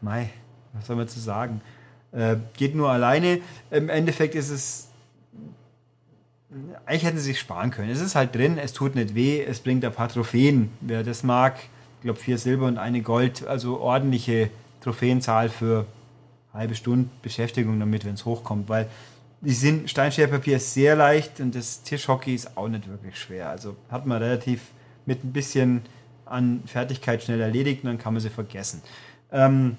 Mei, 0.00 0.30
was 0.72 0.86
soll 0.86 0.96
man 0.96 1.08
zu 1.08 1.20
sagen? 1.20 1.60
Äh, 2.12 2.36
geht 2.56 2.74
nur 2.74 2.90
alleine. 2.90 3.40
Im 3.70 3.88
Endeffekt 3.88 4.34
ist 4.34 4.50
es 4.50 4.87
eigentlich 6.86 7.04
hätten 7.04 7.18
sie 7.18 7.24
sich 7.24 7.40
sparen 7.40 7.70
können. 7.70 7.90
Es 7.90 8.00
ist 8.00 8.14
halt 8.14 8.34
drin, 8.34 8.58
es 8.58 8.72
tut 8.72 8.94
nicht 8.94 9.14
weh, 9.14 9.42
es 9.42 9.60
bringt 9.60 9.84
ein 9.84 9.92
paar 9.92 10.08
Trophäen. 10.08 10.70
Wer 10.80 11.02
das 11.02 11.22
mag, 11.22 11.58
ich 11.98 12.02
glaube 12.02 12.18
vier 12.18 12.38
Silber 12.38 12.66
und 12.66 12.78
eine 12.78 13.02
Gold, 13.02 13.46
also 13.46 13.80
ordentliche 13.80 14.50
Trophäenzahl 14.80 15.48
für 15.48 15.86
halbe 16.52 16.74
Stunde 16.74 17.10
Beschäftigung 17.22 17.78
damit, 17.78 18.04
wenn 18.04 18.14
es 18.14 18.24
hochkommt, 18.24 18.68
weil 18.68 18.88
die 19.40 19.52
sind 19.52 19.88
Steinscherpapier 19.88 20.56
ist 20.56 20.74
sehr 20.74 20.96
leicht 20.96 21.38
und 21.40 21.54
das 21.54 21.82
Tischhockey 21.82 22.34
ist 22.34 22.56
auch 22.56 22.68
nicht 22.68 22.88
wirklich 22.88 23.16
schwer. 23.16 23.50
Also 23.50 23.76
hat 23.90 24.06
man 24.06 24.20
relativ 24.22 24.62
mit 25.06 25.22
ein 25.24 25.32
bisschen 25.32 25.82
an 26.24 26.62
Fertigkeit 26.66 27.22
schnell 27.22 27.40
erledigt 27.40 27.84
und 27.84 27.90
dann 27.90 27.98
kann 27.98 28.14
man 28.14 28.20
sie 28.20 28.30
vergessen. 28.30 28.82
Ähm, 29.30 29.76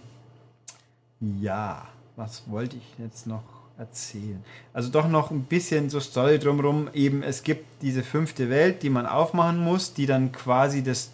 ja, 1.19 1.88
was 2.15 2.49
wollte 2.49 2.77
ich 2.77 2.84
jetzt 2.97 3.27
noch? 3.27 3.59
Erzählen. 3.80 4.44
Also 4.74 4.89
doch 4.89 5.08
noch 5.08 5.32
ein 5.32 5.44
bisschen 5.44 5.89
so 5.89 6.00
Story 6.00 6.38
drumherum. 6.38 6.89
Eben, 6.94 7.24
es 7.24 7.44
gibt 7.44 7.82
diese 7.82 8.04
fünfte 8.04 8.50
Welt, 8.50 8.84
die 8.84 8.89
man 8.89 9.06
aufmachen 9.06 9.58
muss, 9.58 9.94
die 9.94 10.06
dann 10.06 10.32
quasi 10.32 10.84
das 10.84 11.12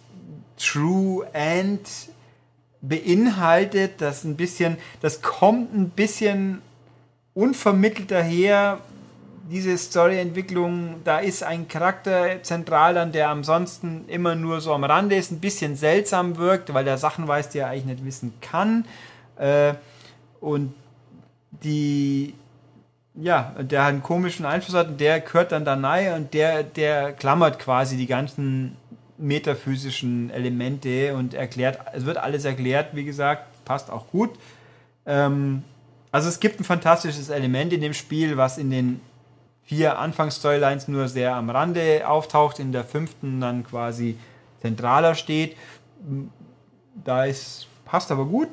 True 0.58 1.26
End 1.32 1.88
beinhaltet. 2.82 4.00
Das 4.00 4.24
ein 4.24 4.36
bisschen, 4.36 4.76
das 5.00 5.22
kommt 5.22 5.72
ein 5.74 5.90
bisschen 5.90 6.60
unvermittelt 7.34 8.10
daher. 8.10 8.80
Diese 9.48 9.78
Storyentwicklung, 9.78 10.96
da 11.04 11.20
ist 11.20 11.44
ein 11.44 11.68
Charakter 11.68 12.42
zentral 12.42 12.94
dann, 12.94 13.12
der 13.12 13.28
ansonsten 13.28 14.04
immer 14.08 14.34
nur 14.34 14.60
so 14.60 14.72
am 14.72 14.82
Rande 14.82 15.14
ist, 15.14 15.30
ein 15.30 15.38
bisschen 15.38 15.76
seltsam 15.76 16.36
wirkt, 16.36 16.74
weil 16.74 16.84
der 16.84 16.98
Sachen 16.98 17.28
weiß, 17.28 17.50
die 17.50 17.58
er 17.58 17.68
eigentlich 17.68 17.84
nicht 17.84 18.04
wissen 18.04 18.34
kann. 18.40 18.86
Äh, 19.36 19.74
und 20.40 20.74
die 21.62 22.34
ja, 23.16 23.54
der 23.58 23.84
einen 23.84 24.02
komischen 24.02 24.44
Einfluss 24.44 24.76
hat 24.76 24.88
und 24.88 25.00
der 25.00 25.20
gehört 25.20 25.52
dann 25.52 25.64
da 25.64 25.74
rein 25.74 26.14
und 26.14 26.34
der, 26.34 26.62
der 26.62 27.12
klammert 27.12 27.58
quasi 27.58 27.96
die 27.96 28.06
ganzen 28.06 28.76
metaphysischen 29.18 30.30
Elemente 30.30 31.14
und 31.14 31.32
erklärt, 31.32 31.78
es 31.94 32.04
wird 32.04 32.18
alles 32.18 32.44
erklärt, 32.44 32.94
wie 32.94 33.04
gesagt, 33.04 33.64
passt 33.64 33.90
auch 33.90 34.08
gut. 34.08 34.30
Ähm, 35.06 35.62
also 36.12 36.28
es 36.28 36.40
gibt 36.40 36.60
ein 36.60 36.64
fantastisches 36.64 37.30
Element 37.30 37.72
in 37.72 37.80
dem 37.80 37.94
Spiel, 37.94 38.36
was 38.36 38.58
in 38.58 38.70
den 38.70 39.00
vier 39.64 39.98
Anfangsstorylines 39.98 40.88
nur 40.88 41.08
sehr 41.08 41.34
am 41.34 41.50
Rande 41.50 42.06
auftaucht, 42.06 42.58
in 42.58 42.72
der 42.72 42.84
fünften 42.84 43.40
dann 43.40 43.64
quasi 43.64 44.16
zentraler 44.60 45.14
steht. 45.14 45.56
Da 47.04 47.24
ist, 47.24 47.66
passt 47.84 48.12
aber 48.12 48.26
gut. 48.26 48.48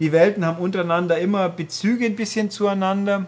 Die 0.00 0.12
Welten 0.12 0.44
haben 0.44 0.58
untereinander 0.58 1.18
immer 1.18 1.48
Bezüge 1.48 2.06
ein 2.06 2.16
bisschen 2.16 2.50
zueinander 2.50 3.26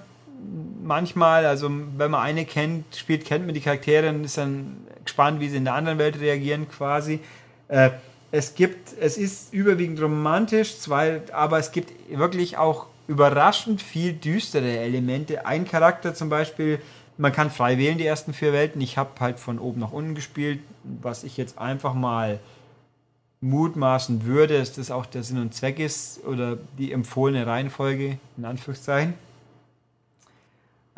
manchmal, 0.88 1.46
also 1.46 1.70
wenn 1.96 2.11
man 2.11 2.22
eine 2.22 2.44
kennt, 2.44 2.96
spielt, 2.96 3.24
kennt 3.24 3.46
man 3.46 3.55
die 3.55 3.61
Charaktere 3.61 4.09
und 4.09 4.24
ist 4.24 4.38
dann 4.38 4.79
gespannt, 5.05 5.40
wie 5.40 5.48
sie 5.48 5.59
in 5.59 5.64
der 5.64 5.74
anderen 5.74 5.98
Welt 5.98 6.18
reagieren 6.18 6.68
quasi. 6.68 7.20
Äh, 7.68 7.90
es 8.33 8.55
gibt, 8.55 8.94
es 8.98 9.16
ist 9.16 9.53
überwiegend 9.53 10.01
romantisch, 10.03 10.79
zwei, 10.79 11.22
aber 11.33 11.59
es 11.59 11.70
gibt 11.70 11.92
wirklich 12.11 12.59
auch 12.59 12.87
überraschend 13.07 13.81
viel 13.81 14.12
düstere 14.12 14.79
Elemente. 14.79 15.46
Ein 15.46 15.66
Charakter 15.66 16.14
zum 16.14 16.29
Beispiel, 16.29 16.81
man 17.16 17.33
kann 17.33 17.51
frei 17.51 17.79
wählen 17.79 17.98
die 17.98 18.07
ersten 18.07 18.33
vier 18.33 18.53
Welten. 18.53 18.81
Ich 18.81 18.98
habe 18.98 19.11
halt 19.20 19.38
von 19.38 19.59
oben 19.59 19.81
nach 19.81 19.92
unten 19.92 20.14
gespielt, 20.14 20.61
was 20.83 21.24
ich 21.24 21.37
jetzt 21.37 21.59
einfach 21.59 21.94
mal 21.94 22.38
mutmaßen 23.40 24.24
würde, 24.24 24.59
dass 24.59 24.72
das 24.72 24.90
auch 24.90 25.07
der 25.07 25.22
Sinn 25.22 25.40
und 25.40 25.55
Zweck 25.55 25.79
ist 25.79 26.24
oder 26.27 26.59
die 26.77 26.92
empfohlene 26.92 27.46
Reihenfolge 27.46 28.18
in 28.37 28.44
Anführungszeichen. 28.44 29.15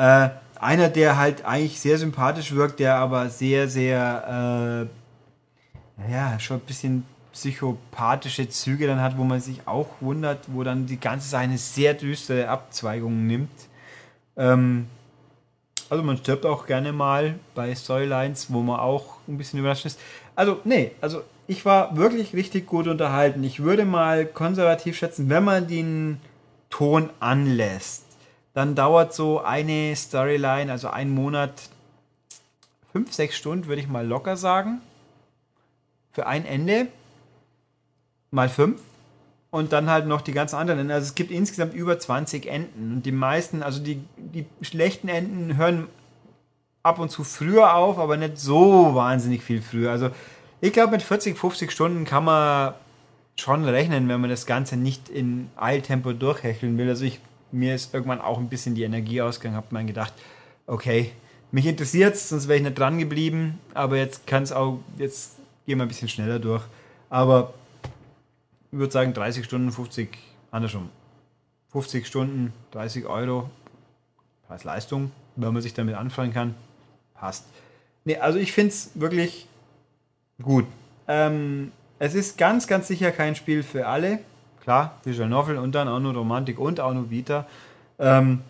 Äh, 0.01 0.31
einer, 0.59 0.89
der 0.89 1.19
halt 1.19 1.45
eigentlich 1.45 1.79
sehr 1.79 1.99
sympathisch 1.99 2.55
wirkt, 2.55 2.81
der 2.81 2.95
aber 2.95 3.29
sehr, 3.29 3.69
sehr, 3.69 4.89
äh, 6.09 6.11
ja, 6.11 6.41
schon 6.41 6.57
ein 6.57 6.61
bisschen 6.61 7.05
psychopathische 7.35 8.49
Züge 8.49 8.87
dann 8.87 9.03
hat, 9.03 9.19
wo 9.19 9.25
man 9.25 9.43
sich 9.43 9.61
auch 9.67 9.89
wundert, 10.01 10.47
wo 10.47 10.63
dann 10.63 10.87
die 10.87 10.99
ganze 10.99 11.29
Sache 11.29 11.43
eine 11.43 11.59
sehr 11.59 11.93
düstere 11.93 12.49
Abzweigung 12.49 13.27
nimmt. 13.27 13.51
Ähm, 14.39 14.87
also 15.91 16.03
man 16.03 16.17
stirbt 16.17 16.47
auch 16.47 16.65
gerne 16.65 16.95
mal 16.95 17.35
bei 17.55 17.75
Storylines, 17.75 18.51
wo 18.51 18.63
man 18.63 18.81
auch 18.81 19.19
ein 19.29 19.37
bisschen 19.37 19.61
überrascht 19.61 19.85
ist. 19.85 20.01
Also, 20.35 20.61
nee, 20.65 20.93
also 21.03 21.25
ich 21.47 21.67
war 21.67 21.95
wirklich 21.99 22.33
richtig 22.33 22.67
gut 22.67 22.89
unterhalten. 22.89 23.45
Ich 23.45 23.63
würde 23.63 23.85
mal 23.85 24.25
konservativ 24.25 24.97
schätzen, 24.97 25.29
wenn 25.29 25.45
man 25.45 25.67
den 25.67 26.23
Ton 26.71 27.11
anlässt 27.21 28.10
dann 28.55 28.75
dauert 28.75 29.15
so 29.15 29.41
eine 29.41 29.95
Storyline, 29.95 30.71
also 30.71 30.89
ein 30.89 31.11
Monat, 31.11 31.53
fünf, 32.93 33.13
sechs 33.13 33.37
Stunden, 33.37 33.67
würde 33.67 33.81
ich 33.81 33.89
mal 33.89 34.07
locker 34.07 34.37
sagen. 34.37 34.81
Für 36.13 36.27
ein 36.27 36.45
Ende. 36.45 36.89
Mal 38.31 38.49
fünf. 38.49 38.81
und 39.51 39.73
dann 39.73 39.91
halt 39.91 40.07
noch 40.07 40.21
die 40.21 40.33
ganzen 40.33 40.57
anderen 40.57 40.81
Enden. 40.81 40.93
Also 40.93 41.07
es 41.07 41.15
gibt 41.17 41.31
insgesamt 41.33 41.75
über 41.75 41.99
20 41.99 42.47
Enden 42.47 42.95
und 42.95 43.03
die 43.07 43.13
meisten, 43.13 43.63
also 43.63 43.83
die, 43.83 44.01
die 44.17 44.47
schlechten 44.63 45.09
Enden 45.09 45.57
hören 45.57 45.89
ab 46.83 46.99
und 46.99 47.11
zu 47.11 47.25
früher 47.25 47.75
auf, 47.75 47.99
aber 47.99 48.17
nicht 48.17 48.39
so 48.39 48.95
wahnsinnig 48.95 49.43
viel 49.43 49.61
früher. 49.61 49.91
Also 49.91 50.11
ich 50.61 50.73
glaube, 50.73 50.93
mit 50.93 51.03
40, 51.03 51.37
50 51.37 51.71
Stunden 51.71 52.05
kann 52.05 52.25
man 52.25 52.75
schon 53.37 53.65
rechnen, 53.65 54.09
wenn 54.09 54.21
man 54.21 54.31
das 54.31 54.47
Ganze 54.47 54.77
nicht 54.77 55.09
in 55.09 55.51
Eiltempo 55.57 56.13
durchhecheln 56.13 56.79
will. 56.79 56.89
Also 56.89 57.05
ich, 57.05 57.21
mir 57.53 57.75
ist 57.75 57.95
irgendwann 57.95 58.21
auch 58.21 58.39
ein 58.39 58.49
bisschen 58.49 58.75
die 58.75 58.83
Energie 58.83 59.21
ausgegangen, 59.23 59.57
habe 59.57 59.75
mir 59.75 59.85
gedacht, 59.85 60.13
okay, 60.67 61.13
mich 61.53 61.67
interessiert 61.67 62.15
es, 62.15 62.29
sonst 62.29 62.49
wäre 62.49 62.59
ich 62.59 62.65
nicht 62.65 62.79
dran 62.79 62.99
geblieben, 62.99 63.59
aber 63.75 63.97
jetzt 63.97 64.27
kann 64.27 64.43
es 64.43 64.53
auch, 64.53 64.79
jetzt 64.99 65.37
gehen 65.67 65.79
wir 65.79 65.85
ein 65.85 65.89
bisschen 65.89 66.09
schneller 66.09 66.39
durch. 66.39 66.63
Aber 67.09 67.55
ich 68.71 68.79
würde 68.79 68.93
sagen 68.93 69.13
30 69.15 69.45
Stunden, 69.45 69.73
50, 69.73 70.17
andersrum. 70.51 70.91
50 71.73 72.07
Stunden, 72.07 72.53
30 72.73 73.07
Euro, 73.07 73.51
Preis-Leistung, 74.47 75.11
wenn 75.37 75.53
man 75.53 75.63
sich 75.63 75.75
damit 75.75 75.95
anfangen 75.95 76.33
kann, 76.33 76.55
passt. 77.15 77.47
Nee, 78.05 78.17
also 78.17 78.39
ich 78.39 78.53
finde 78.53 78.71
es 78.71 78.91
wirklich 78.95 79.47
gut. 80.43 80.67
Ähm, 81.07 81.73
es 81.99 82.15
ist 82.15 82.39
ganz, 82.39 82.67
ganz 82.67 82.89
sicher 82.89 83.13
kein 83.13 83.37
Spiel 83.37 83.63
für 83.63 83.87
alle. 83.87 84.21
Klar, 84.63 84.99
Visual 85.05 85.29
Novel 85.29 85.59
und 85.59 85.75
dann 85.75 85.89
auch 85.89 86.01
nur 86.01 86.15
Romantik 86.15 86.59
und 86.59 86.81
auch 86.81 86.93
nur 86.93 87.11
Vita. 87.11 87.47
Ähm, 87.99 88.43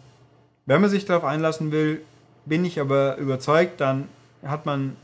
wenn 0.67 0.81
man 0.81 0.91
sich 0.91 1.05
darauf 1.05 1.25
einlassen 1.25 1.73
will, 1.73 2.03
bin 2.47 2.65
ich 2.65 2.81
aber 2.81 3.17
überzeugt, 3.17 3.81
dann 3.81 4.09
hat 4.45 4.67
man 4.67 4.97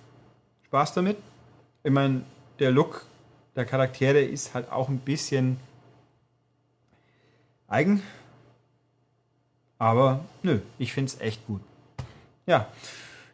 Spaß 0.67 0.95
damit. 0.95 1.17
Ich 1.85 1.93
meine, 1.93 2.23
der 2.59 2.71
Look 2.71 3.07
der 3.55 3.65
Charaktere 3.65 4.21
ist 4.21 4.55
halt 4.55 4.71
auch 4.71 4.89
ein 4.89 4.99
bisschen 4.99 5.59
eigen. 7.69 8.03
Aber 9.79 10.25
nö, 10.43 10.61
ich 10.79 10.93
finde 10.93 11.13
es 11.13 11.21
echt 11.21 11.47
gut. 11.47 11.61
Ja, 12.47 12.67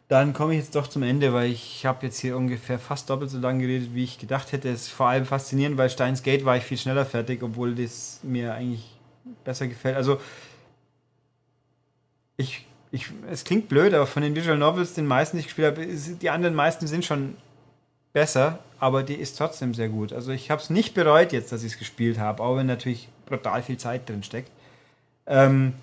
dann 0.07 0.33
komme 0.33 0.53
ich 0.53 0.59
jetzt 0.59 0.75
doch 0.75 0.87
zum 0.87 1.03
Ende, 1.03 1.33
weil 1.33 1.51
ich 1.51 1.85
habe 1.85 2.05
jetzt 2.05 2.19
hier 2.19 2.37
ungefähr 2.37 2.77
fast 2.77 3.09
doppelt 3.09 3.31
so 3.31 3.39
lange 3.39 3.65
geredet, 3.65 3.89
wie 3.93 4.03
ich 4.03 4.19
gedacht 4.19 4.51
hätte. 4.51 4.69
Es 4.69 4.83
ist 4.83 4.91
vor 4.91 5.07
allem 5.07 5.25
faszinierend, 5.25 5.77
weil 5.77 5.89
Steins 5.89 6.23
Gate 6.23 6.45
war 6.45 6.57
ich 6.57 6.63
viel 6.63 6.77
schneller 6.77 7.05
fertig, 7.05 7.41
obwohl 7.41 7.73
das 7.73 8.19
mir 8.23 8.53
eigentlich 8.53 8.97
besser 9.43 9.67
gefällt. 9.67 9.95
Also 9.95 10.19
ich, 12.37 12.65
ich, 12.91 13.07
es 13.31 13.43
klingt 13.43 13.69
blöd, 13.69 13.93
aber 13.93 14.05
von 14.05 14.23
den 14.23 14.35
Visual 14.35 14.57
Novels, 14.57 14.93
den 14.93 15.07
meisten, 15.07 15.37
die 15.37 15.41
ich 15.41 15.47
gespielt 15.47 15.77
habe, 15.77 15.85
die 15.85 16.29
anderen 16.29 16.55
meisten 16.55 16.85
sind 16.87 17.05
schon 17.05 17.35
besser, 18.11 18.59
aber 18.79 19.03
die 19.03 19.15
ist 19.15 19.37
trotzdem 19.37 19.73
sehr 19.73 19.89
gut. 19.89 20.13
Also 20.13 20.31
ich 20.31 20.51
habe 20.51 20.61
es 20.61 20.69
nicht 20.69 20.93
bereut 20.93 21.31
jetzt, 21.31 21.51
dass 21.51 21.63
ich 21.63 21.73
es 21.73 21.79
gespielt 21.79 22.19
habe, 22.19 22.43
auch 22.43 22.57
wenn 22.57 22.67
natürlich 22.67 23.09
brutal 23.25 23.63
viel 23.63 23.77
Zeit 23.77 24.07
drin 24.07 24.23
steckt. 24.23 24.51
Ähm, 25.25 25.73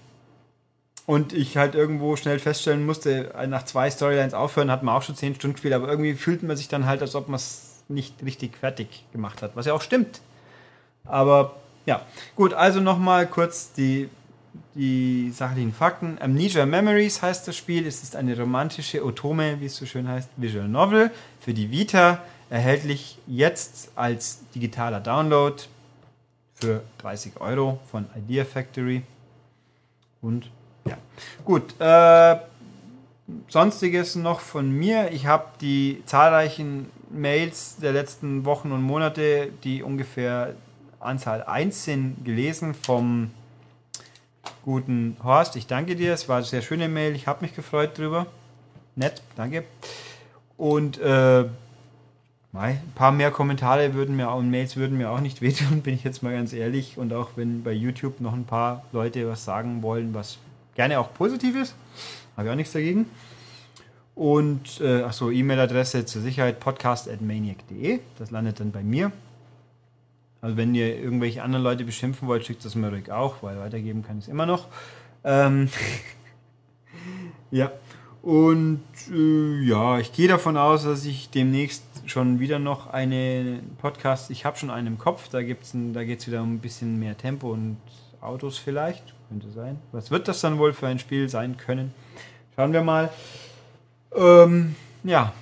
und 1.10 1.32
ich 1.32 1.56
halt 1.56 1.74
irgendwo 1.74 2.14
schnell 2.14 2.38
feststellen 2.38 2.86
musste, 2.86 3.34
nach 3.48 3.64
zwei 3.64 3.90
Storylines 3.90 4.32
aufhören, 4.32 4.70
hat 4.70 4.84
man 4.84 4.94
auch 4.94 5.02
schon 5.02 5.16
zehn 5.16 5.34
Stunden 5.34 5.54
gespielt, 5.54 5.74
aber 5.74 5.88
irgendwie 5.88 6.14
fühlt 6.14 6.44
man 6.44 6.56
sich 6.56 6.68
dann 6.68 6.86
halt, 6.86 7.02
als 7.02 7.16
ob 7.16 7.26
man 7.26 7.34
es 7.34 7.82
nicht 7.88 8.22
richtig 8.24 8.56
fertig 8.56 9.04
gemacht 9.10 9.42
hat, 9.42 9.56
was 9.56 9.66
ja 9.66 9.72
auch 9.72 9.82
stimmt. 9.82 10.20
Aber 11.04 11.56
ja, 11.84 12.06
gut, 12.36 12.54
also 12.54 12.78
nochmal 12.78 13.26
kurz 13.26 13.72
die, 13.72 14.08
die 14.76 15.32
sachlichen 15.34 15.72
Fakten. 15.72 16.16
Amnesia 16.20 16.64
Memories 16.64 17.22
heißt 17.22 17.48
das 17.48 17.56
Spiel. 17.56 17.88
Es 17.88 18.04
ist 18.04 18.14
eine 18.14 18.38
romantische 18.38 19.04
Otome, 19.04 19.60
wie 19.60 19.66
es 19.66 19.74
so 19.74 19.86
schön 19.86 20.06
heißt, 20.06 20.30
Visual 20.36 20.68
Novel 20.68 21.10
für 21.40 21.52
die 21.52 21.72
Vita, 21.72 22.22
erhältlich 22.50 23.18
jetzt 23.26 23.90
als 23.96 24.42
digitaler 24.54 25.00
Download 25.00 25.60
für 26.54 26.84
30 26.98 27.40
Euro 27.40 27.80
von 27.90 28.06
Idea 28.16 28.44
Factory. 28.44 29.02
Und 30.22 30.52
ja. 30.90 30.98
Gut. 31.44 31.80
Äh, 31.80 32.36
Sonstiges 33.48 34.16
noch 34.16 34.40
von 34.40 34.70
mir. 34.70 35.12
Ich 35.12 35.26
habe 35.26 35.46
die 35.60 36.02
zahlreichen 36.04 36.90
Mails 37.10 37.76
der 37.76 37.92
letzten 37.92 38.44
Wochen 38.44 38.72
und 38.72 38.82
Monate, 38.82 39.48
die 39.64 39.82
ungefähr 39.82 40.54
Anzahl 40.98 41.42
1 41.44 41.84
sind, 41.84 42.24
gelesen 42.24 42.74
vom 42.74 43.30
guten 44.64 45.16
Horst. 45.22 45.56
Ich 45.56 45.66
danke 45.66 45.96
dir. 45.96 46.12
Es 46.12 46.28
war 46.28 46.36
eine 46.36 46.46
sehr 46.46 46.62
schöne 46.62 46.88
Mail. 46.88 47.14
Ich 47.14 47.26
habe 47.26 47.42
mich 47.42 47.54
gefreut 47.54 47.96
drüber. 47.96 48.26
Nett, 48.96 49.22
danke. 49.36 49.64
Und 50.56 50.98
äh, 50.98 51.44
ein 52.52 52.92
paar 52.94 53.12
mehr 53.12 53.30
Kommentare 53.30 53.94
würden 53.94 54.16
mir 54.16 54.30
und 54.30 54.50
Mails 54.50 54.76
würden 54.76 54.98
mir 54.98 55.10
auch 55.10 55.20
nicht 55.20 55.40
wehtun, 55.40 55.80
bin 55.82 55.94
ich 55.94 56.04
jetzt 56.04 56.22
mal 56.22 56.32
ganz 56.32 56.52
ehrlich. 56.52 56.98
Und 56.98 57.12
auch 57.12 57.30
wenn 57.36 57.62
bei 57.62 57.72
YouTube 57.72 58.20
noch 58.20 58.32
ein 58.32 58.44
paar 58.44 58.84
Leute 58.92 59.28
was 59.28 59.44
sagen 59.44 59.82
wollen, 59.82 60.14
was 60.14 60.38
Gerne 60.74 60.98
auch 60.98 61.12
Positives. 61.14 61.74
Habe 62.36 62.48
ich 62.48 62.52
auch 62.52 62.56
nichts 62.56 62.72
dagegen. 62.72 63.06
Und, 64.14 64.80
äh, 64.80 65.02
achso, 65.02 65.30
E-Mail-Adresse 65.30 66.04
zur 66.04 66.22
Sicherheit 66.22 66.60
podcast.maniac.de. 66.60 68.00
Das 68.18 68.30
landet 68.30 68.60
dann 68.60 68.70
bei 68.70 68.82
mir. 68.82 69.12
Also, 70.42 70.56
wenn 70.56 70.74
ihr 70.74 70.98
irgendwelche 70.98 71.42
anderen 71.42 71.64
Leute 71.64 71.84
beschimpfen 71.84 72.28
wollt, 72.28 72.44
schickt 72.46 72.64
das 72.64 72.74
mir 72.74 72.88
ruhig 72.88 73.10
auch, 73.12 73.42
weil 73.42 73.58
weitergeben 73.58 74.02
kann 74.02 74.18
ich 74.18 74.24
es 74.24 74.28
immer 74.28 74.46
noch. 74.46 74.68
Ähm 75.24 75.68
ja. 77.50 77.70
Und 78.22 78.82
äh, 79.10 79.62
ja, 79.62 79.98
ich 79.98 80.12
gehe 80.12 80.28
davon 80.28 80.56
aus, 80.56 80.84
dass 80.84 81.06
ich 81.06 81.30
demnächst 81.30 81.84
schon 82.06 82.38
wieder 82.38 82.58
noch 82.58 82.88
einen 82.88 83.76
Podcast, 83.78 84.30
ich 84.30 84.44
habe 84.44 84.58
schon 84.58 84.70
einen 84.70 84.86
im 84.86 84.98
Kopf, 84.98 85.28
da, 85.28 85.38
da 85.38 86.04
geht 86.04 86.18
es 86.18 86.26
wieder 86.26 86.42
um 86.42 86.54
ein 86.54 86.58
bisschen 86.58 86.98
mehr 86.98 87.16
Tempo 87.16 87.50
und 87.50 87.78
Autos 88.20 88.58
vielleicht. 88.58 89.14
Könnte 89.30 89.50
sein. 89.52 89.78
Was 89.92 90.10
wird 90.10 90.26
das 90.26 90.40
dann 90.40 90.58
wohl 90.58 90.72
für 90.72 90.88
ein 90.88 90.98
Spiel 90.98 91.28
sein 91.28 91.56
können? 91.56 91.94
Schauen 92.56 92.72
wir 92.72 92.82
mal. 92.82 93.10
Ähm, 94.12 94.74
ja, 95.04 95.32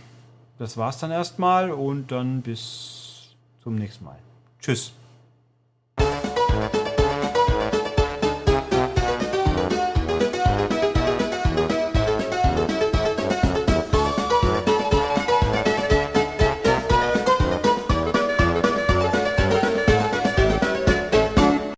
das 0.59 0.77
war's 0.77 0.99
dann 0.99 1.11
erstmal 1.11 1.71
und 1.71 2.13
dann 2.13 2.43
bis 2.43 3.35
zum 3.63 3.77
nächsten 3.77 4.05
Mal. 4.05 4.19
Tschüss. 4.61 4.93